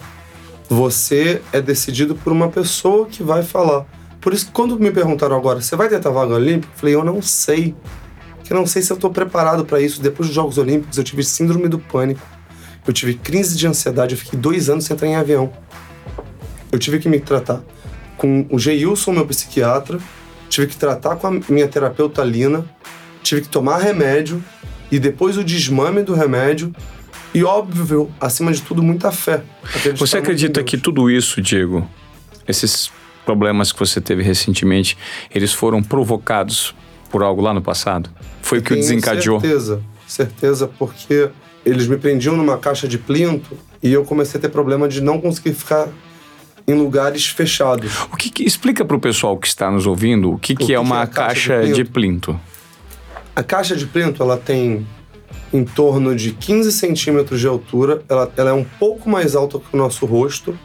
você 0.69 1.41
é 1.53 1.61
decidido 1.61 2.15
por 2.15 2.33
uma 2.33 2.49
pessoa 2.49 3.07
que 3.07 3.23
vai 3.23 3.43
falar. 3.43 3.87
Por 4.21 4.35
isso 4.35 4.51
quando 4.53 4.79
me 4.79 4.91
perguntaram 4.91 5.37
agora, 5.37 5.61
você 5.61 5.75
vai 5.75 5.89
tentar 5.89 6.11
vaga 6.11 6.35
olímpica? 6.35 6.73
Eu 6.73 6.79
falei, 6.79 6.95
eu 6.95 7.05
não 7.05 7.23
sei 7.23 7.75
que 8.51 8.55
eu 8.55 8.59
não 8.59 8.67
sei 8.67 8.83
se 8.83 8.91
eu 8.91 8.97
estou 8.97 9.11
preparado 9.11 9.65
para 9.65 9.81
isso. 9.81 10.03
Depois 10.03 10.29
dos 10.29 10.35
Jogos 10.35 10.59
Olímpicos, 10.59 10.99
eu 10.99 11.05
tive 11.05 11.23
síndrome 11.23 11.69
do 11.69 11.79
pânico, 11.79 12.21
eu 12.85 12.93
tive 12.93 13.15
crise 13.15 13.57
de 13.57 13.65
ansiedade, 13.65 14.17
eu 14.17 14.19
fiquei 14.19 14.37
dois 14.37 14.69
anos 14.69 14.87
sem 14.87 14.95
entrar 14.95 15.07
em 15.07 15.15
avião. 15.15 15.53
Eu 16.73 16.77
tive 16.77 16.99
que 16.99 17.09
me 17.09 17.21
tratar 17.21 17.63
com 18.17 18.45
o 18.51 18.59
Geilson, 18.59 19.13
meu 19.13 19.25
psiquiatra, 19.25 20.01
tive 20.49 20.67
que 20.67 20.77
tratar 20.77 21.15
com 21.15 21.29
a 21.29 21.41
minha 21.49 21.69
terapeuta 21.69 22.25
Lina, 22.25 22.65
tive 23.23 23.43
que 23.43 23.49
tomar 23.49 23.79
remédio 23.79 24.43
e 24.91 24.99
depois 24.99 25.39
o 25.39 25.45
desmame 25.45 26.03
do 26.03 26.13
remédio 26.13 26.75
e 27.33 27.45
óbvio, 27.45 28.13
acima 28.21 28.53
de 28.53 28.63
tudo, 28.63 28.83
muita 28.83 29.13
fé. 29.13 29.45
Você 29.95 30.19
acredita 30.19 30.61
que 30.65 30.77
tudo 30.77 31.09
isso, 31.09 31.41
Diego, 31.41 31.89
esses 32.49 32.91
problemas 33.25 33.71
que 33.71 33.79
você 33.79 34.01
teve 34.01 34.25
recentemente, 34.25 34.99
eles 35.33 35.53
foram 35.53 35.81
provocados 35.81 36.75
por 37.11 37.23
algo 37.23 37.41
lá 37.41 37.55
no 37.55 37.63
passado? 37.63 38.11
Foi 38.43 38.59
o 38.59 38.63
que 38.63 38.73
o 38.73 38.77
desencadeou? 38.77 39.41
Certeza, 39.41 39.83
certeza, 40.07 40.67
porque 40.67 41.31
eles 41.65 41.87
me 41.87 41.97
prendiam 41.97 42.37
numa 42.37 42.59
caixa 42.59 42.89
de 42.89 42.99
plinto 42.99 43.57
e 43.83 43.93
eu 43.93 44.05
comecei 44.05 44.39
a 44.39 44.41
ter 44.41 44.49
problema 44.49 44.89
de 44.89 45.01
não 45.01 45.21
conseguir 45.21 45.55
ficar 45.55 45.89
em 46.67 46.75
lugares 46.75 47.27
fechados. 47.27 47.93
O 48.13 48.17
que, 48.17 48.31
que 48.31 48.45
explica 48.45 48.85
para 48.85 48.97
o 48.97 49.01
pessoal 49.01 49.37
que 49.37 49.47
está 49.47 49.71
nos 49.71 49.87
ouvindo 49.87 50.33
o 50.33 50.39
que, 50.39 50.55
que, 50.55 50.67
que 50.67 50.75
é 50.75 50.79
uma 50.79 51.03
é 51.03 51.07
caixa, 51.07 51.61
caixa 51.61 51.73
de, 51.73 51.85
plinto? 51.85 52.33
de, 52.33 52.39
plinto? 52.39 52.41
A 53.35 53.43
caixa 53.43 53.77
de 53.77 53.87
plinto 53.87 54.23
ela 54.23 54.37
tem 54.37 54.87
em 55.53 55.65
torno 55.65 56.15
de 56.15 56.33
15 56.33 56.73
centímetros 56.73 57.41
de 57.41 57.47
altura. 57.47 58.03
Ela, 58.09 58.33
ela 58.37 58.51
é 58.51 58.53
um 58.53 58.65
pouco 58.65 59.09
mais 59.09 59.35
alta 59.35 59.59
que 59.59 59.67
o 59.73 59.77
nosso 59.77 60.07
rosto. 60.07 60.57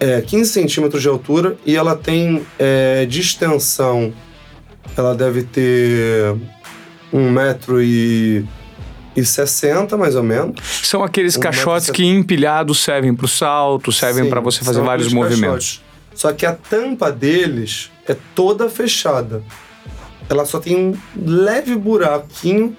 É 0.00 0.20
15 0.20 0.50
centímetros 0.50 1.00
de 1.00 1.08
altura 1.08 1.56
e 1.64 1.76
ela 1.76 1.94
tem 1.94 2.44
é, 2.58 3.06
de 3.06 3.20
extensão 3.20 4.12
ela 4.96 5.14
deve 5.14 5.42
ter 5.42 6.34
um 7.12 7.30
metro 7.30 7.82
e, 7.82 8.44
e 9.14 9.24
60, 9.24 9.96
mais 9.96 10.16
ou 10.16 10.22
menos. 10.22 10.60
São 10.82 11.02
aqueles 11.02 11.36
um 11.36 11.40
caixotes 11.40 11.90
que 11.90 12.04
empilhados 12.04 12.82
servem 12.82 13.14
para 13.14 13.26
o 13.26 13.28
salto, 13.28 13.92
servem 13.92 14.28
para 14.28 14.40
você 14.40 14.64
fazer 14.64 14.80
vários 14.80 15.12
movimentos. 15.12 15.80
Caixotes. 15.80 15.92
Só 16.14 16.32
que 16.32 16.44
a 16.44 16.52
tampa 16.52 17.10
deles 17.10 17.90
é 18.06 18.16
toda 18.34 18.68
fechada. 18.68 19.42
Ela 20.28 20.44
só 20.44 20.58
tem 20.60 20.76
um 20.76 20.94
leve 21.16 21.74
buraquinho 21.74 22.76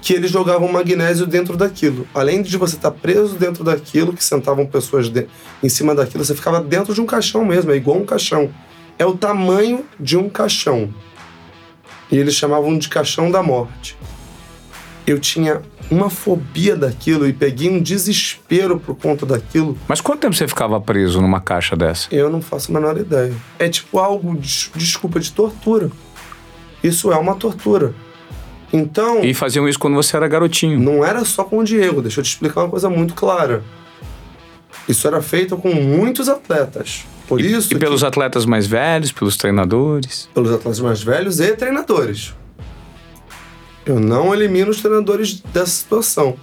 que 0.00 0.14
eles 0.14 0.30
jogavam 0.30 0.70
magnésio 0.70 1.26
dentro 1.26 1.56
daquilo. 1.56 2.06
Além 2.14 2.40
de 2.40 2.56
você 2.56 2.76
estar 2.76 2.90
tá 2.90 2.96
preso 2.96 3.34
dentro 3.34 3.64
daquilo, 3.64 4.12
que 4.12 4.22
sentavam 4.22 4.64
pessoas 4.64 5.08
de, 5.08 5.26
em 5.62 5.68
cima 5.68 5.94
daquilo, 5.94 6.24
você 6.24 6.34
ficava 6.34 6.60
dentro 6.60 6.94
de 6.94 7.00
um 7.00 7.06
caixão 7.06 7.44
mesmo, 7.44 7.72
é 7.72 7.76
igual 7.76 7.98
um 7.98 8.06
caixão. 8.06 8.50
É 8.96 9.04
o 9.04 9.16
tamanho 9.16 9.84
de 9.98 10.16
um 10.16 10.28
caixão 10.28 10.92
e 12.10 12.16
eles 12.16 12.34
chamavam 12.34 12.78
de 12.78 12.88
caixão 12.88 13.30
da 13.30 13.42
morte. 13.42 13.96
Eu 15.06 15.18
tinha 15.18 15.62
uma 15.90 16.10
fobia 16.10 16.76
daquilo 16.76 17.26
e 17.26 17.32
peguei 17.32 17.70
um 17.70 17.80
desespero 17.80 18.78
por 18.78 18.94
conta 18.94 19.24
daquilo. 19.24 19.76
Mas 19.88 20.00
quanto 20.00 20.20
tempo 20.20 20.34
você 20.34 20.46
ficava 20.46 20.80
preso 20.80 21.20
numa 21.20 21.40
caixa 21.40 21.74
dessa? 21.74 22.08
Eu 22.14 22.28
não 22.28 22.42
faço 22.42 22.70
a 22.70 22.74
menor 22.78 22.98
ideia. 22.98 23.34
É 23.58 23.68
tipo 23.68 23.98
algo, 23.98 24.36
de, 24.36 24.70
desculpa, 24.74 25.18
de 25.18 25.32
tortura. 25.32 25.90
Isso 26.82 27.10
é 27.10 27.16
uma 27.16 27.34
tortura. 27.34 27.94
Então. 28.72 29.24
E 29.24 29.32
faziam 29.32 29.68
isso 29.68 29.78
quando 29.78 29.94
você 29.94 30.16
era 30.16 30.28
garotinho. 30.28 30.78
Não 30.78 31.04
era 31.04 31.24
só 31.24 31.42
com 31.42 31.58
o 31.58 31.64
Diego, 31.64 32.02
deixa 32.02 32.20
eu 32.20 32.24
te 32.24 32.28
explicar 32.28 32.62
uma 32.62 32.70
coisa 32.70 32.90
muito 32.90 33.14
clara. 33.14 33.62
Isso 34.86 35.06
era 35.06 35.20
feito 35.22 35.56
com 35.56 35.72
muitos 35.72 36.28
atletas. 36.28 37.06
Por 37.28 37.40
e, 37.40 37.52
isso. 37.52 37.72
E 37.72 37.78
pelos 37.78 38.00
que, 38.00 38.06
atletas 38.06 38.46
mais 38.46 38.66
velhos, 38.66 39.12
pelos 39.12 39.36
treinadores? 39.36 40.28
Pelos 40.32 40.50
atletas 40.50 40.80
mais 40.80 41.02
velhos 41.02 41.38
e 41.38 41.54
treinadores. 41.54 42.34
Eu 43.84 44.00
não 44.00 44.34
elimino 44.34 44.70
os 44.70 44.80
treinadores 44.80 45.40
dessa 45.40 45.70
situação. 45.70 46.36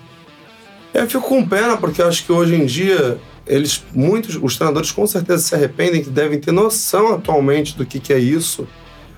Eu 0.93 1.07
fico 1.07 1.27
com 1.27 1.45
pena 1.45 1.75
porque 1.75 2.01
eu 2.01 2.07
acho 2.07 2.23
que 2.25 2.31
hoje 2.31 2.55
em 2.55 2.65
dia 2.65 3.19
eles, 3.45 3.83
muitos, 3.93 4.39
os 4.41 4.55
treinadores 4.55 4.91
com 4.91 5.05
certeza 5.05 5.43
se 5.43 5.55
arrependem 5.55 6.03
que 6.03 6.09
devem 6.09 6.39
ter 6.39 6.51
noção 6.51 7.13
atualmente 7.13 7.75
do 7.75 7.85
que, 7.85 7.99
que 7.99 8.13
é 8.13 8.19
isso. 8.19 8.67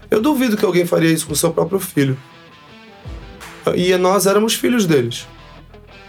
Eu 0.09 0.21
duvido 0.21 0.57
que 0.57 0.65
alguém 0.65 0.85
faria 0.85 1.11
isso 1.11 1.27
com 1.27 1.35
seu 1.35 1.51
próprio 1.51 1.79
filho. 1.79 2.17
E 3.75 3.95
nós 3.97 4.25
éramos 4.25 4.53
filhos 4.53 4.85
deles. 4.85 5.27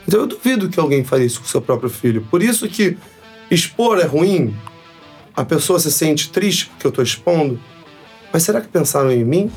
Então 0.06 0.20
eu 0.20 0.26
duvido 0.26 0.68
que 0.68 0.80
alguém 0.80 1.04
faria 1.04 1.26
isso 1.26 1.40
com 1.40 1.46
seu 1.46 1.60
próprio 1.60 1.90
filho. 1.90 2.26
Por 2.30 2.42
isso 2.42 2.68
que 2.68 2.96
expor 3.50 3.98
é 3.98 4.04
ruim. 4.04 4.56
A 5.38 5.44
pessoa 5.44 5.78
se 5.78 5.92
sente 5.92 6.30
triste 6.30 6.66
porque 6.66 6.84
eu 6.84 6.88
estou 6.88 7.04
expondo. 7.04 7.60
Mas 8.32 8.42
será 8.42 8.60
que 8.60 8.66
pensaram 8.66 9.12
em 9.12 9.24
mim? 9.24 9.48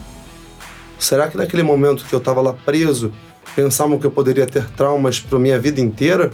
Será 1.00 1.28
que 1.28 1.36
naquele 1.36 1.64
momento 1.64 2.06
que 2.06 2.14
eu 2.14 2.20
estava 2.20 2.40
lá 2.40 2.54
preso, 2.54 3.12
pensavam 3.56 3.98
que 3.98 4.06
eu 4.06 4.12
poderia 4.12 4.46
ter 4.46 4.70
traumas 4.70 5.20
para 5.20 5.40
minha 5.40 5.58
vida 5.58 5.82
inteira? 5.82 6.30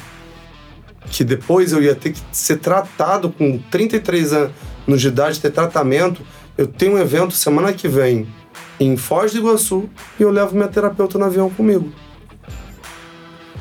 Que 1.09 1.23
depois 1.23 1.71
eu 1.71 1.81
ia 1.81 1.95
ter 1.95 2.11
que 2.11 2.19
ser 2.29 2.57
tratado 2.57 3.29
com 3.29 3.57
33 3.71 4.33
anos 4.33 4.51
de 4.99 5.07
idade, 5.07 5.39
ter 5.39 5.51
tratamento. 5.51 6.21
Eu 6.57 6.67
tenho 6.67 6.95
um 6.95 6.99
evento 6.99 7.33
semana 7.33 7.71
que 7.71 7.87
vem 7.87 8.27
em 8.77 8.97
Foz 8.97 9.31
do 9.31 9.37
Iguaçu 9.37 9.89
e 10.19 10.23
eu 10.23 10.29
levo 10.29 10.55
minha 10.55 10.67
terapeuta 10.67 11.17
no 11.17 11.23
avião 11.23 11.49
comigo. 11.49 11.89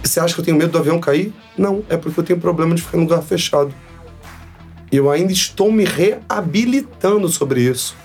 Você 0.02 0.18
acha 0.18 0.34
que 0.34 0.40
eu 0.40 0.44
tenho 0.44 0.56
medo 0.56 0.72
do 0.72 0.78
avião 0.78 0.98
cair? 0.98 1.32
Não, 1.56 1.84
é 1.88 1.96
porque 1.96 2.18
eu 2.18 2.24
tenho 2.24 2.40
problema 2.40 2.74
de 2.74 2.82
ficar 2.82 2.98
em 2.98 3.02
lugar 3.02 3.22
fechado. 3.22 3.72
Eu 4.90 5.10
ainda 5.10 5.32
estou 5.32 5.70
me 5.70 5.84
reabilitando 5.84 7.28
sobre 7.28 7.60
isso. 7.60 7.96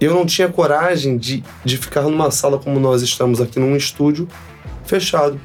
Eu 0.00 0.12
não 0.14 0.26
tinha 0.26 0.48
coragem 0.48 1.16
de, 1.16 1.42
de 1.64 1.76
ficar 1.76 2.02
numa 2.02 2.30
sala 2.30 2.58
como 2.58 2.78
nós 2.78 3.02
estamos 3.02 3.40
aqui, 3.40 3.58
num 3.58 3.76
estúdio 3.76 4.28
fechado. 4.84 5.40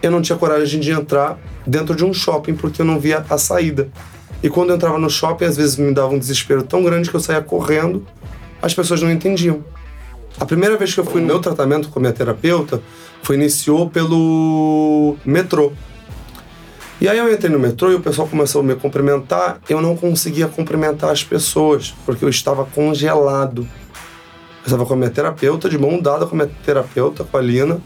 Eu 0.00 0.10
não 0.10 0.22
tinha 0.22 0.38
coragem 0.38 0.78
de 0.78 0.92
entrar 0.92 1.38
dentro 1.66 1.94
de 1.94 2.04
um 2.04 2.12
shopping 2.12 2.54
porque 2.54 2.82
eu 2.82 2.86
não 2.86 3.00
via 3.00 3.24
a 3.28 3.36
saída. 3.36 3.88
E 4.42 4.48
quando 4.48 4.70
eu 4.70 4.76
entrava 4.76 4.98
no 4.98 5.10
shopping, 5.10 5.46
às 5.46 5.56
vezes 5.56 5.76
me 5.76 5.92
dava 5.92 6.14
um 6.14 6.18
desespero 6.18 6.62
tão 6.62 6.84
grande 6.84 7.10
que 7.10 7.16
eu 7.16 7.20
saía 7.20 7.42
correndo, 7.42 8.06
as 8.62 8.72
pessoas 8.72 9.02
não 9.02 9.10
entendiam. 9.10 9.64
A 10.38 10.46
primeira 10.46 10.76
vez 10.76 10.94
que 10.94 11.00
eu 11.00 11.04
fui 11.04 11.20
no 11.20 11.26
meu 11.26 11.40
tratamento 11.40 11.88
com 11.88 11.98
a 11.98 12.02
minha 12.02 12.12
terapeuta 12.12 12.80
foi 13.22 13.34
iniciou 13.34 13.90
pelo 13.90 15.16
metrô. 15.24 15.72
E 17.00 17.08
aí 17.08 17.16
eu 17.16 17.32
entrei 17.32 17.50
no 17.50 17.58
metrô 17.58 17.92
e 17.92 17.94
o 17.94 18.00
pessoal 18.00 18.26
começou 18.26 18.60
a 18.60 18.64
me 18.64 18.74
cumprimentar. 18.74 19.60
Eu 19.68 19.80
não 19.80 19.96
conseguia 19.96 20.48
cumprimentar 20.48 21.10
as 21.10 21.22
pessoas 21.22 21.94
porque 22.04 22.24
eu 22.24 22.28
estava 22.28 22.64
congelado. 22.64 23.62
Eu 23.62 24.64
estava 24.64 24.84
com 24.84 24.94
a 24.94 24.96
minha 24.96 25.10
terapeuta, 25.10 25.68
de 25.68 25.78
mão 25.78 26.00
dada 26.00 26.26
com 26.26 26.34
a 26.34 26.44
minha 26.44 26.50
terapeuta, 26.64 27.24
com 27.24 27.36
a 27.36 27.40
Lina. 27.40 27.80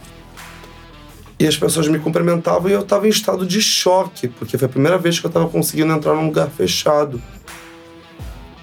E 1.39 1.47
as 1.47 1.57
pessoas 1.57 1.89
me 1.89 1.99
cumprimentavam 1.99 2.71
e 2.71 2.73
eu 2.73 2.81
estava 2.81 3.07
em 3.07 3.11
estado 3.11 3.45
de 3.45 3.61
choque, 3.61 4.29
porque 4.29 4.57
foi 4.57 4.67
a 4.67 4.71
primeira 4.71 4.97
vez 4.97 5.19
que 5.19 5.27
eu 5.27 5.29
estava 5.29 5.49
conseguindo 5.49 5.93
entrar 5.93 6.15
num 6.15 6.27
lugar 6.27 6.49
fechado. 6.49 7.21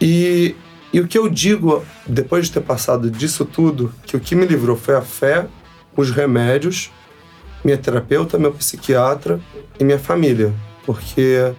E 0.01 0.55
e 0.91 0.99
o 0.99 1.07
que 1.07 1.17
eu 1.17 1.29
digo, 1.29 1.85
depois 2.07 2.47
de 2.47 2.53
ter 2.53 2.61
passado 2.61 3.11
disso 3.11 3.45
tudo, 3.45 3.93
que 4.05 4.17
o 4.17 4.19
que 4.19 4.33
me 4.33 4.45
livrou 4.45 4.75
foi 4.75 4.95
a 4.95 5.01
fé, 5.01 5.45
os 5.95 6.09
remédios, 6.09 6.89
minha 7.63 7.77
terapeuta, 7.77 8.37
meu 8.37 8.51
psiquiatra 8.51 9.39
e 9.79 9.83
minha 9.83 9.99
família. 9.99 10.53
Porque. 10.85 11.53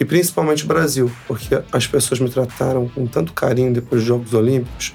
E 0.00 0.04
principalmente 0.04 0.64
o 0.64 0.66
Brasil, 0.66 1.10
porque 1.28 1.62
as 1.70 1.86
pessoas 1.86 2.18
me 2.18 2.28
trataram 2.28 2.88
com 2.88 3.06
tanto 3.06 3.32
carinho 3.32 3.72
depois 3.72 4.00
dos 4.00 4.08
Jogos 4.08 4.34
Olímpicos. 4.34 4.92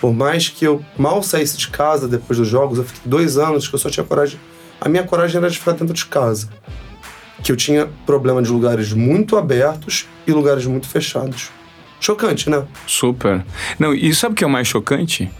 Por 0.00 0.14
mais 0.14 0.48
que 0.48 0.66
eu 0.66 0.82
mal 0.96 1.22
saísse 1.22 1.58
de 1.58 1.68
casa 1.68 2.08
depois 2.08 2.38
dos 2.38 2.48
Jogos, 2.48 2.78
eu 2.78 2.84
fiquei 2.84 3.02
dois 3.04 3.36
anos 3.36 3.68
que 3.68 3.74
eu 3.74 3.78
só 3.78 3.90
tinha 3.90 4.04
coragem. 4.04 4.40
A 4.80 4.88
minha 4.88 5.02
coragem 5.02 5.36
era 5.36 5.50
de 5.50 5.58
ficar 5.58 5.72
dentro 5.72 5.92
de 5.92 6.06
casa. 6.06 6.48
Que 7.42 7.52
eu 7.52 7.56
tinha 7.56 7.88
problema 8.06 8.42
de 8.42 8.50
lugares 8.50 8.92
muito 8.92 9.36
abertos 9.36 10.06
e 10.26 10.32
lugares 10.32 10.64
muito 10.64 10.88
fechados. 10.88 11.50
Chocante, 12.00 12.48
né? 12.48 12.66
Super. 12.86 13.44
Não, 13.78 13.94
e 13.94 14.14
sabe 14.14 14.32
o 14.32 14.36
que 14.36 14.44
é 14.44 14.46
o 14.46 14.50
mais 14.50 14.68
chocante? 14.68 15.30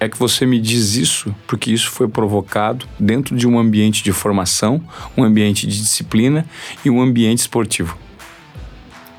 É 0.00 0.08
que 0.08 0.18
você 0.18 0.46
me 0.46 0.60
diz 0.60 0.94
isso 0.94 1.34
porque 1.46 1.72
isso 1.72 1.90
foi 1.90 2.06
provocado 2.06 2.86
dentro 2.98 3.36
de 3.36 3.48
um 3.48 3.58
ambiente 3.58 4.02
de 4.02 4.12
formação, 4.12 4.80
um 5.16 5.24
ambiente 5.24 5.66
de 5.66 5.80
disciplina 5.80 6.46
e 6.84 6.90
um 6.90 7.00
ambiente 7.00 7.38
esportivo. 7.38 7.96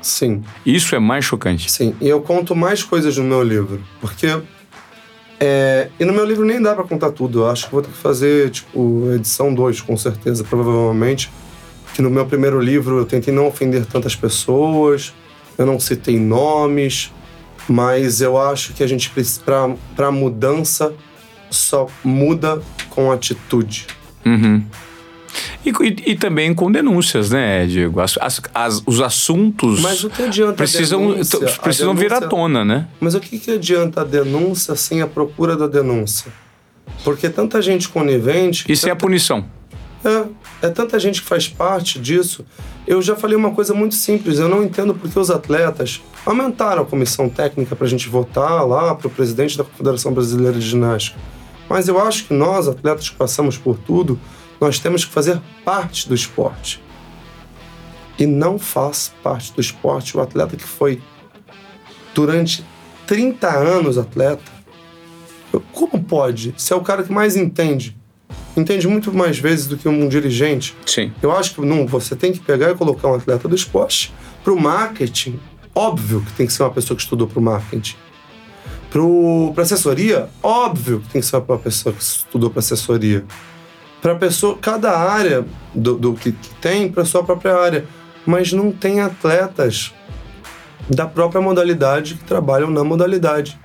Sim. 0.00 0.42
Isso 0.64 0.94
é 0.94 0.98
mais 0.98 1.24
chocante. 1.24 1.70
Sim, 1.70 1.94
e 2.00 2.08
eu 2.08 2.22
conto 2.22 2.56
mais 2.56 2.82
coisas 2.82 3.16
no 3.18 3.24
meu 3.24 3.42
livro, 3.42 3.82
porque 4.00 4.26
é, 5.42 5.88
e 5.98 6.04
no 6.04 6.12
meu 6.12 6.26
livro 6.26 6.44
nem 6.44 6.60
dá 6.60 6.74
para 6.74 6.84
contar 6.84 7.12
tudo. 7.12 7.40
Eu 7.40 7.50
acho 7.50 7.64
que 7.64 7.72
vou 7.72 7.80
ter 7.80 7.90
que 7.90 7.96
fazer, 7.96 8.50
tipo, 8.50 9.10
edição 9.14 9.54
2, 9.54 9.80
com 9.80 9.96
certeza, 9.96 10.44
provavelmente. 10.44 11.30
Que 11.94 12.02
no 12.02 12.10
meu 12.10 12.26
primeiro 12.26 12.60
livro 12.60 12.98
eu 12.98 13.06
tentei 13.06 13.32
não 13.32 13.46
ofender 13.46 13.86
tantas 13.86 14.14
pessoas, 14.14 15.14
eu 15.56 15.64
não 15.64 15.80
citei 15.80 16.18
nomes, 16.18 17.10
mas 17.68 18.20
eu 18.20 18.38
acho 18.38 18.72
que 18.72 18.82
a 18.82 18.86
gente 18.86 19.10
precisa, 19.10 19.42
para 19.94 20.10
mudança, 20.10 20.92
só 21.50 21.86
muda 22.04 22.62
com 22.88 23.10
atitude. 23.10 23.86
Uhum. 24.24 24.64
E, 25.64 25.70
e, 25.70 26.12
e, 26.12 26.16
também 26.16 26.52
com 26.54 26.70
denúncias, 26.72 27.30
né, 27.30 27.66
Diego? 27.66 28.00
As, 28.00 28.18
as, 28.20 28.40
as, 28.54 28.82
os 28.86 29.00
assuntos 29.00 29.80
mas 29.80 30.02
o 30.02 30.10
que 30.10 30.22
adianta 30.22 30.54
precisam, 30.54 31.12
denúncia, 31.12 31.38
precisam 31.62 31.94
denúncia, 31.94 32.18
vir 32.18 32.24
à 32.24 32.28
tona, 32.28 32.64
né? 32.64 32.88
Mas 32.98 33.14
o 33.14 33.20
que, 33.20 33.38
que 33.38 33.52
adianta 33.52 34.00
a 34.00 34.04
denúncia 34.04 34.74
sem 34.74 35.02
a 35.02 35.06
procura 35.06 35.56
da 35.56 35.66
denúncia? 35.66 36.32
Porque 37.04 37.28
tanta 37.28 37.62
gente 37.62 37.88
conivente. 37.88 38.70
Isso 38.70 38.82
tanta... 38.82 38.90
é 38.90 38.92
a 38.92 38.96
punição. 38.96 39.44
É, 40.04 40.66
é 40.66 40.70
tanta 40.70 40.98
gente 40.98 41.20
que 41.20 41.28
faz 41.28 41.48
parte 41.48 41.98
disso. 41.98 42.44
Eu 42.86 43.02
já 43.02 43.14
falei 43.14 43.36
uma 43.36 43.52
coisa 43.52 43.74
muito 43.74 43.94
simples, 43.94 44.38
eu 44.38 44.48
não 44.48 44.62
entendo 44.62 44.94
porque 44.94 45.18
os 45.18 45.30
atletas 45.30 46.02
aumentaram 46.24 46.82
a 46.82 46.86
comissão 46.86 47.28
técnica 47.28 47.76
para 47.76 47.86
a 47.86 47.90
gente 47.90 48.08
votar 48.08 48.66
lá 48.66 48.94
para 48.94 49.06
o 49.06 49.10
presidente 49.10 49.56
da 49.56 49.64
Confederação 49.64 50.12
Brasileira 50.12 50.58
de 50.58 50.66
Ginástica. 50.66 51.18
Mas 51.68 51.86
eu 51.86 52.00
acho 52.00 52.24
que 52.24 52.34
nós, 52.34 52.66
atletas 52.66 53.08
que 53.10 53.16
passamos 53.16 53.56
por 53.56 53.78
tudo, 53.78 54.18
nós 54.60 54.78
temos 54.78 55.04
que 55.04 55.12
fazer 55.12 55.40
parte 55.64 56.08
do 56.08 56.14
esporte. 56.14 56.82
E 58.18 58.26
não 58.26 58.58
faz 58.58 59.12
parte 59.22 59.52
do 59.52 59.60
esporte 59.60 60.16
o 60.16 60.20
atleta 60.20 60.56
que 60.56 60.64
foi 60.64 61.00
durante 62.14 62.64
30 63.06 63.48
anos 63.48 63.96
atleta. 63.96 64.50
Como 65.72 66.02
pode? 66.02 66.54
Se 66.56 66.72
é 66.72 66.76
o 66.76 66.80
cara 66.80 67.02
que 67.02 67.12
mais 67.12 67.36
entende 67.36 67.99
entende 68.60 68.86
muito 68.86 69.12
mais 69.12 69.38
vezes 69.38 69.66
do 69.66 69.76
que 69.76 69.88
um 69.88 70.08
dirigente. 70.08 70.76
Sim. 70.86 71.12
Eu 71.22 71.32
acho 71.32 71.54
que 71.54 71.60
não, 71.60 71.86
você 71.86 72.14
tem 72.14 72.32
que 72.32 72.40
pegar 72.40 72.70
e 72.70 72.74
colocar 72.74 73.08
um 73.08 73.14
atleta 73.14 73.48
do 73.48 73.54
esporte 73.54 74.12
para 74.42 74.52
o 74.52 74.60
marketing. 74.60 75.38
Óbvio 75.74 76.22
que 76.22 76.32
tem 76.32 76.46
que 76.46 76.52
ser 76.52 76.62
uma 76.62 76.70
pessoa 76.70 76.96
que 76.96 77.02
estudou 77.02 77.26
para 77.26 77.38
o 77.38 77.42
marketing. 77.42 77.96
Para 79.54 79.62
assessoria, 79.62 80.28
óbvio 80.42 81.00
que 81.00 81.08
tem 81.10 81.20
que 81.20 81.26
ser 81.26 81.36
uma 81.36 81.58
pessoa 81.58 81.94
que 81.94 82.02
estudou 82.02 82.50
para 82.50 82.58
assessoria. 82.58 83.24
Para 84.02 84.14
pessoa, 84.16 84.58
cada 84.60 84.98
área 84.98 85.44
do, 85.74 85.94
do 85.96 86.14
que, 86.14 86.32
que 86.32 86.54
tem 86.60 86.90
para 86.90 87.04
sua 87.04 87.22
própria 87.22 87.54
área, 87.54 87.84
mas 88.26 88.52
não 88.52 88.72
tem 88.72 89.00
atletas 89.00 89.92
da 90.88 91.06
própria 91.06 91.40
modalidade 91.40 92.14
que 92.14 92.24
trabalham 92.24 92.70
na 92.70 92.82
modalidade. 92.82 93.58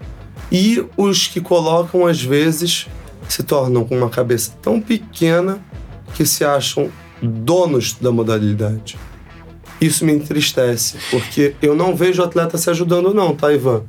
E 0.51 0.85
os 0.95 1.27
que 1.27 1.41
colocam 1.41 2.05
às 2.05 2.21
vezes 2.21 2.87
se 3.27 3.43
tornam 3.43 3.83
com 3.85 3.97
uma 3.97 4.09
cabeça 4.09 4.51
tão 4.61 4.79
pequena 4.79 5.59
que 6.13 6.25
se 6.25 6.43
acham 6.43 6.89
donos 7.21 7.93
da 7.93 8.11
modalidade. 8.11 8.97
Isso 9.79 10.05
me 10.05 10.13
entristece, 10.13 10.97
porque 11.11 11.55
eu 11.61 11.75
não 11.75 11.95
vejo 11.95 12.23
atleta 12.23 12.57
se 12.57 12.69
ajudando, 12.69 13.13
não, 13.13 13.35
tá, 13.35 13.51
Ivan? 13.53 13.83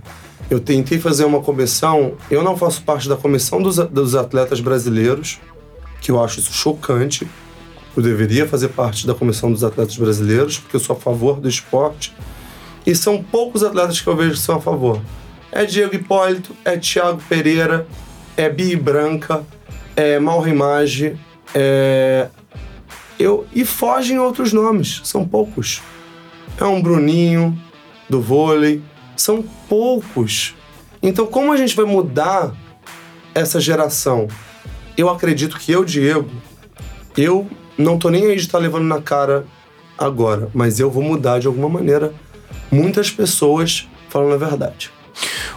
Eu 0.50 0.60
tentei 0.60 0.98
fazer 0.98 1.24
uma 1.24 1.40
comissão, 1.40 2.14
eu 2.30 2.42
não 2.42 2.56
faço 2.56 2.82
parte 2.82 3.08
da 3.08 3.16
comissão 3.16 3.62
dos, 3.62 3.76
dos 3.76 4.14
atletas 4.14 4.60
brasileiros, 4.60 5.40
que 6.00 6.10
eu 6.10 6.22
acho 6.22 6.40
isso 6.40 6.52
chocante. 6.52 7.26
Eu 7.96 8.02
deveria 8.02 8.46
fazer 8.46 8.68
parte 8.68 9.06
da 9.06 9.14
comissão 9.14 9.50
dos 9.50 9.64
atletas 9.64 9.96
brasileiros, 9.96 10.58
porque 10.58 10.76
eu 10.76 10.80
sou 10.80 10.94
a 10.96 10.98
favor 10.98 11.40
do 11.40 11.48
esporte. 11.48 12.14
E 12.84 12.94
são 12.94 13.22
poucos 13.22 13.64
atletas 13.64 14.00
que 14.00 14.06
eu 14.06 14.16
vejo 14.16 14.34
que 14.34 14.40
são 14.40 14.56
a 14.56 14.60
favor. 14.60 15.00
É 15.50 15.64
Diego 15.64 15.94
Hipólito, 15.94 16.54
é 16.64 16.76
Thiago 16.76 17.20
Pereira, 17.28 17.86
é 18.36 18.48
Bi 18.48 18.76
Branca, 18.76 19.44
é 19.94 20.18
Malrimage, 20.18 21.18
é. 21.54 22.28
Eu, 23.18 23.46
e 23.54 23.64
fogem 23.64 24.18
outros 24.18 24.52
nomes, 24.52 25.00
são 25.04 25.26
poucos. 25.26 25.80
É 26.60 26.64
um 26.64 26.82
Bruninho 26.82 27.58
do 28.10 28.20
vôlei, 28.20 28.82
são 29.16 29.42
poucos. 29.68 30.54
Então, 31.02 31.26
como 31.26 31.50
a 31.52 31.56
gente 31.56 31.74
vai 31.74 31.86
mudar 31.86 32.54
essa 33.36 33.60
geração. 33.60 34.28
Eu 34.96 35.10
acredito 35.10 35.58
que 35.58 35.70
eu, 35.70 35.84
Diego, 35.84 36.30
eu 37.18 37.46
não 37.76 37.98
tô 37.98 38.08
nem 38.08 38.24
aí 38.24 38.34
de 38.34 38.40
estar 38.40 38.56
levando 38.56 38.86
na 38.86 39.02
cara 39.02 39.46
agora, 39.98 40.48
mas 40.54 40.80
eu 40.80 40.90
vou 40.90 41.02
mudar 41.02 41.38
de 41.38 41.46
alguma 41.46 41.68
maneira 41.68 42.14
muitas 42.70 43.10
pessoas 43.10 43.86
falando 44.08 44.32
a 44.32 44.48
verdade. 44.48 44.90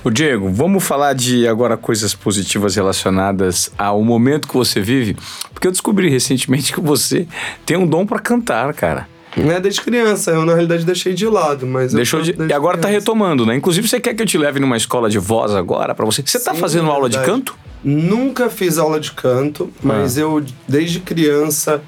O 0.04 0.10
Diego, 0.10 0.50
vamos 0.50 0.84
falar 0.84 1.14
de 1.14 1.45
agora 1.45 1.76
coisas 1.76 2.14
positivas 2.14 2.76
relacionadas 2.76 3.70
ao 3.78 4.02
momento 4.02 4.47
que 4.47 4.54
você 4.54 4.80
vive, 4.80 5.18
porque 5.54 5.68
eu 5.68 5.72
descobri 5.72 6.10
recentemente 6.10 6.72
que 6.74 6.80
você 6.80 7.28
tem 7.66 7.76
um 7.76 7.86
dom 7.86 8.06
para 8.06 8.20
cantar, 8.20 8.74
cara. 8.74 9.08
É 9.38 9.60
desde 9.60 9.82
criança, 9.82 10.32
eu 10.32 10.45
na 10.45 10.54
realidade 10.54 10.86
deixei 10.86 11.14
de 11.14 11.26
lado, 11.26 11.68
mas. 11.68 11.93
Deixou 11.93 12.22
de... 12.22 12.32
E 12.32 12.54
agora 12.54 12.78
tá 12.78 12.88
criança. 12.88 13.06
tá 13.06 13.12
retomando, 13.12 13.45
né? 13.45 13.56
Inclusive, 13.56 13.88
você 13.88 14.00
quer 14.00 14.14
que 14.14 14.24
eu 14.24 14.26
te 14.26 14.38
leve 14.38 14.60
numa 14.60 14.76
escola 14.76 15.10
de 15.10 15.20
voz 15.20 15.54
agora 15.54 15.93
para 15.93 16.06
você? 16.06 16.24
Você 16.26 16.39
tá 16.39 16.54
Sim, 16.54 16.60
fazendo 16.60 16.89
aula 16.89 17.10
de 17.10 17.20
canto? 17.20 17.56
Nunca 17.84 18.50
fiz 18.50 18.78
aula 18.78 19.00
de 19.00 19.12
canto, 19.12 19.72
mas 19.84 20.18
ah. 20.18 20.22
eu, 20.22 20.43
desde 20.68 21.00
criança, 21.00 21.82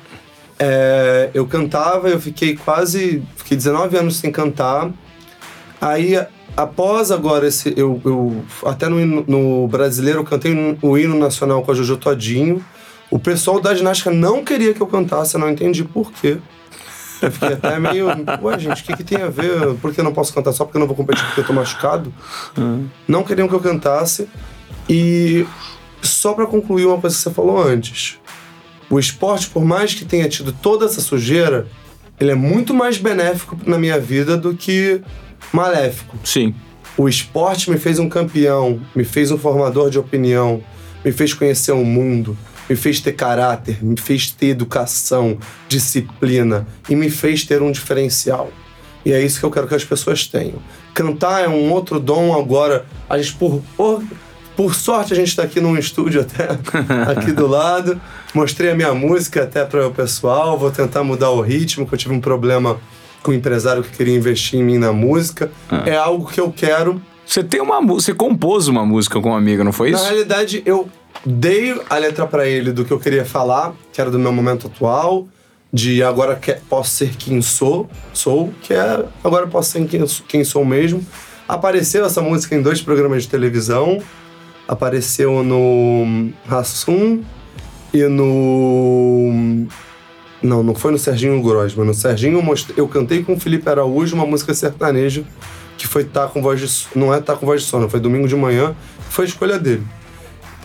é, 0.59 1.29
eu 1.33 1.47
cantava, 1.47 2.09
eu 2.09 2.19
fiquei 2.19 2.55
quase. 2.55 3.23
Fiquei 3.35 3.57
19 3.57 3.97
anos 3.97 4.17
sem 4.17 4.31
cantar. 4.31 4.91
Aí, 5.81 6.15
após 6.55 7.11
agora 7.11 7.47
esse. 7.47 7.73
Eu, 7.77 8.01
eu 8.03 8.43
até 8.65 8.87
no, 8.87 9.23
no 9.27 9.67
brasileiro 9.67 10.19
eu 10.19 10.23
cantei 10.23 10.53
o 10.81 10.97
hino 10.97 11.17
nacional 11.17 11.61
com 11.61 11.71
a 11.71 11.73
Jojo 11.73 11.97
Todinho. 11.97 12.63
O 13.09 13.19
pessoal 13.19 13.59
da 13.59 13.75
ginástica 13.75 14.09
não 14.09 14.43
queria 14.43 14.73
que 14.73 14.81
eu 14.81 14.87
cantasse, 14.87 15.35
eu 15.35 15.39
não 15.39 15.49
entendi 15.49 15.83
por 15.83 16.11
quê. 16.11 16.37
Eu 17.21 17.31
fiquei 17.31 17.53
até 17.53 17.77
meio. 17.77 18.07
Ué, 18.41 18.59
gente, 18.59 18.81
o 18.81 18.85
que, 18.85 18.97
que 18.97 19.03
tem 19.03 19.21
a 19.21 19.27
ver? 19.27 19.75
Por 19.81 19.93
que 19.93 19.99
eu 19.99 20.03
não 20.03 20.13
posso 20.13 20.33
cantar 20.33 20.53
só 20.53 20.65
porque 20.65 20.77
eu 20.77 20.79
não 20.79 20.87
vou 20.87 20.95
competir 20.95 21.23
porque 21.25 21.41
eu 21.41 21.45
tô 21.45 21.53
machucado? 21.53 22.13
Uhum. 22.57 22.87
Não 23.07 23.23
queriam 23.23 23.47
que 23.47 23.53
eu 23.53 23.59
cantasse. 23.59 24.27
E 24.89 25.45
só 26.01 26.33
para 26.33 26.47
concluir 26.47 26.85
uma 26.85 26.99
coisa 26.99 27.15
que 27.15 27.21
você 27.21 27.31
falou 27.31 27.61
antes. 27.61 28.17
O 28.89 28.99
esporte, 28.99 29.49
por 29.49 29.63
mais 29.63 29.93
que 29.93 30.03
tenha 30.03 30.27
tido 30.27 30.51
toda 30.51 30.85
essa 30.85 30.99
sujeira, 30.99 31.67
ele 32.19 32.31
é 32.31 32.35
muito 32.35 32.73
mais 32.73 32.97
benéfico 32.97 33.57
na 33.65 33.77
minha 33.77 33.99
vida 33.99 34.35
do 34.35 34.53
que 34.53 35.01
maléfico. 35.51 36.17
Sim. 36.23 36.53
O 36.97 37.07
esporte 37.07 37.69
me 37.69 37.77
fez 37.77 37.99
um 37.99 38.09
campeão, 38.09 38.79
me 38.95 39.03
fez 39.03 39.31
um 39.31 39.37
formador 39.37 39.89
de 39.89 39.97
opinião, 39.97 40.61
me 41.03 41.11
fez 41.11 41.33
conhecer 41.33 41.71
o 41.71 41.83
mundo, 41.83 42.37
me 42.69 42.75
fez 42.75 42.99
ter 42.99 43.13
caráter, 43.13 43.83
me 43.83 43.99
fez 43.99 44.29
ter 44.31 44.47
educação, 44.47 45.37
disciplina 45.67 46.67
e 46.89 46.95
me 46.95 47.09
fez 47.09 47.43
ter 47.43 47.61
um 47.61 47.71
diferencial. 47.71 48.51
E 49.05 49.11
é 49.11 49.21
isso 49.21 49.39
que 49.39 49.45
eu 49.45 49.51
quero 49.51 49.67
que 49.67 49.75
as 49.75 49.83
pessoas 49.83 50.27
tenham. 50.27 50.61
Cantar 50.93 51.43
é 51.43 51.49
um 51.49 51.71
outro 51.71 51.99
dom 51.99 52.37
agora. 52.37 52.85
A 53.09 53.17
gente, 53.17 53.33
por, 53.33 53.61
por, 53.75 54.03
por 54.55 54.75
sorte, 54.75 55.13
a 55.13 55.15
gente 55.15 55.29
está 55.29 55.43
aqui 55.43 55.59
num 55.59 55.77
estúdio 55.77 56.21
até 56.21 56.49
aqui 57.11 57.31
do 57.31 57.47
lado. 57.47 57.99
Mostrei 58.33 58.71
a 58.71 58.75
minha 58.75 58.93
música 58.93 59.43
até 59.43 59.65
para 59.65 59.87
o 59.87 59.91
pessoal. 59.91 60.57
Vou 60.57 60.69
tentar 60.69 61.03
mudar 61.03 61.31
o 61.31 61.41
ritmo, 61.41 61.87
que 61.87 61.93
eu 61.93 61.97
tive 61.97 62.13
um 62.13 62.21
problema 62.21 62.79
com 63.23 63.31
um 63.31 63.33
empresário 63.33 63.83
que 63.83 63.91
queria 63.91 64.15
investir 64.15 64.59
em 64.59 64.63
mim 64.63 64.77
na 64.77 64.91
música. 64.91 65.51
Ah. 65.69 65.83
É 65.85 65.95
algo 65.95 66.31
que 66.31 66.39
eu 66.39 66.51
quero. 66.51 67.01
Você 67.25 67.43
tem 67.43 67.61
uma 67.61 67.81
você 67.85 68.13
compôs 68.13 68.67
uma 68.67 68.85
música 68.85 69.19
com 69.21 69.29
uma 69.29 69.37
amiga, 69.37 69.63
não 69.63 69.71
foi 69.71 69.91
isso? 69.91 70.03
Na 70.03 70.09
realidade, 70.09 70.61
eu 70.65 70.89
dei 71.25 71.79
a 71.89 71.97
letra 71.97 72.25
para 72.25 72.47
ele 72.47 72.71
do 72.71 72.83
que 72.83 72.91
eu 72.91 72.99
queria 72.99 73.23
falar, 73.23 73.73
que 73.93 74.01
era 74.01 74.09
do 74.09 74.19
meu 74.19 74.31
momento 74.31 74.67
atual, 74.67 75.27
de 75.71 76.03
agora 76.03 76.35
que 76.35 76.53
posso 76.69 76.89
ser 76.91 77.15
quem 77.15 77.41
sou, 77.41 77.89
sou, 78.13 78.51
que 78.61 78.73
é 78.73 79.05
agora 79.23 79.47
posso 79.47 79.71
ser 79.71 79.85
quem, 79.85 80.03
quem 80.27 80.43
sou 80.43 80.65
mesmo. 80.65 81.05
Apareceu 81.47 82.05
essa 82.05 82.21
música 82.21 82.55
em 82.55 82.61
dois 82.61 82.81
programas 82.81 83.23
de 83.23 83.29
televisão, 83.29 84.01
apareceu 84.67 85.43
no 85.43 86.31
Rassum 86.47 87.23
e 87.93 88.03
no 88.03 89.67
não, 90.41 90.63
não 90.63 90.75
foi 90.75 90.91
no 90.91 90.97
Serginho 90.97 91.41
Grosman. 91.41 91.85
No 91.85 91.93
Serginho 91.93 92.39
eu, 92.39 92.75
eu 92.77 92.87
cantei 92.87 93.23
com 93.23 93.33
o 93.33 93.39
Felipe 93.39 93.69
Araújo 93.69 94.15
uma 94.15 94.25
música 94.25 94.53
sertaneja 94.53 95.23
que 95.77 95.87
foi 95.87 96.03
Tá 96.03 96.27
com 96.27 96.41
Voz 96.41 96.59
de 96.59 96.87
Não 96.95 97.13
é 97.13 97.19
Tá 97.19 97.35
com 97.35 97.45
Voz 97.45 97.61
de 97.61 97.67
Sono, 97.67 97.89
foi 97.89 97.99
domingo 97.99 98.27
de 98.27 98.35
manhã, 98.35 98.75
foi 99.09 99.25
a 99.25 99.27
escolha 99.27 99.57
dele. 99.57 99.83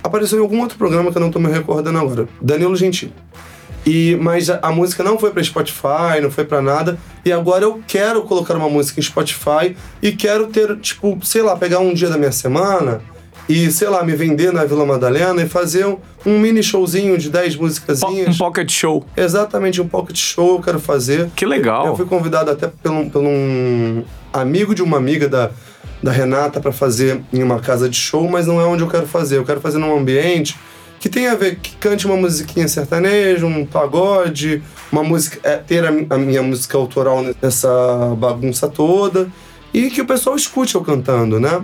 Apareceu 0.05 0.39
em 0.39 0.43
algum 0.43 0.61
outro 0.61 0.77
programa 0.77 1.11
que 1.11 1.17
eu 1.17 1.23
não 1.23 1.31
tô 1.31 1.39
me 1.39 1.51
recordando 1.51 1.99
agora. 1.99 2.29
Danilo 2.41 2.77
Gentili. 2.77 3.13
E, 3.85 4.17
mas 4.21 4.51
a, 4.51 4.59
a 4.63 4.71
música 4.71 5.03
não 5.03 5.19
foi 5.19 5.31
para 5.31 5.43
Spotify, 5.43 6.21
não 6.21 6.31
foi 6.31 6.45
para 6.45 6.61
nada. 6.61 6.99
E 7.25 7.33
agora 7.33 7.65
eu 7.65 7.81
quero 7.87 8.23
colocar 8.23 8.55
uma 8.57 8.69
música 8.69 9.01
em 9.01 9.03
Spotify 9.03 9.77
e 10.03 10.13
quero 10.13 10.49
ter, 10.49 10.77
tipo, 10.79 11.19
sei 11.25 11.43
lá, 11.43 11.57
pegar 11.57 11.79
um 11.79 11.95
dia 11.95 12.09
da 12.09 12.19
minha 12.19 12.33
semana 12.33 13.01
e, 13.49 13.71
sei 13.71 13.89
lá, 13.89 14.03
me 14.03 14.15
vender 14.15 14.53
na 14.53 14.65
Vila 14.65 14.85
Madalena 14.85 15.43
e 15.43 15.49
fazer 15.49 15.87
um, 15.87 15.99
um 16.25 16.39
mini 16.39 16.63
showzinho 16.63 17.17
de 17.17 17.31
10 17.31 17.57
músicas. 17.57 18.03
Um 18.03 18.37
pocket 18.37 18.71
show. 18.71 19.05
Exatamente, 19.17 19.81
um 19.81 19.89
pocket 19.89 20.17
show 20.17 20.57
eu 20.57 20.63
quero 20.63 20.81
fazer. 20.81 21.31
Que 21.37 21.47
legal. 21.47 21.87
Eu, 21.87 21.97
fui 21.97 22.07
convidado 22.07 22.51
até 22.51 22.67
por 22.67 22.91
um, 22.91 23.09
por 23.09 23.23
um 23.23 24.03
amigo 24.33 24.75
de 24.75 24.83
uma 24.83 24.97
amiga 24.97 25.29
da, 25.29 25.51
da 26.03 26.11
Renata 26.11 26.61
para 26.61 26.73
fazer 26.73 27.21
em 27.33 27.43
uma 27.43 27.61
casa 27.61 27.89
de 27.89 27.97
show, 27.97 28.29
mas 28.29 28.47
não 28.47 28.61
é 28.61 28.65
onde 28.65 28.83
eu 28.83 28.89
quero 28.89 29.07
fazer. 29.07 29.37
Eu 29.37 29.45
quero 29.45 29.61
fazer 29.61 29.79
num 29.79 29.97
ambiente 29.97 30.57
que 30.99 31.09
tenha 31.09 31.33
a 31.33 31.35
ver, 31.37 31.57
que 31.57 31.77
cante 31.77 32.07
uma 32.07 32.17
musiquinha 32.17 32.67
sertaneja, 32.67 33.47
um 33.47 33.65
pagode, 33.65 34.63
uma 34.91 35.05
música, 35.05 35.39
é, 35.45 35.57
ter 35.57 35.85
a, 35.85 35.91
a 36.15 36.19
minha 36.19 36.43
música 36.43 36.77
autoral 36.77 37.25
nessa 37.41 38.15
bagunça 38.17 38.67
toda 38.67 39.29
e 39.73 39.91
que 39.91 40.01
o 40.01 40.07
pessoal 40.07 40.35
escute 40.35 40.75
eu 40.75 40.81
cantando, 40.81 41.39
né? 41.39 41.63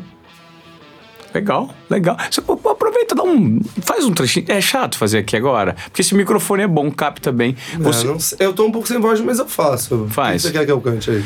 Legal, 1.35 1.75
legal. 1.89 2.17
Você 2.31 2.41
aproveita, 2.41 3.15
dá 3.15 3.23
um. 3.23 3.61
Faz 3.81 4.05
um 4.05 4.13
trechinho. 4.13 4.47
É 4.49 4.61
chato 4.61 4.99
fazer 4.99 5.19
aqui 5.19 5.37
agora. 5.37 5.75
Porque 5.85 6.03
esse 6.03 6.15
microfone 6.15 6.63
é 6.63 6.69
bom, 6.69 6.91
capta 6.91 7.33
bem. 7.33 7.57
Você... 7.79 8.07
Não, 8.07 8.15
não 8.15 8.21
eu 8.39 8.53
tô 8.53 8.67
um 8.67 8.73
pouco 8.73 8.87
sem 8.87 9.01
voz, 9.01 9.21
mas 9.21 9.39
eu 9.39 9.49
faço. 9.49 10.07
Faz. 10.11 10.45
O 10.45 10.49
que 10.49 10.53
você 10.53 10.59
quer 10.59 10.67
que 10.67 10.73
eu 10.73 10.81
cante 10.81 11.11
aí? 11.11 11.25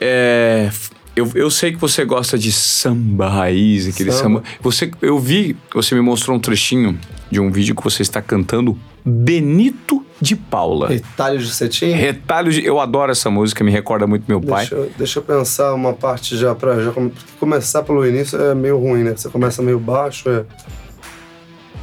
É. 0.00 0.70
Eu, 1.16 1.30
eu 1.34 1.50
sei 1.50 1.72
que 1.72 1.78
você 1.78 2.04
gosta 2.04 2.36
de 2.36 2.52
samba 2.52 3.26
raiz, 3.30 3.88
aquele 3.88 4.12
samba. 4.12 4.40
samba. 4.40 4.42
Você, 4.60 4.90
eu 5.00 5.18
vi, 5.18 5.56
você 5.72 5.94
me 5.94 6.02
mostrou 6.02 6.36
um 6.36 6.40
trechinho 6.40 6.98
de 7.30 7.40
um 7.40 7.50
vídeo 7.50 7.74
que 7.74 7.82
você 7.82 8.02
está 8.02 8.20
cantando 8.20 8.78
Benito 9.08 10.04
de 10.20 10.34
Paula. 10.34 10.88
Retalhos 10.88 11.46
de 11.46 11.54
Cetim? 11.54 11.92
Retalhos 11.92 12.56
de... 12.56 12.64
Eu 12.64 12.80
adoro 12.80 13.12
essa 13.12 13.30
música, 13.30 13.62
me 13.62 13.70
recorda 13.70 14.04
muito 14.04 14.24
meu 14.26 14.40
pai. 14.40 14.66
Deixa 14.66 14.74
eu, 14.74 14.90
deixa 14.98 15.18
eu 15.20 15.22
pensar 15.22 15.72
uma 15.74 15.92
parte 15.92 16.36
já 16.36 16.56
pra 16.56 16.82
já 16.82 16.92
começar 17.38 17.84
pelo 17.84 18.04
início 18.04 18.36
é 18.40 18.52
meio 18.52 18.78
ruim, 18.78 19.04
né? 19.04 19.14
Você 19.16 19.28
começa 19.28 19.62
meio 19.62 19.78
baixo, 19.78 20.28
é... 20.28 20.44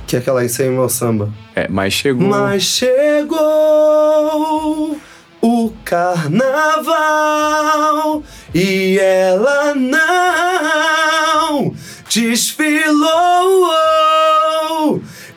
Que 0.06 0.18
é 0.18 0.20
aquela 0.20 0.44
isso 0.44 0.62
aí, 0.62 0.70
meu 0.70 0.90
samba. 0.90 1.30
É, 1.56 1.70
mas 1.70 1.94
chegou... 1.94 2.28
Mas 2.28 2.64
chegou 2.64 3.40
o 5.42 5.72
carnaval 5.86 6.94
e 8.54 9.00
ela 9.00 9.74
não 9.76 11.74
desfilou 12.10 13.72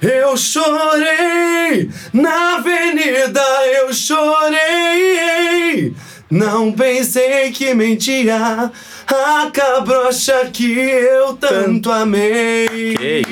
eu 0.00 0.36
chorei, 0.36 1.90
na 2.12 2.56
avenida 2.56 3.42
eu 3.78 3.92
chorei. 3.92 5.94
Não 6.30 6.72
pensei 6.72 7.52
que 7.52 7.72
mentia 7.72 8.72
a 9.06 9.50
cabrocha 9.52 10.50
que 10.52 10.72
eu 10.72 11.36
tanto 11.36 11.90
amei. 11.90 13.24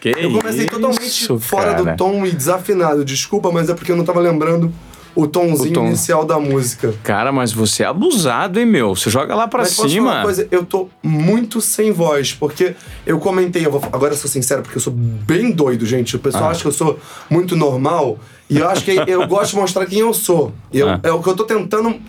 Que, 0.00 0.14
que 0.14 0.24
eu 0.24 0.32
comecei 0.32 0.66
totalmente 0.66 1.06
isso, 1.06 1.38
fora 1.38 1.74
cara. 1.74 1.84
do 1.84 1.96
tom 1.96 2.24
e 2.24 2.30
desafinado. 2.30 3.04
Desculpa, 3.04 3.52
mas 3.52 3.68
é 3.68 3.74
porque 3.74 3.92
eu 3.92 3.96
não 3.96 4.04
tava 4.04 4.20
lembrando 4.20 4.72
o 5.18 5.26
tomzinho 5.26 5.70
o 5.70 5.74
tom. 5.74 5.86
inicial 5.88 6.24
da 6.24 6.38
música. 6.38 6.94
Cara, 7.02 7.32
mas 7.32 7.52
você 7.52 7.82
é 7.82 7.86
abusado, 7.86 8.60
hein, 8.60 8.66
meu? 8.66 8.94
Você 8.94 9.10
joga 9.10 9.34
lá 9.34 9.48
pra 9.48 9.62
mas 9.62 9.70
cima. 9.70 10.12
uma 10.12 10.22
coisa? 10.22 10.46
Eu 10.48 10.64
tô 10.64 10.88
muito 11.02 11.60
sem 11.60 11.90
voz, 11.90 12.32
porque 12.32 12.76
eu 13.04 13.18
comentei, 13.18 13.66
eu 13.66 13.72
vou, 13.72 13.82
agora 13.92 14.12
eu 14.12 14.16
sou 14.16 14.30
sincero, 14.30 14.62
porque 14.62 14.78
eu 14.78 14.80
sou 14.80 14.92
bem 14.92 15.50
doido, 15.50 15.84
gente. 15.84 16.14
O 16.14 16.20
pessoal 16.20 16.44
ah. 16.44 16.50
acha 16.50 16.60
que 16.60 16.68
eu 16.68 16.72
sou 16.72 17.00
muito 17.28 17.56
normal. 17.56 18.16
E 18.48 18.58
eu 18.58 18.68
acho 18.68 18.84
que 18.84 18.92
eu 18.92 19.26
gosto 19.26 19.50
de 19.50 19.56
mostrar 19.56 19.86
quem 19.86 19.98
eu 19.98 20.14
sou. 20.14 20.52
Eu, 20.72 20.88
ah. 20.88 21.00
É 21.02 21.10
o 21.10 21.20
que 21.20 21.28
eu 21.28 21.34
tô 21.34 21.42
tentando 21.42 22.00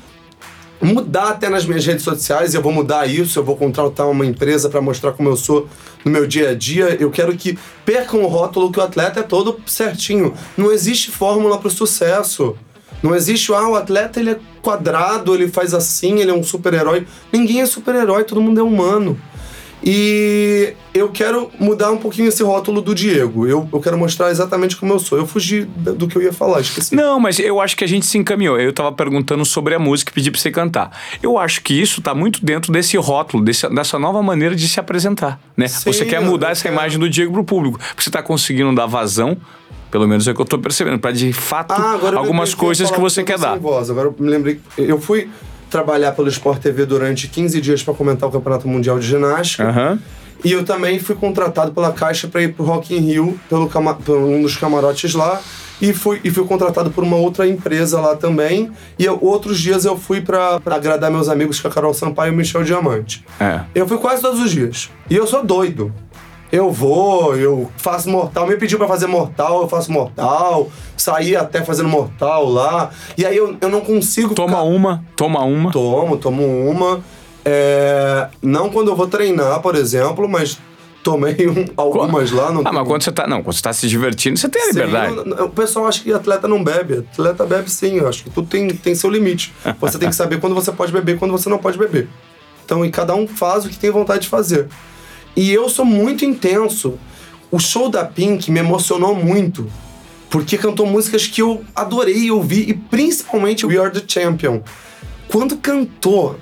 mudar 0.80 1.30
até 1.30 1.50
nas 1.50 1.66
minhas 1.66 1.86
redes 1.86 2.04
sociais, 2.04 2.54
eu 2.54 2.62
vou 2.62 2.72
mudar 2.72 3.06
isso, 3.08 3.40
eu 3.40 3.44
vou 3.44 3.58
contratar 3.58 4.08
uma 4.08 4.26
empresa 4.26 4.70
para 4.70 4.80
mostrar 4.80 5.12
como 5.14 5.28
eu 5.30 5.36
sou 5.36 5.68
no 6.06 6.12
meu 6.12 6.28
dia 6.28 6.52
a 6.52 6.54
dia. 6.54 6.96
Eu 7.00 7.10
quero 7.10 7.36
que 7.36 7.58
percam 7.84 8.22
o 8.22 8.28
rótulo 8.28 8.72
que 8.72 8.80
o 8.80 8.84
atleta 8.84 9.20
é 9.20 9.24
todo 9.24 9.60
certinho. 9.66 10.32
Não 10.56 10.72
existe 10.72 11.10
fórmula 11.10 11.58
para 11.58 11.68
o 11.68 11.72
sucesso. 11.72 12.56
Não 13.02 13.16
existe, 13.16 13.54
ah, 13.54 13.68
o 13.68 13.76
atleta 13.76 14.20
ele 14.20 14.32
é 14.32 14.40
quadrado, 14.62 15.34
ele 15.34 15.48
faz 15.48 15.74
assim, 15.74 16.20
ele 16.20 16.32
é 16.32 16.34
um 16.34 16.44
super-herói. 16.44 17.08
Ninguém 17.32 17.62
é 17.62 17.66
super-herói, 17.66 18.24
todo 18.24 18.42
mundo 18.42 18.60
é 18.60 18.64
humano. 18.64 19.18
E 19.82 20.74
eu 20.94 21.10
quero 21.10 21.50
mudar 21.58 21.92
um 21.92 21.98
pouquinho 21.98 22.28
esse 22.28 22.44
rótulo 22.44 22.82
do 22.82 22.94
Diego. 22.94 23.48
Eu, 23.48 23.68
eu 23.72 23.80
quero 23.80 23.98
mostrar 23.98 24.30
exatamente 24.30 24.76
como 24.76 24.94
eu 24.94 25.00
sou. 25.00 25.18
Eu 25.18 25.26
fugi 25.26 25.62
do 25.62 26.08
que 26.08 26.18
eu 26.18 26.22
ia 26.22 26.34
falar, 26.34 26.60
esqueci. 26.60 26.94
Não, 26.94 27.20
mas 27.20 27.40
eu 27.40 27.62
acho 27.62 27.78
que 27.78 27.84
a 27.84 27.88
gente 27.88 28.06
se 28.06 28.18
encaminhou. 28.18 28.60
Eu 28.60 28.74
tava 28.74 28.92
perguntando 28.92 29.46
sobre 29.46 29.74
a 29.74 29.80
música 29.80 30.12
e 30.12 30.14
pedi 30.14 30.30
pra 30.30 30.40
você 30.40 30.52
cantar. 30.52 30.92
Eu 31.24 31.38
acho 31.38 31.62
que 31.62 31.74
isso 31.74 32.02
tá 32.02 32.14
muito 32.14 32.44
dentro 32.44 32.74
desse 32.74 32.98
rótulo, 32.98 33.44
desse, 33.44 33.70
dessa 33.70 33.98
nova 33.98 34.22
maneira 34.22 34.54
de 34.54 34.68
se 34.68 34.80
apresentar, 34.80 35.40
né? 35.56 35.68
Sim, 35.68 35.92
você 35.92 36.06
quer 36.06 36.22
mudar 36.22 36.52
essa 36.52 36.64
quero. 36.64 36.76
imagem 36.76 37.00
do 37.00 37.10
Diego 37.10 37.32
pro 37.32 37.44
público. 37.46 37.80
Porque 37.80 38.04
você 38.04 38.12
tá 38.12 38.22
conseguindo 38.22 38.76
dar 38.76 38.86
vazão, 38.86 39.38
pelo 39.92 40.08
menos 40.08 40.28
é 40.28 40.32
o 40.32 40.36
que 40.36 40.42
eu 40.42 40.46
tô 40.46 40.60
percebendo, 40.60 41.00
pra 41.00 41.12
de 41.12 41.32
fato 41.34 41.72
Ah, 41.74 41.98
algumas 42.16 42.54
coisas 42.54 42.90
que 42.92 43.00
você 43.00 43.24
quer 43.24 43.38
dar. 43.40 43.58
Voz. 43.58 43.90
Agora 43.90 44.08
eu 44.08 44.16
me 44.20 44.30
lembrei. 44.30 44.60
Eu 44.78 45.00
fui 45.00 45.30
trabalhar 45.70 46.12
pelo 46.14 46.28
Sport 46.30 46.60
TV 46.62 46.86
durante 46.86 47.28
15 47.28 47.60
dias 47.62 47.84
para 47.84 47.94
comentar 47.94 48.28
o 48.28 48.32
Campeonato 48.32 48.68
Mundial 48.68 48.98
de 49.00 49.08
Ginástica. 49.08 49.68
Aham. 49.70 50.00
E 50.44 50.52
eu 50.54 50.64
também 50.64 50.98
fui 51.00 51.16
contratado 51.16 51.72
pela 51.74 51.92
Caixa 51.92 52.28
para 52.28 52.42
ir 52.42 52.54
pro 52.54 52.64
Rock 52.64 52.96
in 52.96 53.00
Rio, 53.00 53.38
pelo, 53.50 53.68
cama- 53.68 53.98
um 54.08 54.42
dos 54.42 54.56
camarotes 54.56 55.14
lá. 55.14 55.40
E 55.82 55.94
fui, 55.94 56.20
e 56.26 56.30
fui 56.30 56.44
contratado 56.46 56.92
por 56.92 57.04
uma 57.06 57.16
outra 57.18 57.48
empresa 57.48 58.00
lá 58.02 58.16
também. 58.16 58.70
E 58.98 59.04
eu- 59.06 59.18
outros 59.22 59.60
dias 59.60 59.84
eu 59.86 59.98
fui 59.98 60.22
para 60.22 60.60
agradar 60.66 61.10
meus 61.12 61.28
amigos, 61.30 61.60
que 61.60 61.68
é 61.68 61.70
a 61.70 61.74
Carol 61.74 61.94
Sampaio 61.94 62.32
e 62.32 62.34
o 62.34 62.38
Michel 62.38 62.64
Diamante. 62.64 63.24
É. 63.40 63.62
Eu 63.76 63.88
fui 63.88 63.98
quase 63.98 64.22
todos 64.22 64.40
os 64.42 64.52
dias. 64.52 64.90
E 65.10 65.16
eu 65.16 65.26
sou 65.28 65.44
doido. 65.44 65.94
Eu 66.52 66.72
vou, 66.72 67.36
eu 67.38 67.72
faço 67.78 68.10
mortal. 68.10 68.48
Me 68.48 68.56
pediu 68.58 68.78
pra 68.80 68.88
fazer 68.88 69.06
mortal, 69.08 69.62
eu 69.62 69.68
faço 69.70 69.92
mortal. 69.92 70.70
Saí 70.98 71.36
até 71.36 71.64
fazendo 71.64 71.88
mortal 71.90 72.46
lá. 72.50 72.90
E 73.18 73.26
aí 73.26 73.38
eu, 73.38 73.56
eu 73.62 73.70
não 73.70 73.82
consigo. 73.82 74.34
Toma 74.34 74.50
ficar- 74.58 74.64
uma, 74.64 75.04
toma 75.16 75.44
uma. 75.44 75.72
Tomo, 75.72 76.18
tomo 76.18 76.44
uma. 76.70 77.02
É, 77.46 78.28
Não 78.42 78.70
quando 78.70 78.90
eu 78.90 78.96
vou 78.96 79.08
treinar, 79.08 79.60
por 79.62 79.76
exemplo, 79.76 80.28
mas 80.28 80.58
tomei 81.04 81.48
um- 81.48 81.66
algumas 81.78 82.32
lá. 82.32 82.52
Não 82.52 82.62
Ah, 82.66 82.72
mas 82.74 82.88
quando 82.88 83.04
você 83.04 83.12
tá. 83.12 83.28
Não, 83.28 83.44
quando 83.44 83.56
você 83.56 83.62
tá 83.62 83.72
se 83.72 83.88
divertindo, 83.88 84.38
você 84.38 84.50
tem 84.50 84.62
a 84.62 84.66
Sim, 84.66 84.72
liberdade. 84.74 85.16
não- 85.16 85.26
não- 85.26 85.46
o 85.46 85.50
pessoal 85.50 85.86
acha 85.88 86.02
que 86.04 86.12
atleta 86.12 86.48
não 86.48 86.64
bebe. 86.64 87.06
Atleta 87.12 87.46
bebe 87.46 87.70
sim. 87.72 87.98
Eu 87.98 88.08
acho 88.10 88.24
que 88.24 88.30
tudo 88.32 88.48
tem, 88.48 88.68
tem 88.70 88.96
seu 88.96 89.10
limite. 89.10 89.54
Você 89.80 89.98
tem 90.00 90.10
que 90.10 90.16
saber 90.16 90.40
quando 90.40 90.56
você 90.56 90.72
pode 90.72 90.92
beber 90.92 91.16
e 91.16 91.18
quando 91.20 91.32
você 91.32 91.48
não 91.48 91.60
pode 91.60 91.78
beber. 91.78 92.08
Então, 92.66 92.84
e 92.86 92.90
cada 92.92 93.16
um 93.16 93.28
faz 93.28 93.66
o 93.66 93.70
que 93.70 93.78
tem 93.78 93.90
vontade 93.90 94.24
de 94.24 94.28
fazer. 94.30 94.68
E 95.40 95.54
eu 95.54 95.70
sou 95.70 95.86
muito 95.86 96.26
intenso. 96.26 97.00
O 97.50 97.60
show 97.60 97.88
da 97.88 98.04
Pink 98.04 98.52
me 98.52 98.60
emocionou 98.60 99.16
muito. 99.16 99.72
Porque 100.30 100.58
cantou 100.58 100.86
músicas 100.86 101.28
que 101.28 101.42
eu 101.42 101.64
adorei 101.74 102.30
ouvir. 102.30 102.68
E 102.70 102.74
principalmente 102.74 103.66
We 103.66 103.78
Are 103.78 103.90
The 103.90 104.04
Champion. 104.06 104.60
Quando 105.30 105.56
cantou, 105.56 106.38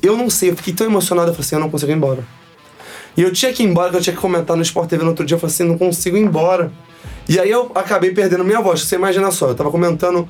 eu 0.00 0.16
não 0.16 0.30
sei, 0.30 0.48
eu 0.48 0.56
fiquei 0.56 0.72
tão 0.72 0.86
emocionado. 0.86 1.28
Eu 1.28 1.34
falei 1.34 1.44
assim, 1.44 1.56
eu 1.56 1.60
não 1.60 1.68
consigo 1.68 1.92
ir 1.92 1.94
embora. 1.94 2.24
E 3.14 3.20
eu 3.20 3.30
tinha 3.34 3.52
que 3.52 3.62
ir 3.62 3.66
embora, 3.66 3.90
que 3.90 3.98
eu 3.98 4.00
tinha 4.00 4.16
que 4.16 4.22
comentar 4.22 4.56
no 4.56 4.62
Sport 4.62 4.88
TV 4.88 5.02
no 5.02 5.10
outro 5.10 5.26
dia. 5.26 5.34
Eu 5.34 5.40
falei 5.40 5.52
assim, 5.52 5.64
não 5.64 5.76
consigo 5.76 6.16
ir 6.16 6.22
embora. 6.22 6.72
E 7.28 7.38
aí 7.38 7.50
eu 7.50 7.70
acabei 7.74 8.12
perdendo 8.12 8.44
minha 8.44 8.62
voz. 8.62 8.80
Você 8.80 8.94
imagina 8.94 9.30
só, 9.30 9.48
eu 9.48 9.54
tava 9.54 9.70
comentando 9.70 10.26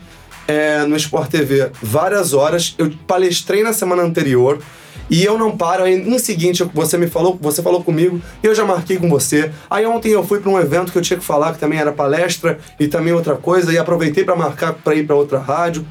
é, 0.48 0.84
no 0.86 0.96
Sport 0.96 1.30
TV 1.30 1.70
várias 1.80 2.34
horas. 2.34 2.74
Eu 2.78 2.90
palestrei 3.06 3.62
na 3.62 3.72
semana 3.72 4.02
anterior. 4.02 4.58
E 5.10 5.24
eu 5.24 5.38
não 5.38 5.56
paro, 5.56 5.84
aí 5.84 5.96
no 5.96 6.18
seguinte 6.18 6.62
você 6.74 6.98
me 6.98 7.06
falou, 7.06 7.38
você 7.40 7.62
falou 7.62 7.82
comigo, 7.82 8.20
eu 8.42 8.54
já 8.54 8.64
marquei 8.64 8.98
com 8.98 9.08
você. 9.08 9.50
Aí 9.70 9.86
ontem 9.86 10.10
eu 10.10 10.22
fui 10.22 10.40
para 10.40 10.50
um 10.50 10.58
evento 10.58 10.92
que 10.92 10.98
eu 10.98 11.02
tinha 11.02 11.18
que 11.18 11.24
falar, 11.24 11.52
que 11.52 11.58
também 11.58 11.78
era 11.78 11.92
palestra 11.92 12.58
e 12.78 12.86
também 12.86 13.12
outra 13.12 13.36
coisa, 13.36 13.72
e 13.72 13.78
aproveitei 13.78 14.24
para 14.24 14.36
marcar 14.36 14.74
para 14.74 14.94
ir 14.94 15.06
para 15.06 15.16
outra 15.16 15.38
rádio. 15.38 15.86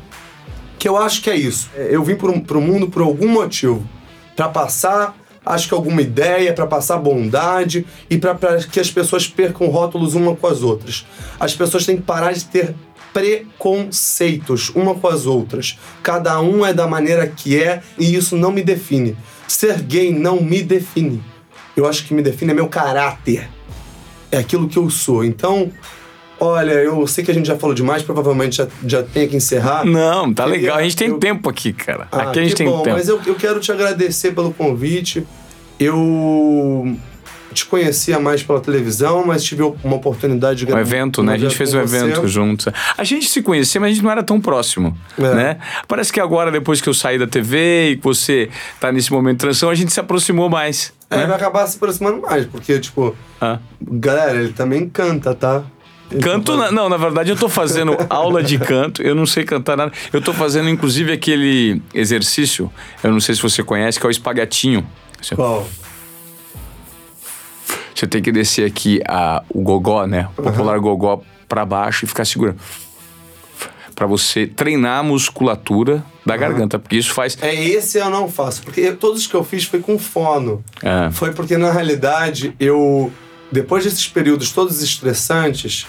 Que 0.78 0.88
eu 0.88 0.96
acho 0.96 1.22
que 1.22 1.30
é 1.30 1.36
isso. 1.36 1.70
É, 1.76 1.88
Eu 1.92 2.04
vim 2.04 2.16
pro, 2.16 2.40
pro 2.42 2.62
mundo 2.62 2.88
por 2.88 3.02
algum 3.02 3.28
motivo. 3.28 3.84
Para 4.36 4.48
passar, 4.50 5.16
acho 5.44 5.68
que 5.68 5.74
alguma 5.74 6.02
ideia, 6.02 6.54
para 6.54 6.68
passar 6.68 6.98
bondade 6.98 7.86
e 8.10 8.18
para 8.18 8.36
que 8.72 8.80
as 8.80 8.92
pessoas 8.92 9.28
percam 9.28 9.68
rótulos 9.68 10.14
uma 10.14 10.36
com 10.36 10.46
as 10.46 10.62
outras. 10.62 11.06
As 11.40 11.56
pessoas 11.56 11.86
têm 11.86 11.98
que 11.98 12.04
parar 12.04 12.34
de 12.34 12.46
ter 12.46 12.76
preconceitos 13.18 14.70
uma 14.76 14.94
com 14.94 15.08
as 15.08 15.26
outras. 15.26 15.80
Cada 16.04 16.40
um 16.40 16.66
é 16.66 16.72
da 16.74 16.88
maneira 16.88 17.26
que 17.28 17.62
é 17.62 17.82
e 17.98 18.16
isso 18.16 18.38
não 18.38 18.52
me 18.52 18.62
define. 18.64 19.18
Ser 19.48 19.82
gay 19.82 20.12
não 20.14 20.42
me 20.42 20.62
define. 20.62 21.24
Eu 21.76 21.88
acho 21.88 22.06
que 22.06 22.14
me 22.14 22.22
define 22.22 22.52
é 22.52 22.54
meu 22.54 22.68
caráter. 22.68 23.50
É 24.32 24.38
aquilo 24.38 24.68
que 24.68 24.78
eu 24.78 24.90
sou. 24.90 25.24
Então, 25.24 25.72
olha, 26.40 26.74
eu 26.74 27.08
sei 27.08 27.24
que 27.24 27.32
a 27.32 27.34
gente 27.34 27.48
já 27.48 27.58
falou 27.58 27.74
demais, 27.74 28.04
provavelmente 28.04 28.58
já, 28.58 28.68
já 28.86 29.02
tem 29.02 29.28
que 29.28 29.36
encerrar. 29.36 29.86
Não, 29.86 30.32
tá 30.34 30.46
legal. 30.46 30.78
A 30.78 30.84
gente 30.84 30.96
tem 30.96 31.10
eu- 31.10 31.18
tempo 31.18 31.50
aqui, 31.50 31.74
cara. 31.74 32.08
Ah, 32.12 32.24
aqui 32.30 32.40
a 32.40 32.44
gente 32.44 32.56
tem 32.56 32.68
bom, 32.68 32.84
tempo. 32.84 32.96
Mas 32.98 33.08
eu, 33.08 33.20
eu 33.26 33.36
quero 33.36 33.60
te 33.60 33.72
agradecer 33.72 34.34
pelo 34.34 34.54
convite. 34.54 35.26
Eu 35.80 36.96
te 37.58 37.66
conhecia 37.66 38.20
mais 38.20 38.42
pela 38.44 38.60
televisão, 38.60 39.24
mas 39.26 39.44
tive 39.44 39.64
uma 39.84 39.96
oportunidade 39.96 40.66
de 40.66 40.72
Um 40.74 40.78
evento, 40.78 41.22
né? 41.24 41.34
A 41.34 41.38
gente 41.38 41.56
fez 41.56 41.74
um 41.74 41.82
você. 41.82 41.98
evento 41.98 42.28
juntos. 42.28 42.68
A 42.98 43.04
gente 43.04 43.28
se 43.28 43.42
conhecia, 43.42 43.80
mas 43.82 43.92
a 43.92 43.94
gente 43.94 44.04
não 44.04 44.12
era 44.12 44.24
tão 44.24 44.40
próximo, 44.40 44.98
É. 45.18 45.34
né? 45.36 45.58
Parece 45.88 46.12
que 46.14 46.20
agora, 46.20 46.52
depois 46.52 46.82
que 46.82 46.88
eu 46.90 46.94
saí 46.94 47.18
da 47.18 47.28
TV 47.28 47.92
e 47.92 47.98
que 47.98 48.04
você 48.04 48.50
tá 48.80 48.92
nesse 48.92 49.12
momento 49.12 49.36
de 49.38 49.40
transição, 49.42 49.70
a 49.70 49.76
gente 49.76 49.92
se 49.92 50.00
aproximou 50.00 50.50
mais. 50.50 50.94
É, 51.10 51.18
né? 51.18 51.26
vai 51.28 51.36
acabar 51.38 51.66
se 51.68 51.78
aproximando 51.78 52.22
mais, 52.22 52.46
porque, 52.46 52.80
tipo, 52.80 53.16
Ah. 53.42 53.60
galera, 53.82 54.38
ele 54.40 54.54
também 54.54 54.88
canta, 54.90 55.34
tá? 55.34 55.64
Canto, 56.22 56.56
na- 56.56 56.72
não, 56.72 56.88
na 56.88 56.96
verdade 56.96 57.32
eu 57.32 57.36
tô 57.36 57.50
fazendo 57.50 57.96
aula 58.10 58.42
de 58.42 58.58
canto, 58.58 59.02
eu 59.02 59.14
não 59.14 59.26
sei 59.26 59.44
cantar 59.44 59.76
nada. 59.76 59.92
Eu 60.14 60.22
tô 60.22 60.32
fazendo 60.34 60.70
inclusive 60.70 61.12
aquele 61.12 61.82
exercício, 61.94 62.72
eu 63.04 63.12
não 63.12 63.20
sei 63.20 63.36
se 63.36 63.42
você 63.42 63.62
conhece, 63.62 64.00
que 64.00 64.06
é 64.06 64.10
o 64.10 64.12
espaguetinho. 64.12 64.88
Assim, 65.20 65.36
Qual? 65.36 65.68
Você 67.98 68.06
tem 68.06 68.22
que 68.22 68.32
descer 68.32 68.64
aqui 68.64 69.02
a, 69.08 69.44
o 69.50 69.60
gogó, 69.62 70.06
né? 70.06 70.30
O 70.38 70.44
popular 70.44 70.78
gogó 70.78 71.20
pra 71.50 71.66
baixo 71.66 72.06
e 72.06 72.08
ficar 72.08 72.26
segurando. 72.26 72.60
Pra 73.96 74.06
você 74.06 74.46
treinar 74.46 75.00
a 75.00 75.04
musculatura 75.04 76.06
da 76.24 76.38
garganta, 76.38 76.78
porque 76.78 76.96
isso 76.96 77.12
faz. 77.12 77.36
É 77.42 77.56
esse 77.56 77.98
eu 77.98 78.12
não 78.12 78.30
faço, 78.30 78.62
porque 78.62 78.92
todos 78.92 79.26
que 79.26 79.34
eu 79.34 79.44
fiz 79.44 79.64
foi 79.64 79.80
com 79.80 79.98
fono. 79.98 80.64
É. 80.84 81.10
Foi 81.10 81.34
porque, 81.34 81.58
na 81.58 81.72
realidade, 81.72 82.54
eu, 82.60 83.12
depois 83.52 83.84
desses 83.84 84.08
períodos 84.08 84.52
todos 84.52 84.84
estressantes, 84.84 85.88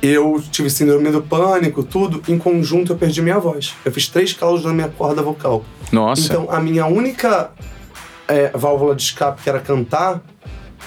eu 0.00 0.42
tive 0.50 0.70
síndrome 0.70 1.10
do 1.10 1.20
pânico, 1.20 1.82
tudo, 1.82 2.22
em 2.32 2.38
conjunto 2.38 2.94
eu 2.94 2.96
perdi 2.96 3.20
minha 3.20 3.38
voz. 3.38 3.74
Eu 3.84 3.92
fiz 3.92 4.08
três 4.08 4.32
calos 4.32 4.64
na 4.64 4.72
minha 4.72 4.88
corda 4.88 5.22
vocal. 5.22 5.66
Nossa. 5.92 6.24
Então, 6.24 6.50
a 6.50 6.58
minha 6.58 6.86
única 6.86 7.50
é, 8.26 8.50
válvula 8.54 8.96
de 8.96 9.02
escape, 9.02 9.42
que 9.42 9.50
era 9.50 9.60
cantar, 9.60 10.22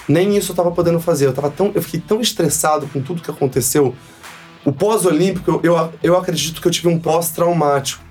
nem 0.08 0.36
isso 0.36 0.52
eu 0.52 0.56
tava 0.56 0.70
podendo 0.70 1.00
fazer. 1.00 1.26
Eu, 1.26 1.32
tava 1.32 1.50
tão, 1.50 1.72
eu 1.74 1.82
fiquei 1.82 2.00
tão 2.00 2.20
estressado 2.20 2.86
com 2.86 3.00
tudo 3.00 3.22
que 3.22 3.30
aconteceu. 3.30 3.94
O 4.64 4.72
pós-olímpico, 4.72 5.50
eu, 5.50 5.60
eu, 5.62 5.92
eu 6.02 6.16
acredito 6.16 6.60
que 6.60 6.66
eu 6.66 6.72
tive 6.72 6.88
um 6.88 6.98
pós-traumático. 6.98 8.04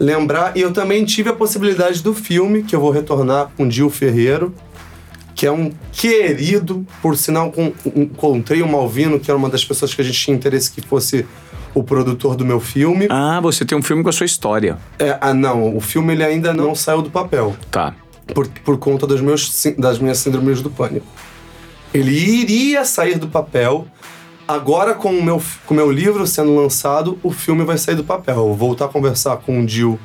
Lembrar, 0.00 0.56
e 0.56 0.60
eu 0.60 0.72
também 0.72 1.04
tive 1.04 1.28
a 1.30 1.32
possibilidade 1.32 2.02
do 2.02 2.14
filme, 2.14 2.62
que 2.62 2.76
eu 2.76 2.80
vou 2.80 2.90
retornar 2.90 3.50
com 3.56 3.68
Gil 3.68 3.90
Ferreiro, 3.90 4.54
que 5.34 5.46
é 5.46 5.50
um 5.50 5.72
querido, 5.92 6.86
por 7.02 7.16
sinal, 7.16 7.50
com, 7.50 7.72
encontrei 7.96 8.62
o 8.62 8.68
Malvino, 8.68 9.18
que 9.18 9.30
era 9.30 9.36
uma 9.36 9.48
das 9.48 9.64
pessoas 9.64 9.92
que 9.94 10.00
a 10.00 10.04
gente 10.04 10.18
tinha 10.18 10.36
interesse 10.36 10.70
que 10.70 10.80
fosse 10.80 11.26
o 11.74 11.82
produtor 11.82 12.36
do 12.36 12.44
meu 12.44 12.60
filme. 12.60 13.06
Ah, 13.10 13.40
você 13.40 13.64
tem 13.64 13.76
um 13.76 13.82
filme 13.82 14.02
com 14.02 14.08
a 14.08 14.12
sua 14.12 14.26
história. 14.26 14.78
É, 14.98 15.16
ah, 15.20 15.34
não, 15.34 15.76
o 15.76 15.80
filme 15.80 16.12
ele 16.12 16.24
ainda 16.24 16.52
não 16.52 16.74
saiu 16.74 17.02
do 17.02 17.10
papel 17.10 17.56
Tá. 17.70 17.94
Por, 18.34 18.48
por 18.48 18.78
conta 18.78 19.06
meus, 19.06 19.66
das 19.76 19.98
minhas 19.98 20.18
síndromes 20.18 20.62
do 20.62 20.70
pânico. 20.70 21.06
Ele 21.92 22.12
iria 22.12 22.84
sair 22.84 23.18
do 23.18 23.28
papel. 23.28 23.86
Agora, 24.46 24.94
com 24.94 25.10
o 25.10 25.22
meu, 25.22 25.42
com 25.66 25.74
meu 25.74 25.90
livro 25.90 26.26
sendo 26.26 26.54
lançado, 26.54 27.18
o 27.22 27.30
filme 27.30 27.64
vai 27.64 27.78
sair 27.78 27.94
do 27.94 28.04
papel. 28.04 28.36
Eu 28.36 28.44
vou 28.44 28.56
voltar 28.56 28.86
a 28.86 28.88
conversar 28.88 29.36
com 29.38 29.60
o 29.60 29.66
Dil 29.66 29.98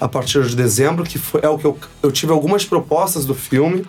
a 0.00 0.08
partir 0.08 0.42
de 0.44 0.54
dezembro, 0.54 1.04
que 1.04 1.18
foi, 1.18 1.40
é 1.42 1.48
o 1.48 1.56
que 1.56 1.64
eu, 1.64 1.78
eu 2.02 2.12
tive 2.12 2.32
algumas 2.32 2.64
propostas 2.64 3.24
do 3.24 3.34
filme, 3.34 3.84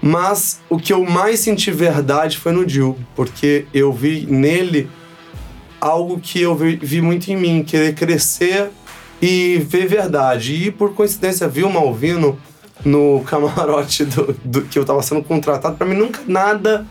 mas 0.00 0.60
o 0.70 0.78
que 0.78 0.92
eu 0.92 1.04
mais 1.04 1.40
senti 1.40 1.70
verdade 1.70 2.38
foi 2.38 2.52
no 2.52 2.64
Dil, 2.64 2.96
porque 3.14 3.66
eu 3.72 3.92
vi 3.92 4.26
nele 4.26 4.88
algo 5.78 6.18
que 6.18 6.40
eu 6.40 6.54
vi, 6.54 6.76
vi 6.76 7.02
muito 7.02 7.30
em 7.30 7.36
mim, 7.36 7.62
querer 7.62 7.94
crescer 7.94 8.70
e 9.20 9.58
ver 9.58 9.86
verdade. 9.86 10.54
E 10.54 10.70
por 10.70 10.94
coincidência, 10.94 11.46
vi 11.48 11.62
o 11.62 11.70
Malvino 11.70 12.38
no 12.86 13.20
camarote 13.26 14.04
do, 14.04 14.34
do- 14.44 14.62
que 14.62 14.78
eu 14.78 14.84
tava 14.84 15.02
sendo 15.02 15.22
contratado. 15.22 15.76
Pra 15.76 15.86
mim, 15.86 15.96
nunca 15.96 16.20
nada 16.26 16.86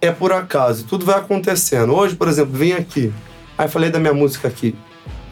é 0.00 0.12
por 0.12 0.30
acaso. 0.32 0.84
Tudo 0.84 1.04
vai 1.06 1.16
acontecendo. 1.18 1.94
Hoje, 1.94 2.14
por 2.14 2.28
exemplo, 2.28 2.52
vim 2.56 2.72
aqui. 2.72 3.12
Aí 3.56 3.66
falei 3.66 3.90
da 3.90 3.98
minha 3.98 4.12
música 4.14 4.46
aqui. 4.46 4.74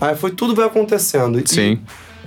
Aí 0.00 0.16
foi 0.16 0.30
tudo 0.30 0.54
vai 0.54 0.66
acontecendo. 0.66 1.38
E- 1.38 1.46
Sim. 1.46 1.80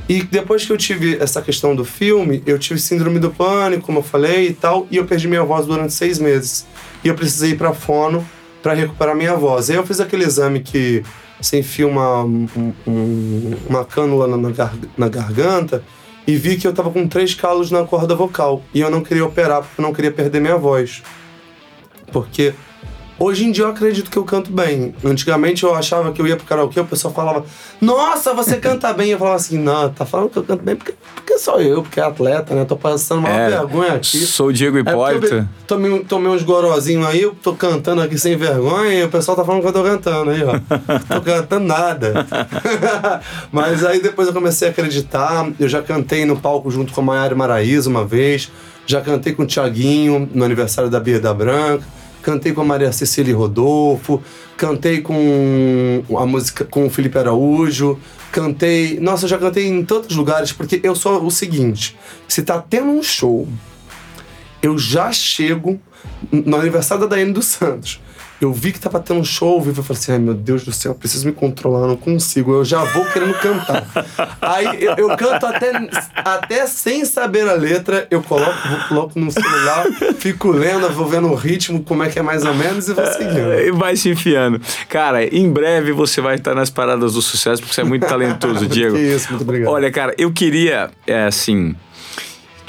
e 0.07 0.21
depois 0.23 0.65
que 0.65 0.71
eu 0.71 0.77
tive 0.77 1.17
essa 1.19 1.41
questão 1.41 1.75
do 1.75 1.83
filme, 1.83 2.41
eu 2.45 2.57
tive 2.59 2.79
síndrome 2.79 3.19
do 3.19 3.31
pânico, 3.31 3.83
como 3.83 3.99
eu 3.99 4.03
falei 4.03 4.47
e 4.49 4.53
tal, 4.53 4.87
e 4.89 4.97
eu 4.97 5.05
perdi 5.05 5.27
minha 5.27 5.43
voz 5.43 5.65
durante 5.65 5.91
seis 5.93 6.19
meses. 6.19 6.65
E 7.03 7.07
eu 7.07 7.15
precisei 7.15 7.51
ir 7.51 7.57
pra 7.57 7.73
fono 7.73 8.25
pra 8.63 8.73
recuperar 8.73 9.15
minha 9.15 9.35
voz. 9.35 9.69
Aí 9.69 9.75
eu 9.75 9.85
fiz 9.85 9.99
aquele 9.99 10.23
exame 10.23 10.59
que 10.61 11.03
você 11.41 11.59
enfia 11.59 11.87
uma, 11.87 12.23
um- 12.23 12.47
um- 12.87 13.55
uma 13.69 13.83
cânula 13.85 14.27
na, 14.27 14.49
na 14.97 15.07
garganta 15.09 15.83
e 16.27 16.35
vi 16.35 16.57
que 16.57 16.67
eu 16.67 16.73
tava 16.73 16.91
com 16.91 17.07
três 17.07 17.33
calos 17.33 17.71
na 17.71 17.83
corda 17.83 18.15
vocal. 18.15 18.61
E 18.73 18.81
eu 18.81 18.89
não 18.89 19.03
queria 19.03 19.25
operar 19.25 19.61
porque 19.61 19.81
eu 19.81 19.83
não 19.83 19.93
queria 19.93 20.11
perder 20.11 20.39
minha 20.39 20.57
voz. 20.57 21.01
Porque 22.11 22.53
Hoje 23.19 23.43
em 23.43 23.51
dia 23.51 23.65
eu 23.65 23.69
acredito 23.69 24.09
que 24.09 24.17
eu 24.17 24.23
canto 24.23 24.49
bem. 24.49 24.95
Antigamente 25.03 25.63
eu 25.63 25.75
achava 25.75 26.13
que 26.13 26.21
eu 26.21 26.25
ia 26.25 26.37
pro 26.37 26.45
karaokê, 26.45 26.79
o 26.79 26.85
pessoal 26.85 27.13
falava, 27.13 27.43
nossa, 27.81 28.33
você 28.33 28.55
canta 28.55 28.93
bem. 28.93 29.09
Eu 29.09 29.17
falava 29.17 29.35
assim, 29.35 29.57
não, 29.57 29.89
tá 29.89 30.05
falando 30.05 30.29
que 30.29 30.37
eu 30.37 30.43
canto 30.43 30.63
bem 30.63 30.77
porque, 30.77 30.93
porque 31.15 31.37
sou 31.37 31.59
eu, 31.59 31.83
porque 31.83 31.99
é 31.99 32.03
atleta, 32.03 32.55
né? 32.55 32.63
Tô 32.63 32.77
passando 32.77 33.19
uma 33.19 33.29
é, 33.29 33.49
vergonha 33.49 33.93
aqui. 33.93 34.19
Sou 34.19 34.47
o 34.47 34.53
Diego 34.53 34.77
Hipólito. 34.77 35.35
É 35.35 35.45
tomei, 35.67 35.99
tomei 36.05 36.31
uns 36.31 36.43
gorozinhos 36.43 37.05
aí, 37.05 37.21
eu 37.21 37.35
tô 37.43 37.53
cantando 37.53 38.01
aqui 38.01 38.17
sem 38.17 38.37
vergonha 38.37 38.93
e 38.93 39.03
o 39.03 39.09
pessoal 39.09 39.35
tá 39.35 39.43
falando 39.43 39.61
que 39.61 39.67
eu 39.67 39.73
tô 39.73 39.83
cantando 39.83 40.31
aí, 40.31 40.41
ó. 40.41 40.53
tô 41.13 41.21
cantando 41.21 41.65
nada. 41.65 42.25
Mas 43.51 43.83
aí 43.83 44.01
depois 44.01 44.29
eu 44.29 44.33
comecei 44.33 44.69
a 44.69 44.71
acreditar. 44.71 45.45
Eu 45.59 45.67
já 45.67 45.81
cantei 45.81 46.23
no 46.23 46.39
palco 46.39 46.71
junto 46.71 46.93
com 46.93 47.01
a 47.01 47.03
Maiara 47.03 47.35
Maraíza 47.35 47.89
uma 47.89 48.05
vez. 48.05 48.49
Já 48.85 49.01
cantei 49.01 49.33
com 49.33 49.43
o 49.43 49.45
Tiaguinho 49.45 50.29
no 50.33 50.45
aniversário 50.45 50.89
da 50.89 51.01
Bia 51.01 51.19
da 51.19 51.33
Branca 51.33 51.99
cantei 52.21 52.53
com 52.53 52.61
a 52.61 52.65
Maria 52.65 52.91
Cecília 52.91 53.35
Rodolfo, 53.35 54.21
cantei 54.57 55.01
com 55.01 56.03
a 56.17 56.25
música 56.25 56.65
com 56.65 56.87
o 56.87 56.89
Felipe 56.89 57.17
Araújo, 57.17 57.99
cantei. 58.31 58.99
Nossa, 58.99 59.27
já 59.27 59.37
cantei 59.37 59.67
em 59.67 59.83
tantos 59.83 60.15
lugares, 60.15 60.51
porque 60.51 60.79
eu 60.83 60.95
sou 60.95 61.25
o 61.25 61.31
seguinte: 61.31 61.97
se 62.27 62.41
tá 62.41 62.59
tendo 62.61 62.89
um 62.89 63.03
show, 63.03 63.47
eu 64.61 64.77
já 64.77 65.11
chego 65.11 65.79
no 66.31 66.57
aniversário 66.57 67.03
da 67.03 67.15
Daiane 67.15 67.33
dos 67.33 67.45
Santos. 67.45 68.01
Eu 68.41 68.53
vi 68.53 68.71
que 68.71 68.79
tava 68.79 68.99
tendo 68.99 69.19
um 69.19 69.23
show 69.23 69.55
ao 69.55 69.61
vivo. 69.61 69.79
Eu 69.79 69.83
falei 69.83 70.01
assim: 70.01 70.11
ai 70.13 70.19
meu 70.19 70.33
Deus 70.33 70.63
do 70.63 70.71
céu, 70.71 70.95
preciso 70.95 71.25
me 71.25 71.33
controlar, 71.33 71.87
não 71.87 71.97
consigo. 71.97 72.53
Eu 72.53 72.63
já 72.63 72.83
vou 72.83 73.05
querendo 73.05 73.33
cantar. 73.33 73.85
Aí 74.41 74.83
eu, 74.83 74.95
eu, 74.95 75.17
canto 75.17 75.45
até, 75.45 75.71
até 76.15 76.67
sem 76.67 77.03
saber 77.03 77.47
a 77.47 77.53
letra. 77.53 78.07
Eu 78.09 78.23
coloco, 78.23 78.67
vou, 78.67 78.79
coloco 78.87 79.19
no 79.19 79.31
celular, 79.31 79.85
fico 80.17 80.51
lendo, 80.51 80.89
vou 80.89 81.07
vendo 81.07 81.27
o 81.27 81.35
ritmo, 81.35 81.83
como 81.83 82.03
é 82.03 82.09
que 82.09 82.19
é 82.19 82.21
mais 82.21 82.45
ou 82.45 82.53
menos 82.53 82.87
e 82.87 82.93
vou 82.93 83.05
seguindo. 83.05 83.53
E 83.53 83.71
vai 83.71 83.95
se 83.95 84.09
enfiando. 84.09 84.61
Cara, 84.87 85.23
em 85.23 85.51
breve 85.51 85.91
você 85.91 86.21
vai 86.21 86.35
estar 86.35 86.55
nas 86.55 86.69
paradas 86.69 87.13
do 87.13 87.21
sucesso, 87.21 87.61
porque 87.61 87.75
você 87.75 87.81
é 87.81 87.83
muito 87.83 88.07
talentoso, 88.07 88.65
Diego. 88.67 88.95
que 88.95 89.01
isso, 89.01 89.29
muito 89.29 89.41
obrigado. 89.41 89.71
Olha, 89.71 89.91
cara, 89.91 90.13
eu 90.17 90.31
queria, 90.31 90.89
é, 91.05 91.25
assim 91.25 91.75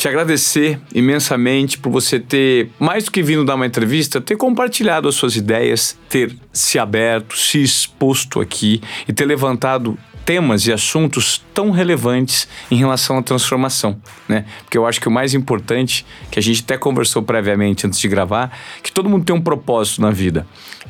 te 0.00 0.08
agradecer 0.08 0.80
imensamente 0.94 1.76
por 1.76 1.92
você 1.92 2.18
ter, 2.18 2.70
mais 2.78 3.04
do 3.04 3.10
que 3.10 3.22
vindo 3.22 3.44
dar 3.44 3.54
uma 3.54 3.66
entrevista, 3.66 4.18
ter 4.18 4.34
compartilhado 4.34 5.06
as 5.06 5.14
suas 5.14 5.36
ideias, 5.36 5.94
ter 6.08 6.34
se 6.50 6.78
aberto, 6.78 7.36
se 7.36 7.62
exposto 7.62 8.40
aqui 8.40 8.80
e 9.06 9.12
ter 9.12 9.26
levantado 9.26 9.98
temas 10.24 10.66
e 10.66 10.72
assuntos 10.72 11.44
tão 11.52 11.70
relevantes 11.70 12.48
em 12.70 12.76
relação 12.76 13.18
à 13.18 13.22
transformação, 13.22 14.00
né? 14.26 14.46
Porque 14.62 14.78
eu 14.78 14.86
acho 14.86 14.98
que 14.98 15.08
o 15.08 15.10
mais 15.10 15.34
importante, 15.34 16.06
que 16.30 16.38
a 16.38 16.42
gente 16.42 16.62
até 16.62 16.78
conversou 16.78 17.22
previamente 17.22 17.86
antes 17.86 18.00
de 18.00 18.08
gravar, 18.08 18.58
que 18.82 18.90
todo 18.90 19.06
mundo 19.06 19.26
tem 19.26 19.36
um 19.36 19.40
propósito 19.42 20.00
na 20.00 20.10
vida. 20.10 20.46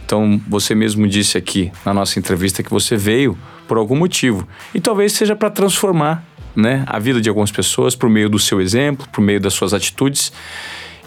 Então, 0.06 0.40
você 0.48 0.72
mesmo 0.72 1.08
disse 1.08 1.36
aqui 1.36 1.72
na 1.84 1.92
nossa 1.92 2.16
entrevista 2.16 2.62
que 2.62 2.70
você 2.70 2.96
veio 2.96 3.36
por 3.66 3.76
algum 3.76 3.96
motivo 3.96 4.46
e 4.72 4.80
talvez 4.80 5.12
seja 5.14 5.34
para 5.34 5.50
transformar 5.50 6.29
né, 6.54 6.84
a 6.86 6.98
vida 6.98 7.20
de 7.20 7.28
algumas 7.28 7.50
pessoas 7.50 7.94
por 7.94 8.08
meio 8.08 8.28
do 8.28 8.38
seu 8.38 8.60
exemplo, 8.60 9.06
por 9.12 9.20
meio 9.20 9.40
das 9.40 9.54
suas 9.54 9.72
atitudes 9.72 10.32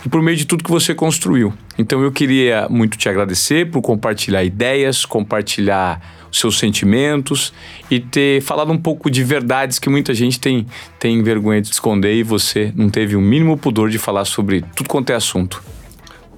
e 0.06 0.10
por 0.10 0.22
meio 0.22 0.36
de 0.36 0.46
tudo 0.46 0.64
que 0.64 0.72
você 0.72 0.94
construiu. 0.94 1.54
Então 1.78 2.02
eu 2.04 2.12
queria 2.12 2.68
muito 2.70 2.98
te 2.98 3.08
agradecer 3.08 3.70
por 3.70 3.82
compartilhar 3.82 4.44
ideias, 4.44 5.06
compartilhar 5.06 6.02
seus 6.32 6.58
sentimentos 6.58 7.54
e 7.90 8.00
ter 8.00 8.42
falado 8.42 8.72
um 8.72 8.78
pouco 8.78 9.10
de 9.10 9.24
verdades 9.24 9.80
que 9.80 9.90
muita 9.90 10.14
gente 10.14 10.40
tem, 10.40 10.66
tem 11.00 11.22
vergonha 11.22 11.62
de 11.62 11.70
esconder 11.70 12.14
e 12.16 12.24
você 12.24 12.74
não 12.76 12.90
teve 12.90 13.16
o 13.16 13.22
mínimo 13.22 13.58
pudor 13.58 13.90
de 13.90 13.98
falar 13.98 14.26
sobre 14.26 14.64
tudo 14.76 14.90
quanto 14.90 15.12
é 15.12 15.16
assunto. 15.16 15.64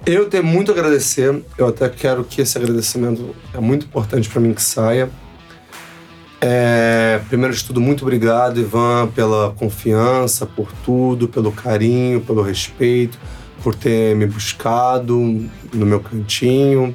Eu 0.04 0.28
tenho 0.28 0.44
muito 0.44 0.70
a 0.70 0.74
agradecer, 0.74 1.42
eu 1.58 1.66
até 1.66 1.88
quero 1.88 2.22
que 2.22 2.40
esse 2.40 2.56
agradecimento 2.56 3.34
é 3.52 3.58
muito 3.58 3.86
importante 3.86 4.28
para 4.28 4.40
mim 4.40 4.54
que 4.54 4.62
saia. 4.62 5.10
É, 6.40 7.20
primeiro 7.28 7.54
de 7.54 7.64
tudo, 7.64 7.80
muito 7.80 8.02
obrigado, 8.02 8.60
Ivan, 8.60 9.08
pela 9.08 9.52
confiança, 9.52 10.44
por 10.44 10.70
tudo, 10.84 11.26
pelo 11.26 11.50
carinho, 11.50 12.20
pelo 12.20 12.42
respeito, 12.42 13.18
por 13.62 13.74
ter 13.74 14.14
me 14.14 14.26
buscado 14.26 15.16
no 15.72 15.86
meu 15.86 16.00
cantinho. 16.00 16.94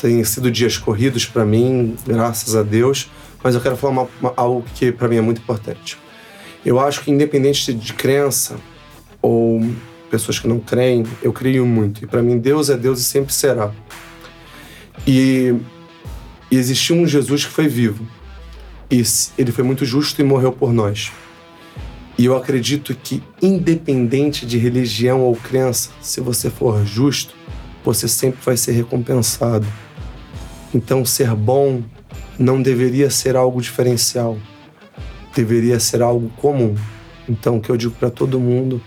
Tem 0.00 0.22
sido 0.24 0.50
dias 0.50 0.78
corridos 0.78 1.26
para 1.26 1.44
mim, 1.44 1.96
graças 2.06 2.54
a 2.54 2.62
Deus, 2.62 3.10
mas 3.42 3.54
eu 3.54 3.60
quero 3.60 3.76
falar 3.76 3.92
uma, 3.92 4.08
uma, 4.20 4.32
algo 4.36 4.64
que 4.74 4.92
para 4.92 5.08
mim 5.08 5.16
é 5.16 5.20
muito 5.20 5.40
importante. 5.40 5.98
Eu 6.64 6.78
acho 6.78 7.02
que, 7.02 7.10
independente 7.10 7.72
de 7.72 7.92
crença 7.92 8.56
ou 9.20 9.64
pessoas 10.10 10.38
que 10.38 10.46
não 10.46 10.60
creem, 10.60 11.04
eu 11.22 11.32
creio 11.32 11.66
muito. 11.66 12.04
E 12.04 12.06
para 12.06 12.22
mim, 12.22 12.38
Deus 12.38 12.70
é 12.70 12.76
Deus 12.76 13.00
e 13.00 13.04
sempre 13.04 13.32
será. 13.32 13.72
E, 15.06 15.54
e 16.50 16.56
existiu 16.56 16.96
um 16.96 17.06
Jesus 17.06 17.44
que 17.44 17.50
foi 17.50 17.68
vivo 17.68 18.06
e 18.90 19.02
ele 19.36 19.52
foi 19.52 19.64
muito 19.64 19.84
justo 19.84 20.20
e 20.20 20.24
morreu 20.24 20.52
por 20.52 20.72
nós. 20.72 21.10
E 22.18 22.24
eu 22.24 22.36
acredito 22.36 22.94
que, 22.94 23.22
independente 23.42 24.46
de 24.46 24.56
religião 24.56 25.20
ou 25.20 25.36
crença, 25.36 25.90
se 26.00 26.20
você 26.20 26.48
for 26.48 26.84
justo, 26.86 27.34
você 27.84 28.08
sempre 28.08 28.40
vai 28.42 28.56
ser 28.56 28.72
recompensado. 28.72 29.66
Então, 30.74 31.04
ser 31.04 31.34
bom 31.34 31.82
não 32.38 32.62
deveria 32.62 33.10
ser 33.10 33.36
algo 33.36 33.60
diferencial, 33.60 34.38
deveria 35.34 35.78
ser 35.78 36.00
algo 36.00 36.30
comum. 36.36 36.74
Então, 37.28 37.58
o 37.58 37.60
que 37.60 37.70
eu 37.70 37.76
digo 37.76 37.94
para 37.94 38.10
todo 38.10 38.40
mundo 38.40 38.80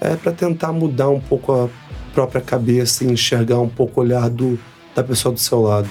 é 0.00 0.16
para 0.16 0.32
tentar 0.32 0.72
mudar 0.72 1.08
um 1.08 1.20
pouco 1.20 1.52
a 1.52 1.68
própria 2.12 2.40
cabeça 2.40 3.04
e 3.04 3.12
enxergar 3.12 3.60
um 3.60 3.68
pouco 3.68 4.00
o 4.00 4.04
olhar 4.04 4.28
do, 4.28 4.58
da 4.94 5.04
pessoa 5.04 5.32
do 5.32 5.40
seu 5.40 5.60
lado. 5.60 5.88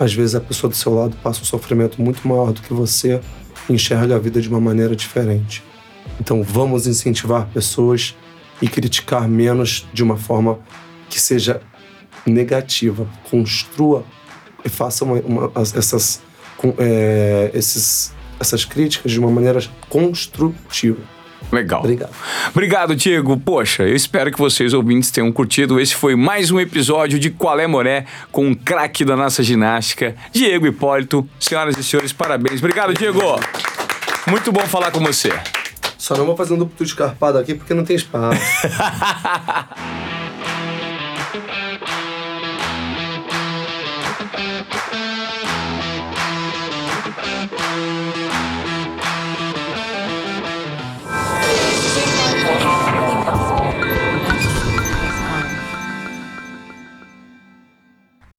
Às 0.00 0.14
vezes 0.14 0.34
a 0.34 0.40
pessoa 0.40 0.70
do 0.70 0.74
seu 0.74 0.94
lado 0.94 1.14
passa 1.22 1.42
um 1.42 1.44
sofrimento 1.44 2.00
muito 2.00 2.26
maior 2.26 2.54
do 2.54 2.62
que 2.62 2.72
você 2.72 3.20
e 3.68 3.74
enxerga 3.74 4.16
a 4.16 4.18
vida 4.18 4.40
de 4.40 4.48
uma 4.48 4.58
maneira 4.58 4.96
diferente. 4.96 5.62
Então 6.18 6.42
vamos 6.42 6.86
incentivar 6.86 7.46
pessoas 7.48 8.16
e 8.62 8.66
criticar 8.66 9.28
menos 9.28 9.86
de 9.92 10.02
uma 10.02 10.16
forma 10.16 10.58
que 11.10 11.20
seja 11.20 11.60
negativa. 12.26 13.06
Construa 13.30 14.02
e 14.64 14.70
faça 14.70 15.04
uma, 15.04 15.16
uma, 15.20 15.52
essas, 15.54 16.22
é, 16.78 17.50
esses, 17.52 18.14
essas 18.40 18.64
críticas 18.64 19.12
de 19.12 19.20
uma 19.20 19.30
maneira 19.30 19.60
construtiva. 19.90 21.19
Legal. 21.52 21.80
Obrigado. 21.80 22.10
Obrigado, 22.50 22.96
Diego. 22.96 23.36
Poxa, 23.36 23.82
eu 23.82 23.94
espero 23.94 24.30
que 24.30 24.38
vocês 24.38 24.72
ouvintes 24.72 25.10
tenham 25.10 25.30
curtido. 25.32 25.80
Esse 25.80 25.94
foi 25.94 26.14
mais 26.14 26.50
um 26.50 26.60
episódio 26.60 27.18
de 27.18 27.30
Qual 27.30 27.58
é 27.58 27.66
Moré 27.66 28.04
com 28.30 28.46
um 28.46 28.54
craque 28.54 29.04
da 29.04 29.16
nossa 29.16 29.42
ginástica, 29.42 30.14
Diego 30.32 30.66
Hipólito. 30.66 31.28
Senhoras 31.38 31.76
e 31.76 31.84
senhores, 31.84 32.12
parabéns. 32.12 32.60
Obrigado, 32.60 32.94
Diego. 32.94 33.20
Muito 34.28 34.52
bom 34.52 34.60
falar 34.60 34.90
com 34.90 35.00
você. 35.00 35.32
Só 35.98 36.16
não 36.16 36.24
vou 36.24 36.36
fazer 36.36 36.54
um 36.54 36.58
duplo 36.58 36.84
escarpado 36.84 37.38
aqui 37.38 37.54
porque 37.54 37.74
não 37.74 37.84
tem 37.84 37.96
espaço. 37.96 38.40